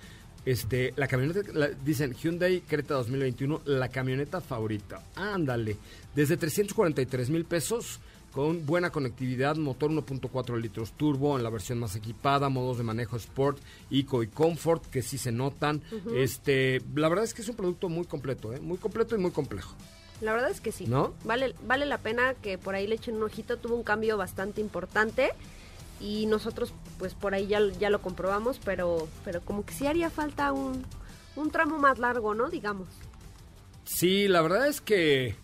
Este, 0.46 0.94
la 0.96 1.08
camioneta, 1.08 1.42
dicen 1.84 2.14
Hyundai 2.14 2.62
Creta 2.62 2.94
2021, 2.96 3.62
la 3.66 3.90
camioneta 3.90 4.42
favorita. 4.42 5.04
Ándale, 5.16 5.76
desde 6.14 6.38
343 6.38 7.32
mil 7.32 7.46
pesos, 7.46 8.00
con 8.36 8.66
buena 8.66 8.90
conectividad, 8.90 9.56
motor 9.56 9.92
1.4 9.92 10.60
litros 10.60 10.92
turbo 10.92 11.38
en 11.38 11.44
la 11.46 11.50
versión 11.50 11.80
más 11.80 11.96
equipada, 11.96 12.50
modos 12.50 12.78
de 12.78 12.84
manejo 12.84 13.16
Sport, 13.16 13.60
Eco 13.90 14.24
y 14.24 14.28
Comfort, 14.28 14.86
que 14.88 15.02
sí 15.02 15.18
se 15.18 15.32
notan. 15.32 15.82
Este, 16.14 16.82
la 16.96 17.08
verdad 17.08 17.24
es 17.24 17.34
que 17.34 17.44
es 17.44 17.48
un 17.48 17.56
producto 17.56 17.88
muy 17.88 18.04
completo, 18.04 18.52
¿eh? 18.52 18.60
muy 18.60 18.78
completo 18.78 19.16
y 19.16 19.20
muy 19.20 19.32
complejo. 19.32 19.74
La 20.20 20.34
verdad 20.34 20.50
es 20.50 20.60
que 20.60 20.74
sí. 20.74 20.86
¿No? 20.86 21.14
Vale, 21.24 21.56
vale 21.66 21.86
la 21.86 22.00
pena 22.00 22.34
que 22.34 22.58
por 22.58 22.76
ahí 22.76 22.88
le 22.88 22.96
echen 22.96 23.16
un 23.16 23.24
ojito. 23.24 23.56
Tuvo 23.56 23.74
un 23.74 23.84
cambio 23.84 24.18
bastante 24.18 24.60
importante. 24.60 25.32
Y 26.02 26.26
nosotros, 26.26 26.74
pues 27.00 27.14
por 27.14 27.36
ahí 27.36 27.48
ya, 27.48 27.62
ya 27.80 27.90
lo 27.90 28.02
comprobamos, 28.02 28.60
pero, 28.66 29.08
pero 29.24 29.40
como 29.40 29.66
que 29.66 29.74
sí 29.74 29.88
haría 29.88 30.10
falta 30.10 30.52
un, 30.52 30.84
un 31.38 31.52
tramo 31.52 31.80
más 31.80 32.00
largo, 32.00 32.34
¿no? 32.34 32.50
Digamos. 32.50 32.90
Sí, 33.86 34.28
la 34.28 34.42
verdad 34.42 34.68
es 34.68 34.82
que. 34.82 35.38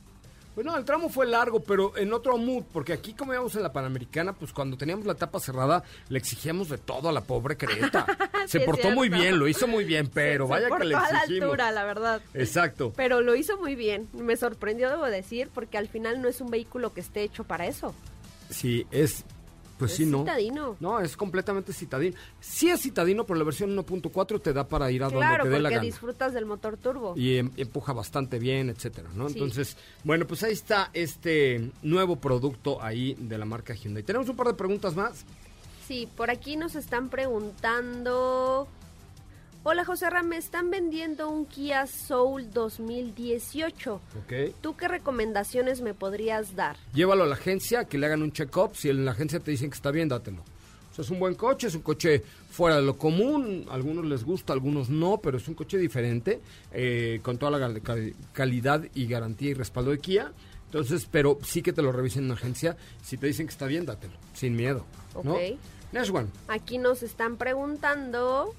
Bueno, 0.53 0.75
el 0.77 0.83
tramo 0.83 1.07
fue 1.09 1.25
largo, 1.25 1.61
pero 1.61 1.95
en 1.97 2.11
otro 2.11 2.37
mood, 2.37 2.63
porque 2.73 2.91
aquí 2.91 3.13
como 3.13 3.33
íbamos 3.33 3.55
en 3.55 3.63
la 3.63 3.71
Panamericana, 3.71 4.33
pues 4.33 4.51
cuando 4.51 4.75
teníamos 4.75 5.05
la 5.05 5.15
tapa 5.15 5.39
cerrada, 5.39 5.81
le 6.09 6.17
exigíamos 6.19 6.67
de 6.67 6.77
todo 6.77 7.07
a 7.07 7.11
la 7.13 7.21
pobre 7.21 7.55
Creta. 7.55 8.05
Se 8.47 8.59
Sí, 8.59 8.65
portó 8.65 8.91
muy 8.91 9.07
bien, 9.07 9.39
lo 9.39 9.47
hizo 9.47 9.65
muy 9.67 9.85
bien, 9.85 10.09
pero 10.13 10.45
Se 10.47 10.51
vaya 10.51 10.69
que 10.77 10.83
le 10.85 10.95
a 10.95 10.99
la 10.99 11.19
exigimos. 11.19 11.43
altura, 11.43 11.71
la 11.71 11.83
verdad. 11.85 12.21
Exacto. 12.33 12.91
Pero 12.97 13.21
lo 13.21 13.35
hizo 13.35 13.57
muy 13.57 13.75
bien. 13.75 14.09
Me 14.13 14.35
sorprendió, 14.35 14.89
debo 14.89 15.05
decir, 15.05 15.49
porque 15.53 15.77
al 15.77 15.87
final 15.87 16.21
no 16.21 16.27
es 16.27 16.41
un 16.41 16.49
vehículo 16.51 16.93
que 16.93 16.99
esté 17.01 17.23
hecho 17.23 17.43
para 17.45 17.65
eso. 17.67 17.95
Sí, 18.49 18.85
es. 18.91 19.23
Pues 19.81 19.91
Es 19.93 19.97
sí, 19.97 20.05
no. 20.05 20.19
citadino. 20.19 20.75
No, 20.79 20.99
es 20.99 21.17
completamente 21.17 21.73
citadino. 21.73 22.15
Sí 22.39 22.69
es 22.69 22.81
citadino, 22.81 23.25
pero 23.25 23.39
la 23.39 23.45
versión 23.45 23.75
1.4 23.75 24.39
te 24.41 24.53
da 24.53 24.67
para 24.67 24.91
ir 24.91 25.03
a 25.03 25.09
Claro, 25.09 25.43
donde 25.43 25.43
te 25.43 25.49
dé 25.49 25.59
la 25.61 25.69
porque 25.69 25.75
gana. 25.77 25.85
disfrutas 25.85 26.33
del 26.33 26.45
motor 26.45 26.77
turbo. 26.77 27.13
y 27.17 27.37
em- 27.37 27.51
empuja 27.57 27.93
bastante 27.93 28.37
bien, 28.39 28.69
etcétera, 28.69 29.09
¿no? 29.15 29.27
Sí. 29.29 29.33
Entonces, 29.35 29.75
bueno, 30.03 30.25
pues 30.27 30.43
ahí 30.43 30.53
está 30.53 30.89
este 30.93 31.71
nuevo 31.81 32.15
producto 32.17 32.81
ahí 32.81 33.15
de 33.19 33.37
la 33.37 33.45
marca 33.45 33.73
Hyundai. 33.73 34.03
Tenemos 34.03 34.29
un 34.29 34.35
par 34.35 34.47
de 34.47 34.53
preguntas 34.53 34.95
más. 34.95 35.25
Sí, 35.87 36.07
por 36.15 36.29
aquí 36.29 36.55
nos 36.57 36.75
están 36.75 37.09
preguntando. 37.09 38.67
Hola 39.63 39.85
José 39.85 40.09
Ram, 40.09 40.25
me 40.27 40.37
están 40.37 40.71
vendiendo 40.71 41.29
un 41.29 41.45
Kia 41.45 41.85
Soul 41.85 42.49
2018. 42.51 43.93
Ok. 43.93 44.55
¿Tú 44.59 44.75
qué 44.75 44.87
recomendaciones 44.87 45.81
me 45.81 45.93
podrías 45.93 46.55
dar? 46.55 46.77
Llévalo 46.95 47.23
a 47.23 47.27
la 47.27 47.35
agencia, 47.35 47.85
que 47.85 47.99
le 47.99 48.07
hagan 48.07 48.23
un 48.23 48.31
check-up. 48.31 48.71
Si 48.75 48.89
en 48.89 49.05
la 49.05 49.11
agencia 49.11 49.39
te 49.39 49.51
dicen 49.51 49.69
que 49.69 49.75
está 49.75 49.91
bien, 49.91 50.09
dátelo. 50.09 50.41
O 50.91 50.93
sea, 50.95 51.03
es 51.03 51.11
un 51.11 51.19
buen 51.19 51.35
coche, 51.35 51.67
es 51.67 51.75
un 51.75 51.83
coche 51.83 52.23
fuera 52.49 52.77
de 52.77 52.81
lo 52.81 52.97
común. 52.97 53.67
A 53.69 53.75
algunos 53.75 54.03
les 54.05 54.23
gusta, 54.23 54.51
a 54.51 54.55
algunos 54.55 54.89
no, 54.89 55.19
pero 55.21 55.37
es 55.37 55.47
un 55.47 55.53
coche 55.53 55.77
diferente, 55.77 56.41
eh, 56.71 57.19
con 57.21 57.37
toda 57.37 57.51
la 57.59 57.79
cal- 57.81 58.15
calidad 58.33 58.83
y 58.95 59.05
garantía 59.05 59.51
y 59.51 59.53
respaldo 59.53 59.91
de 59.91 59.99
Kia. 59.99 60.31
Entonces, 60.65 61.07
pero 61.09 61.37
sí 61.43 61.61
que 61.61 61.71
te 61.71 61.83
lo 61.83 61.91
revisen 61.91 62.23
en 62.23 62.31
una 62.31 62.33
agencia. 62.33 62.77
Si 63.03 63.15
te 63.15 63.27
dicen 63.27 63.45
que 63.45 63.51
está 63.51 63.67
bien, 63.67 63.85
dátelo, 63.85 64.13
sin 64.33 64.55
miedo. 64.55 64.85
¿no? 65.23 65.33
Ok. 65.33 65.39
Next 65.91 66.09
one. 66.09 66.29
Aquí 66.47 66.77
nos 66.79 67.03
están 67.03 67.35
preguntando 67.37 68.55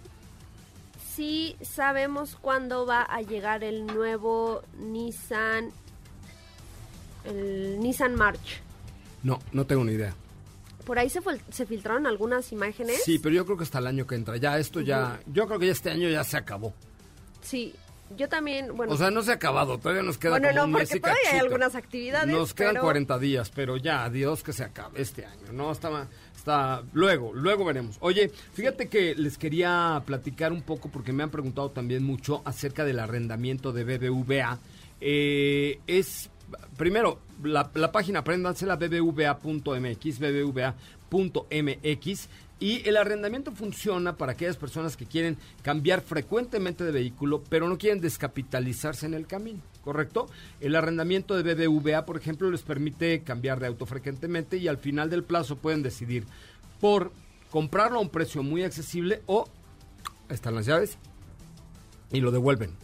si 1.14 1.56
sabemos 1.62 2.36
cuándo 2.40 2.86
va 2.86 3.02
a 3.02 3.20
llegar 3.22 3.64
el 3.64 3.86
nuevo 3.86 4.62
Nissan, 4.78 5.70
el 7.24 7.78
Nissan 7.80 8.14
March. 8.14 8.60
No, 9.22 9.38
no 9.52 9.66
tengo 9.66 9.84
ni 9.84 9.92
idea. 9.92 10.14
Por 10.84 10.98
ahí 10.98 11.08
se, 11.08 11.20
fil- 11.22 11.40
se 11.50 11.64
filtraron 11.64 12.06
algunas 12.06 12.50
imágenes. 12.50 13.02
Sí, 13.04 13.18
pero 13.20 13.34
yo 13.34 13.44
creo 13.44 13.56
que 13.56 13.62
hasta 13.64 13.78
el 13.78 13.86
año 13.86 14.06
que 14.06 14.16
entra. 14.16 14.36
Ya 14.36 14.58
esto 14.58 14.80
ya, 14.80 15.20
yo 15.26 15.46
creo 15.46 15.58
que 15.60 15.66
ya 15.66 15.72
este 15.72 15.90
año 15.90 16.08
ya 16.08 16.24
se 16.24 16.36
acabó. 16.36 16.74
Sí, 17.40 17.72
yo 18.16 18.28
también, 18.28 18.76
bueno. 18.76 18.92
o 18.92 18.96
sea, 18.96 19.10
no 19.12 19.22
se 19.22 19.30
ha 19.30 19.34
acabado, 19.34 19.78
todavía 19.78 20.02
nos 20.02 20.18
queda 20.18 20.32
bueno, 20.32 20.48
como 20.48 20.58
no, 20.60 20.64
un 20.66 20.72
porque 20.72 20.98
todavía 21.00 21.30
hay 21.32 21.38
algunas 21.38 21.74
actividades. 21.76 22.28
Nos 22.34 22.52
quedan 22.52 22.72
pero- 22.74 22.82
40 22.84 23.18
días, 23.20 23.50
pero 23.54 23.76
ya, 23.76 24.10
Dios 24.10 24.42
que 24.42 24.52
se 24.52 24.64
acabe 24.64 25.00
este 25.00 25.24
año, 25.24 25.52
¿no? 25.52 25.70
Está, 25.70 26.08
luego, 26.92 27.32
luego 27.34 27.64
veremos. 27.64 27.96
Oye, 28.00 28.30
fíjate 28.52 28.88
que 28.88 29.14
les 29.14 29.38
quería 29.38 30.02
platicar 30.06 30.52
un 30.52 30.62
poco 30.62 30.88
porque 30.88 31.12
me 31.12 31.22
han 31.22 31.30
preguntado 31.30 31.70
también 31.70 32.02
mucho 32.02 32.42
acerca 32.44 32.84
del 32.84 32.98
arrendamiento 32.98 33.72
de 33.72 33.84
BBVA. 33.84 34.58
Eh, 35.00 35.80
es, 35.86 36.30
primero, 36.76 37.18
la, 37.42 37.70
la 37.74 37.92
página, 37.92 38.20
apréndansela, 38.20 38.76
bbva.mx, 38.76 40.18
bbva.mx. 40.18 40.68
Y 42.62 42.88
el 42.88 42.96
arrendamiento 42.96 43.50
funciona 43.50 44.16
para 44.16 44.32
aquellas 44.32 44.56
personas 44.56 44.96
que 44.96 45.04
quieren 45.04 45.36
cambiar 45.62 46.00
frecuentemente 46.00 46.84
de 46.84 46.92
vehículo, 46.92 47.42
pero 47.48 47.68
no 47.68 47.76
quieren 47.76 48.00
descapitalizarse 48.00 49.04
en 49.04 49.14
el 49.14 49.26
camino, 49.26 49.58
¿correcto? 49.82 50.28
El 50.60 50.76
arrendamiento 50.76 51.34
de 51.34 51.54
BBVA, 51.54 52.04
por 52.04 52.16
ejemplo, 52.16 52.48
les 52.52 52.62
permite 52.62 53.22
cambiar 53.22 53.58
de 53.58 53.66
auto 53.66 53.84
frecuentemente 53.84 54.58
y 54.58 54.68
al 54.68 54.78
final 54.78 55.10
del 55.10 55.24
plazo 55.24 55.56
pueden 55.56 55.82
decidir 55.82 56.24
por 56.80 57.10
comprarlo 57.50 57.98
a 57.98 58.02
un 58.02 58.10
precio 58.10 58.44
muy 58.44 58.62
accesible 58.62 59.22
o 59.26 59.48
están 60.28 60.54
las 60.54 60.66
llaves 60.66 60.98
y 62.12 62.20
lo 62.20 62.30
devuelven 62.30 62.76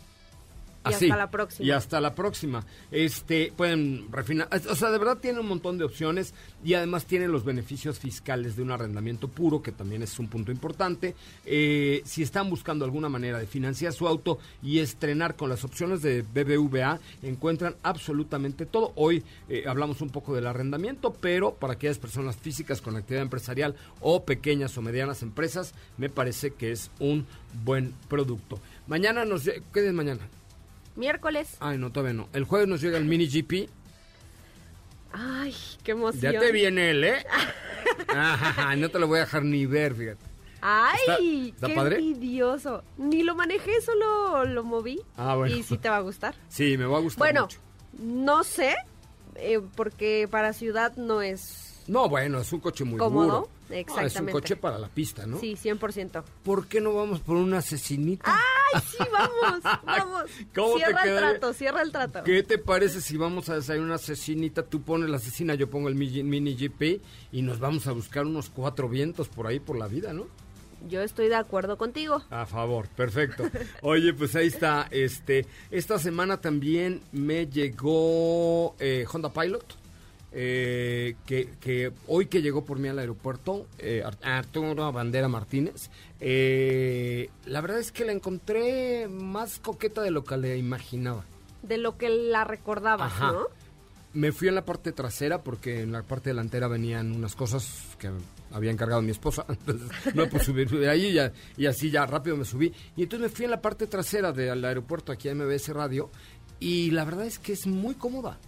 Y 0.91 0.95
hasta 0.95 1.17
la 1.17 1.31
próxima. 1.31 1.67
Y 1.67 1.71
hasta 1.71 2.01
la 2.01 2.15
próxima. 2.15 2.65
Este, 2.91 3.53
pueden 3.57 4.11
refinar, 4.11 4.49
o 4.69 4.75
sea, 4.75 4.91
de 4.91 4.99
verdad 4.99 5.19
tiene 5.19 5.41
un 5.41 5.49
montón 5.49 5.79
de 5.79 5.85
opciones 5.85 6.35
y 6.65 6.75
además 6.75 7.07
tiene 7.07 7.29
los 7.29 7.45
beneficios 7.45 7.99
fiscales 7.99 8.57
de 8.57 8.63
un 8.63 8.71
arrendamiento 8.71 9.29
puro, 9.29 9.63
que 9.63 9.73
también 9.73 10.03
es 10.03 10.19
un 10.19 10.29
punto 10.29 10.53
importante. 10.53 11.15
Eh, 11.45 12.03
si 12.05 12.23
están 12.23 12.51
buscando 12.51 12.85
alguna 12.85 13.09
manera 13.09 13.39
de 13.39 13.47
financiar 13.47 13.93
su 13.93 14.09
auto 14.09 14.39
y 14.63 14.79
estrenar 14.79 15.37
con 15.37 15.49
las 15.49 15.65
opciones 15.65 16.03
de 16.03 16.23
BBVA, 16.23 16.99
encuentran 17.23 17.77
absolutamente 17.83 18.67
todo. 18.67 18.93
Hoy 18.97 19.23
eh, 19.49 19.65
hablamos 19.67 20.01
un 20.01 20.11
poco 20.11 20.35
del 20.35 20.47
arrendamiento, 20.47 21.13
pero 21.13 21.55
para 21.55 21.75
aquellas 21.75 21.99
personas 21.99 22.37
físicas 22.37 22.81
con 22.81 22.97
actividad 22.97 23.23
empresarial 23.23 23.75
o 24.01 24.25
pequeñas 24.25 24.77
o 24.77 24.83
medianas 24.83 25.23
empresas, 25.23 25.75
me 25.97 26.09
parece 26.09 26.53
que 26.53 26.73
es 26.73 26.91
un 26.99 27.27
buen 27.65 27.95
producto. 28.09 28.59
Mañana 28.87 29.25
nos... 29.25 29.45
¿Qué 29.45 29.87
es 29.87 29.93
mañana? 29.93 30.21
Miércoles. 30.99 31.57
Ay, 31.61 31.79
no, 31.79 31.91
todavía 31.93 32.13
no. 32.15 32.29
El 32.33 32.45
jueves 32.45 32.69
nos 32.69 32.81
llega 32.81 32.99
el 32.99 33.05
mini 33.07 33.27
GP. 33.29 33.69
Ay, 35.13 35.55
qué 35.83 35.93
emoción. 35.93 36.33
Ya 36.33 36.39
te 36.39 36.53
viene 36.53 36.91
él, 36.91 37.05
¿eh? 37.05 37.25
No 38.77 38.89
te 38.91 38.99
lo 38.99 39.07
voy 39.07 39.19
a 39.19 39.21
dejar 39.23 39.43
ni 39.45 39.65
ver, 39.67 39.95
fíjate. 39.95 40.21
Ay, 40.61 40.99
¿Está- 41.01 41.19
está 41.55 41.67
qué 41.69 41.75
padre? 41.75 42.03
Ni 42.99 43.23
lo 43.23 43.35
manejé, 43.37 43.81
solo 43.81 44.45
lo 44.45 44.65
moví. 44.65 45.01
Ah, 45.17 45.37
bueno. 45.37 45.55
Y 45.57 45.63
sí 45.63 45.79
te 45.79 45.89
va 45.89 45.97
a 45.97 46.01
gustar. 46.01 46.35
Sí, 46.49 46.77
me 46.77 46.85
va 46.85 46.99
a 46.99 47.01
gustar 47.01 47.19
Bueno, 47.21 47.43
mucho. 47.43 47.59
no 48.01 48.43
sé, 48.45 48.75
eh, 49.37 49.61
porque 49.77 50.27
para 50.31 50.53
ciudad 50.53 50.97
no 50.97 51.23
es 51.23 51.85
No, 51.87 52.09
bueno, 52.09 52.41
es 52.41 52.53
un 52.53 52.61
coche 52.61 52.85
muy 52.85 52.99
cómodo. 52.99 53.25
duro. 53.25 53.49
No, 53.69 53.75
es 53.75 53.87
un 53.87 53.99
Exactamente. 54.01 54.33
coche 54.33 54.57
para 54.57 54.79
la 54.79 54.89
pista, 54.89 55.27
¿no? 55.27 55.39
Sí, 55.41 55.55
100%. 55.57 56.23
¿Por 56.43 56.67
qué 56.67 56.81
no 56.81 56.95
vamos 56.95 57.21
por 57.21 57.37
una 57.37 57.59
asesinita? 57.59 58.25
¡Ay, 58.75 58.81
sí, 58.91 58.97
vamos! 59.13 59.63
¡Vamos! 59.85 60.25
¿Cómo 60.55 60.75
te 60.75 60.85
cierra 60.85 61.03
el 61.05 61.17
trato, 61.19 61.53
cierra 61.53 61.83
el 61.83 61.93
trato. 61.93 62.25
¿Qué 62.25 62.43
te 62.43 62.59
parece 62.59 63.01
si 63.01 63.17
vamos 63.17 63.49
a 63.49 63.57
desayunar 63.57 63.87
una 63.87 63.95
asesinita? 63.97 64.63
Tú 64.63 64.83
pones 64.83 65.11
la 65.11 65.17
asesina, 65.19 65.55
yo 65.55 65.69
pongo 65.69 65.89
el 65.89 65.95
mini, 65.95 66.23
mini 66.23 66.55
GP 66.57 67.01
y 67.33 67.43
nos 67.43 67.59
vamos 67.59 67.87
a 67.87 67.93
buscar 67.93 68.25
unos 68.27 68.49
cuatro 68.49 68.89
vientos 68.89 69.29
por 69.29 69.47
ahí 69.47 69.61
por 69.61 69.77
la 69.79 69.87
vida, 69.87 70.13
¿no? 70.13 70.27
Yo 70.89 71.03
estoy 71.03 71.29
de 71.29 71.35
acuerdo 71.35 71.77
contigo. 71.77 72.23
A 72.31 72.47
favor, 72.47 72.87
perfecto. 72.89 73.51
Oye, 73.83 74.15
pues 74.15 74.37
ahí 74.37 74.47
está. 74.47 74.87
Este, 74.93 75.45
esta 75.73 75.99
semana 75.99 76.41
también 76.41 77.01
me 77.11 77.47
llegó 77.49 78.77
eh, 78.79 79.05
Honda 79.13 79.33
Pilot. 79.33 79.65
Eh, 80.33 81.17
que, 81.27 81.49
que 81.61 81.93
hoy 82.07 82.27
que 82.27 82.43
llegó 82.43 82.65
por 82.65 82.79
mí 82.79 82.89
al 82.89 82.99
aeropuerto, 82.99 83.67
eh, 83.79 84.03
Ar- 84.05 84.19
Arturo 84.23 84.93
Bandera 84.93 85.29
Martínez, 85.29 85.91
eh, 86.21 87.31
la 87.47 87.61
verdad 87.61 87.79
es 87.81 87.93
que 87.93 88.05
la 88.05 88.13
encontré 88.13 89.09
más 89.09 89.59
coqueta 89.59 90.03
de 90.03 90.11
lo 90.11 90.25
que 90.25 90.37
le 90.37 90.57
imaginaba. 90.59 91.25
De 91.63 91.79
lo 91.79 91.97
que 91.97 92.09
la 92.09 92.45
recordabas, 92.45 93.13
Ajá. 93.13 93.33
¿no? 93.33 93.47
Me 94.15 94.33
fui 94.33 94.49
en 94.49 94.55
la 94.55 94.65
parte 94.65 94.93
trasera 94.93 95.43
porque 95.43 95.83
en 95.83 95.93
la 95.93 96.03
parte 96.03 96.31
delantera 96.31 96.67
venían 96.67 97.13
unas 97.13 97.37
cosas 97.37 97.83
que 97.99 98.11
había 98.53 98.71
encargado 98.71 99.03
mi 99.03 99.11
esposa. 99.11 99.45
Entonces 99.49 100.15
no 100.15 100.29
pude 100.29 100.45
subir 100.45 100.71
de 100.71 100.89
ahí 100.89 101.07
y, 101.07 101.13
ya- 101.15 101.33
y 101.57 101.67
así 101.67 101.91
ya 101.91 102.07
rápido 102.07 102.37
me 102.37 102.45
subí. 102.45 102.73
Y 102.97 103.03
entonces 103.03 103.29
me 103.31 103.35
fui 103.35 103.45
en 103.45 103.51
la 103.51 103.61
parte 103.61 103.87
trasera 103.87 104.33
del 104.33 104.65
aeropuerto 104.65 105.13
aquí 105.13 105.29
a 105.29 105.35
MBS 105.35 105.69
Radio 105.69 106.11
y 106.59 106.91
la 106.91 107.05
verdad 107.05 107.27
es 107.27 107.39
que 107.39 107.53
es 107.53 107.67
muy 107.67 107.95
cómoda. 107.95 108.39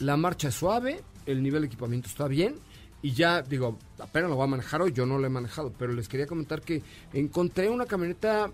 La 0.00 0.16
marcha 0.16 0.48
es 0.48 0.54
suave, 0.54 1.02
el 1.26 1.42
nivel 1.42 1.62
de 1.62 1.66
equipamiento 1.68 2.08
está 2.08 2.26
bien 2.28 2.56
y 3.02 3.12
ya 3.12 3.42
digo, 3.42 3.78
apenas 3.98 4.30
lo 4.30 4.36
voy 4.36 4.44
a 4.44 4.48
manejar 4.48 4.80
hoy, 4.82 4.92
yo 4.92 5.04
no 5.06 5.18
lo 5.18 5.26
he 5.26 5.30
manejado, 5.30 5.72
pero 5.78 5.92
les 5.92 6.08
quería 6.08 6.26
comentar 6.26 6.62
que 6.62 6.82
encontré 7.12 7.68
una 7.68 7.84
camioneta 7.86 8.50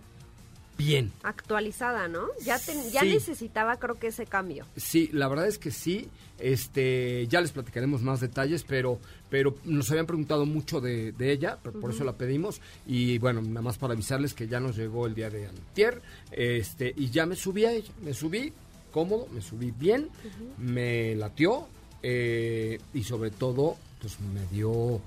bien. 0.76 1.12
Actualizada, 1.22 2.08
¿no? 2.08 2.26
Ya, 2.42 2.58
te- 2.58 2.90
ya 2.90 3.02
Sí. 3.02 3.10
necesitaba, 3.10 3.76
creo 3.78 3.98
que 3.98 4.06
ese 4.08 4.24
cambio. 4.26 4.64
Sí, 4.76 5.10
la 5.12 5.28
verdad 5.28 5.46
es 5.46 5.58
que 5.58 5.70
sí. 5.70 6.08
Este, 6.38 7.26
ya 7.28 7.42
les 7.42 7.52
platicaremos 7.52 8.00
más 8.00 8.20
detalles, 8.20 8.64
pero, 8.66 8.98
pero 9.28 9.54
nos 9.64 9.90
habían 9.90 10.06
preguntado 10.06 10.46
mucho 10.46 10.80
de, 10.80 11.12
de 11.12 11.32
ella, 11.32 11.58
por, 11.62 11.78
por 11.78 11.90
eso 11.90 12.02
la 12.02 12.14
pedimos. 12.14 12.62
Y 12.86 13.18
bueno, 13.18 13.42
nada 13.42 13.60
más 13.60 13.76
para 13.76 13.92
avisarles 13.92 14.32
que 14.32 14.48
ya 14.48 14.58
nos 14.58 14.74
llegó 14.74 15.06
el 15.06 15.14
día 15.14 15.28
de 15.28 15.46
antier, 15.48 16.00
este, 16.32 16.94
y 16.96 17.10
ya 17.10 17.26
me 17.26 17.36
subí 17.36 17.66
a 17.66 17.72
ella, 17.72 17.92
me 18.02 18.14
subí 18.14 18.52
cómodo, 18.90 19.28
me 19.34 19.42
subí 19.42 19.70
bien, 19.70 20.08
me 20.56 21.14
latió, 21.14 21.68
eh, 22.02 22.80
y 22.94 23.04
sobre 23.04 23.30
todo, 23.30 23.76
pues 24.00 24.18
me 24.20 24.46
dio 24.50 25.00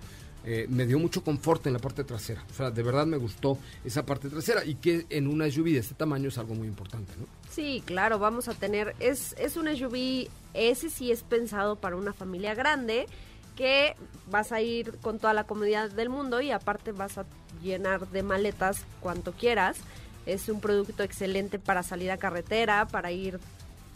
eh, 0.45 0.65
me 0.69 0.85
dio 0.85 0.99
mucho 0.99 1.23
confort 1.23 1.65
en 1.67 1.73
la 1.73 1.79
parte 1.79 2.03
trasera. 2.03 2.43
O 2.51 2.53
sea, 2.53 2.69
de 2.69 2.83
verdad 2.83 3.05
me 3.05 3.15
gustó 3.15 3.57
esa 3.85 4.05
parte 4.05 4.29
trasera 4.29 4.65
y 4.65 4.75
que 4.75 5.05
en 5.09 5.27
una 5.27 5.49
SUV 5.49 5.65
de 5.71 5.77
este 5.77 5.95
tamaño 5.95 6.27
es 6.27 6.37
algo 6.37 6.53
muy 6.53 6.67
importante. 6.67 7.13
Sí, 7.49 7.81
claro, 7.85 8.19
vamos 8.19 8.49
a 8.49 8.53
tener, 8.53 8.93
es, 8.99 9.35
es 9.39 9.55
un 9.55 9.73
SUV, 9.73 10.27
ese 10.53 10.89
sí 10.89 11.11
es 11.11 11.23
pensado 11.23 11.77
para 11.77 11.95
una 11.95 12.11
familia 12.11 12.55
grande, 12.55 13.07
que 13.55 13.95
vas 14.29 14.51
a 14.51 14.61
ir 14.61 14.97
con 15.01 15.19
toda 15.19 15.33
la 15.33 15.45
comodidad 15.45 15.89
del 15.89 16.09
mundo 16.09 16.41
y 16.41 16.51
aparte 16.51 16.91
vas 16.91 17.17
a 17.17 17.25
llenar 17.61 18.09
de 18.09 18.23
maletas 18.23 18.83
cuanto 18.99 19.31
quieras. 19.31 19.77
Es 20.25 20.49
un 20.49 20.59
producto 20.59 21.03
excelente 21.03 21.59
para 21.59 21.83
salir 21.83 22.11
a 22.11 22.17
carretera, 22.17 22.87
para 22.87 23.11
ir 23.11 23.39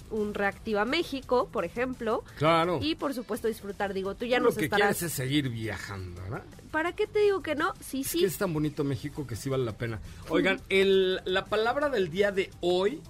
un 0.10 0.34
reactivo 0.34 0.80
a 0.80 0.86
México, 0.86 1.50
por 1.52 1.66
ejemplo. 1.66 2.24
Claro. 2.38 2.80
Y 2.82 2.96
por 2.96 3.14
supuesto 3.14 3.48
disfrutar, 3.48 3.94
digo, 3.94 4.16
tú 4.16 4.26
ya 4.26 4.40
Lo 4.40 4.46
nos 4.46 4.56
que 4.58 4.66
estarás... 4.66 4.98
quieres 4.98 5.04
es 5.04 5.14
seguir 5.14 5.50
viajando, 5.50 6.22
¿verdad? 6.24 6.44
¿Para 6.72 6.94
qué 6.94 7.08
te 7.08 7.20
digo 7.20 7.42
que 7.42 7.56
no? 7.56 7.74
Sí, 7.80 8.02
Es 8.02 8.08
sí. 8.08 8.20
que 8.20 8.26
es 8.26 8.38
tan 8.38 8.54
bonito 8.54 8.84
México 8.84 9.26
que 9.28 9.36
sí 9.36 9.50
vale 9.50 9.66
la 9.66 9.74
pena. 9.78 10.00
Oigan, 10.30 10.62
el, 10.70 11.22
la 11.26 11.46
palabra 11.46 11.90
del 11.90 12.10
día 12.10 12.32
de 12.32 12.50
hoy 12.62 13.02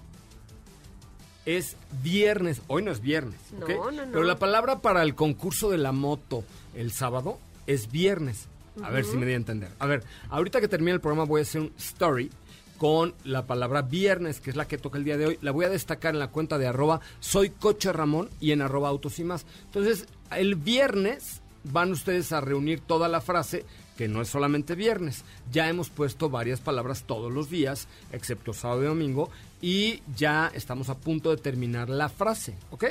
es 1.46 1.76
viernes. 2.02 2.60
Hoy 2.66 2.82
no 2.82 2.90
es 2.90 3.00
viernes. 3.00 3.38
No, 3.58 3.66
no, 3.90 4.04
no. 4.04 4.12
Pero 4.12 4.22
la 4.24 4.38
palabra 4.38 4.80
para 4.80 5.02
el 5.02 5.14
concurso 5.14 5.70
de 5.70 5.78
la 5.78 5.92
moto 5.92 6.44
el 6.74 6.92
sábado 6.92 7.38
es 7.66 7.90
viernes. 7.90 8.48
A 8.82 8.90
ver 8.90 9.04
si 9.04 9.16
me 9.16 9.26
di 9.26 9.32
a 9.32 9.36
entender. 9.36 9.70
A 9.80 9.86
ver, 9.86 10.04
ahorita 10.30 10.60
que 10.60 10.68
termine 10.68 10.92
el 10.92 11.00
programa 11.00 11.24
voy 11.24 11.40
a 11.40 11.42
hacer 11.42 11.62
un 11.62 11.72
story 11.78 12.30
con 12.78 13.14
la 13.24 13.46
palabra 13.46 13.82
viernes, 13.82 14.40
que 14.40 14.50
es 14.50 14.56
la 14.56 14.66
que 14.66 14.78
toca 14.78 14.98
el 14.98 15.04
día 15.04 15.18
de 15.18 15.26
hoy. 15.26 15.38
La 15.42 15.50
voy 15.50 15.66
a 15.66 15.70
destacar 15.70 16.14
en 16.14 16.20
la 16.20 16.28
cuenta 16.28 16.56
de 16.56 16.68
arroba 16.68 17.00
soy 17.20 17.50
coche 17.50 17.92
Ramón 17.92 18.30
y 18.40 18.52
en 18.52 18.62
arroba 18.62 18.88
autos 18.88 19.18
y 19.18 19.24
más. 19.24 19.44
Entonces, 19.66 20.06
el 20.30 20.54
viernes 20.54 21.42
van 21.64 21.90
ustedes 21.90 22.32
a 22.32 22.40
reunir 22.40 22.80
toda 22.80 23.08
la 23.08 23.20
frase, 23.20 23.64
que 23.96 24.08
no 24.08 24.22
es 24.22 24.28
solamente 24.28 24.74
viernes. 24.74 25.24
Ya 25.50 25.68
hemos 25.68 25.90
puesto 25.90 26.30
varias 26.30 26.60
palabras 26.60 27.04
todos 27.04 27.32
los 27.32 27.50
días, 27.50 27.88
excepto 28.12 28.52
sábado 28.52 28.84
y 28.84 28.86
domingo, 28.86 29.30
y 29.60 30.02
ya 30.16 30.50
estamos 30.54 30.88
a 30.88 30.96
punto 30.96 31.30
de 31.30 31.36
terminar 31.36 31.88
la 31.88 32.08
frase, 32.08 32.56
¿ok? 32.70 32.84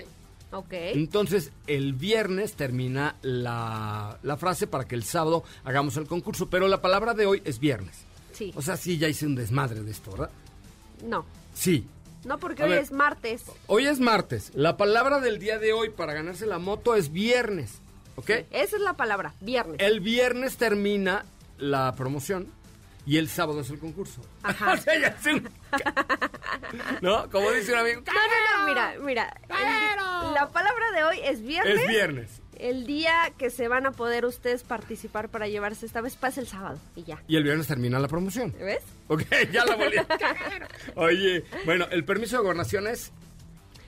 Ok. 0.52 0.72
Entonces, 0.72 1.52
el 1.66 1.94
viernes 1.94 2.54
termina 2.54 3.16
la, 3.22 4.18
la 4.24 4.38
frase 4.38 4.68
para 4.68 4.86
que 4.86 4.96
el 4.96 5.04
sábado 5.04 5.44
hagamos 5.64 5.98
el 5.98 6.08
concurso, 6.08 6.50
pero 6.50 6.68
la 6.68 6.82
palabra 6.82 7.14
de 7.14 7.26
hoy 7.26 7.42
es 7.44 7.60
viernes. 7.60 8.07
Sí. 8.38 8.52
O 8.56 8.62
sea, 8.62 8.78
sí, 8.78 8.98
ya 8.98 9.08
hice 9.08 9.26
un 9.26 9.36
desmadre 9.36 9.82
de 9.82 9.92
esto, 9.92 10.12
¿verdad? 10.12 10.30
No. 11.04 11.26
Sí. 11.54 11.88
No, 12.26 12.38
porque 12.40 12.64
A 12.64 12.66
hoy 12.66 12.72
ver. 12.72 12.82
es 12.84 12.92
martes. 12.92 13.44
Hoy 13.68 13.88
es 13.88 14.00
martes. 14.00 14.52
La 14.54 14.76
palabra 14.78 15.20
del 15.20 15.40
día 15.40 15.58
de 15.60 15.74
hoy 15.74 15.90
para 15.90 16.14
ganarse 16.14 16.46
la 16.46 16.60
moto 16.60 16.96
es 16.96 17.12
viernes. 17.12 17.80
¿Ok? 18.16 18.30
Esa 18.52 18.76
es 18.78 18.82
la 18.82 18.94
palabra, 18.94 19.34
viernes. 19.42 19.78
El 19.80 20.00
viernes 20.02 20.58
termina 20.58 21.24
la 21.58 21.94
promoción 21.96 22.48
y 23.06 23.18
el 23.18 23.30
sábado 23.30 23.62
es 23.62 23.70
el 23.70 23.80
concurso. 23.80 24.22
Ajá. 24.44 24.74
O 24.74 24.78
sea, 24.78 25.00
ya 25.00 25.08
es 25.08 25.26
un- 25.26 25.50
¿No? 27.02 27.30
Como 27.30 27.52
dice 27.52 27.72
un 27.74 27.80
amigo. 27.80 28.02
No, 28.06 28.14
no, 28.14 28.60
no, 28.62 28.68
mira, 28.68 28.96
mira. 29.02 29.42
el- 29.50 30.34
la 30.34 30.50
palabra 30.50 30.92
de 30.96 31.04
hoy 31.04 31.20
es 31.24 31.42
viernes. 31.42 31.80
Es 31.82 31.88
viernes. 31.88 32.42
El 32.60 32.86
día 32.86 33.34
que 33.38 33.50
se 33.50 33.68
van 33.68 33.86
a 33.86 33.92
poder 33.92 34.26
ustedes 34.26 34.64
participar 34.64 35.30
para 35.30 35.48
llevarse 35.48 35.86
esta 35.86 36.02
vez 36.02 36.16
pasa 36.16 36.42
el 36.42 36.48
sábado 36.48 36.80
y 36.96 37.04
ya. 37.04 37.22
Y 37.28 37.36
el 37.36 37.44
viernes 37.44 37.68
termina 37.68 38.00
la 38.00 38.08
promoción. 38.08 38.54
¿Ves? 38.60 38.84
Ok, 39.08 39.24
ya 39.52 39.66
la 39.66 39.76
volví. 39.76 39.98
a 39.98 40.06
cagar. 40.06 40.68
Oye, 40.96 41.44
bueno, 41.66 41.86
el 41.92 42.04
permiso 42.04 42.38
de 42.38 42.44
gobernación 42.44 42.88
es 42.88 43.12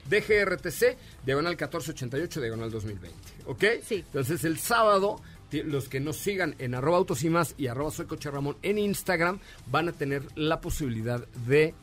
DGRTC, 0.08 0.96
diagonal 1.24 1.52
1488, 1.52 2.40
diagonal 2.40 2.70
2020. 2.70 3.16
¿Ok? 3.46 3.64
Sí. 3.84 3.96
Entonces 4.06 4.44
el 4.44 4.58
sábado, 4.58 5.20
los 5.52 5.88
que 5.88 6.00
nos 6.00 6.16
sigan 6.16 6.54
en 6.58 6.74
arroba 6.74 6.98
autos 6.98 7.22
y 7.24 7.30
más 7.30 7.54
y 7.58 7.68
arroba 7.68 7.90
soy 7.90 8.06
coche 8.06 8.30
Ramón 8.30 8.56
en 8.62 8.78
Instagram 8.78 9.40
van 9.66 9.88
a 9.88 9.92
tener 9.92 10.22
la 10.36 10.60
posibilidad 10.60 11.26
de 11.46 11.74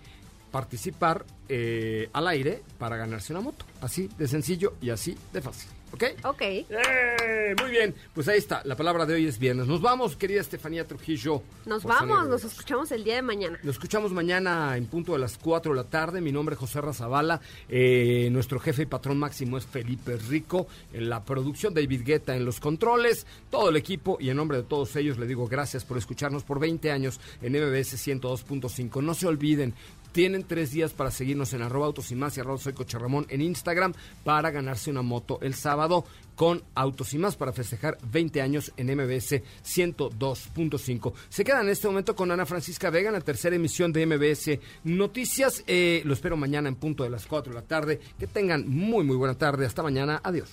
participar 0.51 1.25
eh, 1.49 2.09
al 2.13 2.27
aire 2.27 2.61
para 2.77 2.97
ganarse 2.97 3.33
una 3.33 3.41
moto. 3.41 3.65
Así 3.81 4.09
de 4.17 4.27
sencillo 4.27 4.75
y 4.81 4.89
así 4.89 5.17
de 5.33 5.41
fácil. 5.41 5.69
¿Ok? 5.93 6.03
Ok. 6.23 6.41
¡Eh! 6.41 7.55
Muy 7.61 7.71
bien, 7.71 7.95
pues 8.13 8.27
ahí 8.27 8.37
está, 8.37 8.61
la 8.65 8.75
palabra 8.75 9.05
de 9.05 9.15
hoy 9.15 9.25
es 9.25 9.39
viernes. 9.39 9.67
Nos 9.67 9.81
vamos, 9.81 10.15
querida 10.15 10.41
Estefanía 10.41 10.85
Trujillo. 10.85 11.41
Nos 11.65 11.83
vamos, 11.83 12.27
nos 12.27 12.43
escuchamos 12.43 12.91
el 12.91 13.03
día 13.03 13.15
de 13.15 13.21
mañana. 13.21 13.59
Nos 13.63 13.75
escuchamos 13.75 14.11
mañana 14.11 14.75
en 14.75 14.85
punto 14.87 15.13
de 15.13 15.19
las 15.19 15.37
4 15.37 15.71
de 15.71 15.77
la 15.77 15.85
tarde. 15.85 16.21
Mi 16.21 16.31
nombre 16.31 16.53
es 16.53 16.59
José 16.59 16.81
Razabala. 16.81 17.39
Eh, 17.69 18.29
nuestro 18.31 18.59
jefe 18.59 18.83
y 18.83 18.85
patrón 18.85 19.17
máximo 19.17 19.57
es 19.57 19.65
Felipe 19.65 20.17
Rico. 20.17 20.67
En 20.93 21.09
la 21.09 21.23
producción, 21.23 21.73
David 21.73 22.03
Guetta 22.03 22.35
en 22.35 22.45
los 22.45 22.59
controles. 22.59 23.25
Todo 23.49 23.69
el 23.69 23.77
equipo 23.77 24.17
y 24.19 24.29
en 24.29 24.37
nombre 24.37 24.57
de 24.57 24.63
todos 24.63 24.95
ellos 24.95 25.17
le 25.17 25.25
digo 25.25 25.47
gracias 25.47 25.85
por 25.85 25.97
escucharnos 25.97 26.43
por 26.43 26.59
20 26.59 26.91
años 26.91 27.19
en 27.41 27.53
MBS 27.53 27.95
102.5. 28.07 29.01
No 29.01 29.13
se 29.13 29.27
olviden, 29.27 29.73
tienen 30.17 30.45
tres 30.45 30.71
días 30.71 30.93
para 30.93 31.11
seguirnos 31.11 31.53
en 31.53 31.61
arroba 31.61 31.85
autos 31.85 32.09
y 32.09 32.15
más 32.15 32.35
y 32.35 32.39
arroba 32.39 32.57
soy 32.57 32.73
Coche 32.73 32.97
en 33.29 33.39
Instagram 33.39 33.93
para 34.23 34.49
ganarse 34.49 34.89
una 34.89 35.03
moto 35.03 35.37
el 35.43 35.53
sábado 35.53 36.05
con 36.35 36.63
Autos 36.73 37.13
y 37.13 37.19
más 37.19 37.35
para 37.35 37.53
festejar 37.53 37.99
20 38.01 38.41
años 38.41 38.73
en 38.77 38.87
MBS 38.87 39.43
102.5. 39.63 41.13
Se 41.29 41.43
quedan 41.43 41.65
en 41.65 41.69
este 41.69 41.85
momento 41.85 42.15
con 42.15 42.31
Ana 42.31 42.47
Francisca 42.47 42.89
Vega 42.89 43.09
en 43.09 43.13
la 43.13 43.21
tercera 43.21 43.55
emisión 43.57 43.93
de 43.93 44.07
MBS 44.07 44.59
Noticias. 44.85 45.63
Eh, 45.67 46.01
lo 46.03 46.13
espero 46.13 46.35
mañana 46.35 46.67
en 46.67 46.77
punto 46.77 47.03
de 47.03 47.11
las 47.11 47.27
4 47.27 47.53
de 47.53 47.59
la 47.59 47.67
tarde. 47.67 47.99
Que 48.17 48.25
tengan 48.25 48.67
muy, 48.67 49.03
muy 49.03 49.17
buena 49.17 49.35
tarde. 49.35 49.67
Hasta 49.67 49.83
mañana. 49.83 50.19
Adiós. 50.23 50.49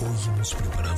Hoy 0.00 0.34
hemos 0.34 0.54
preparado 0.54 0.97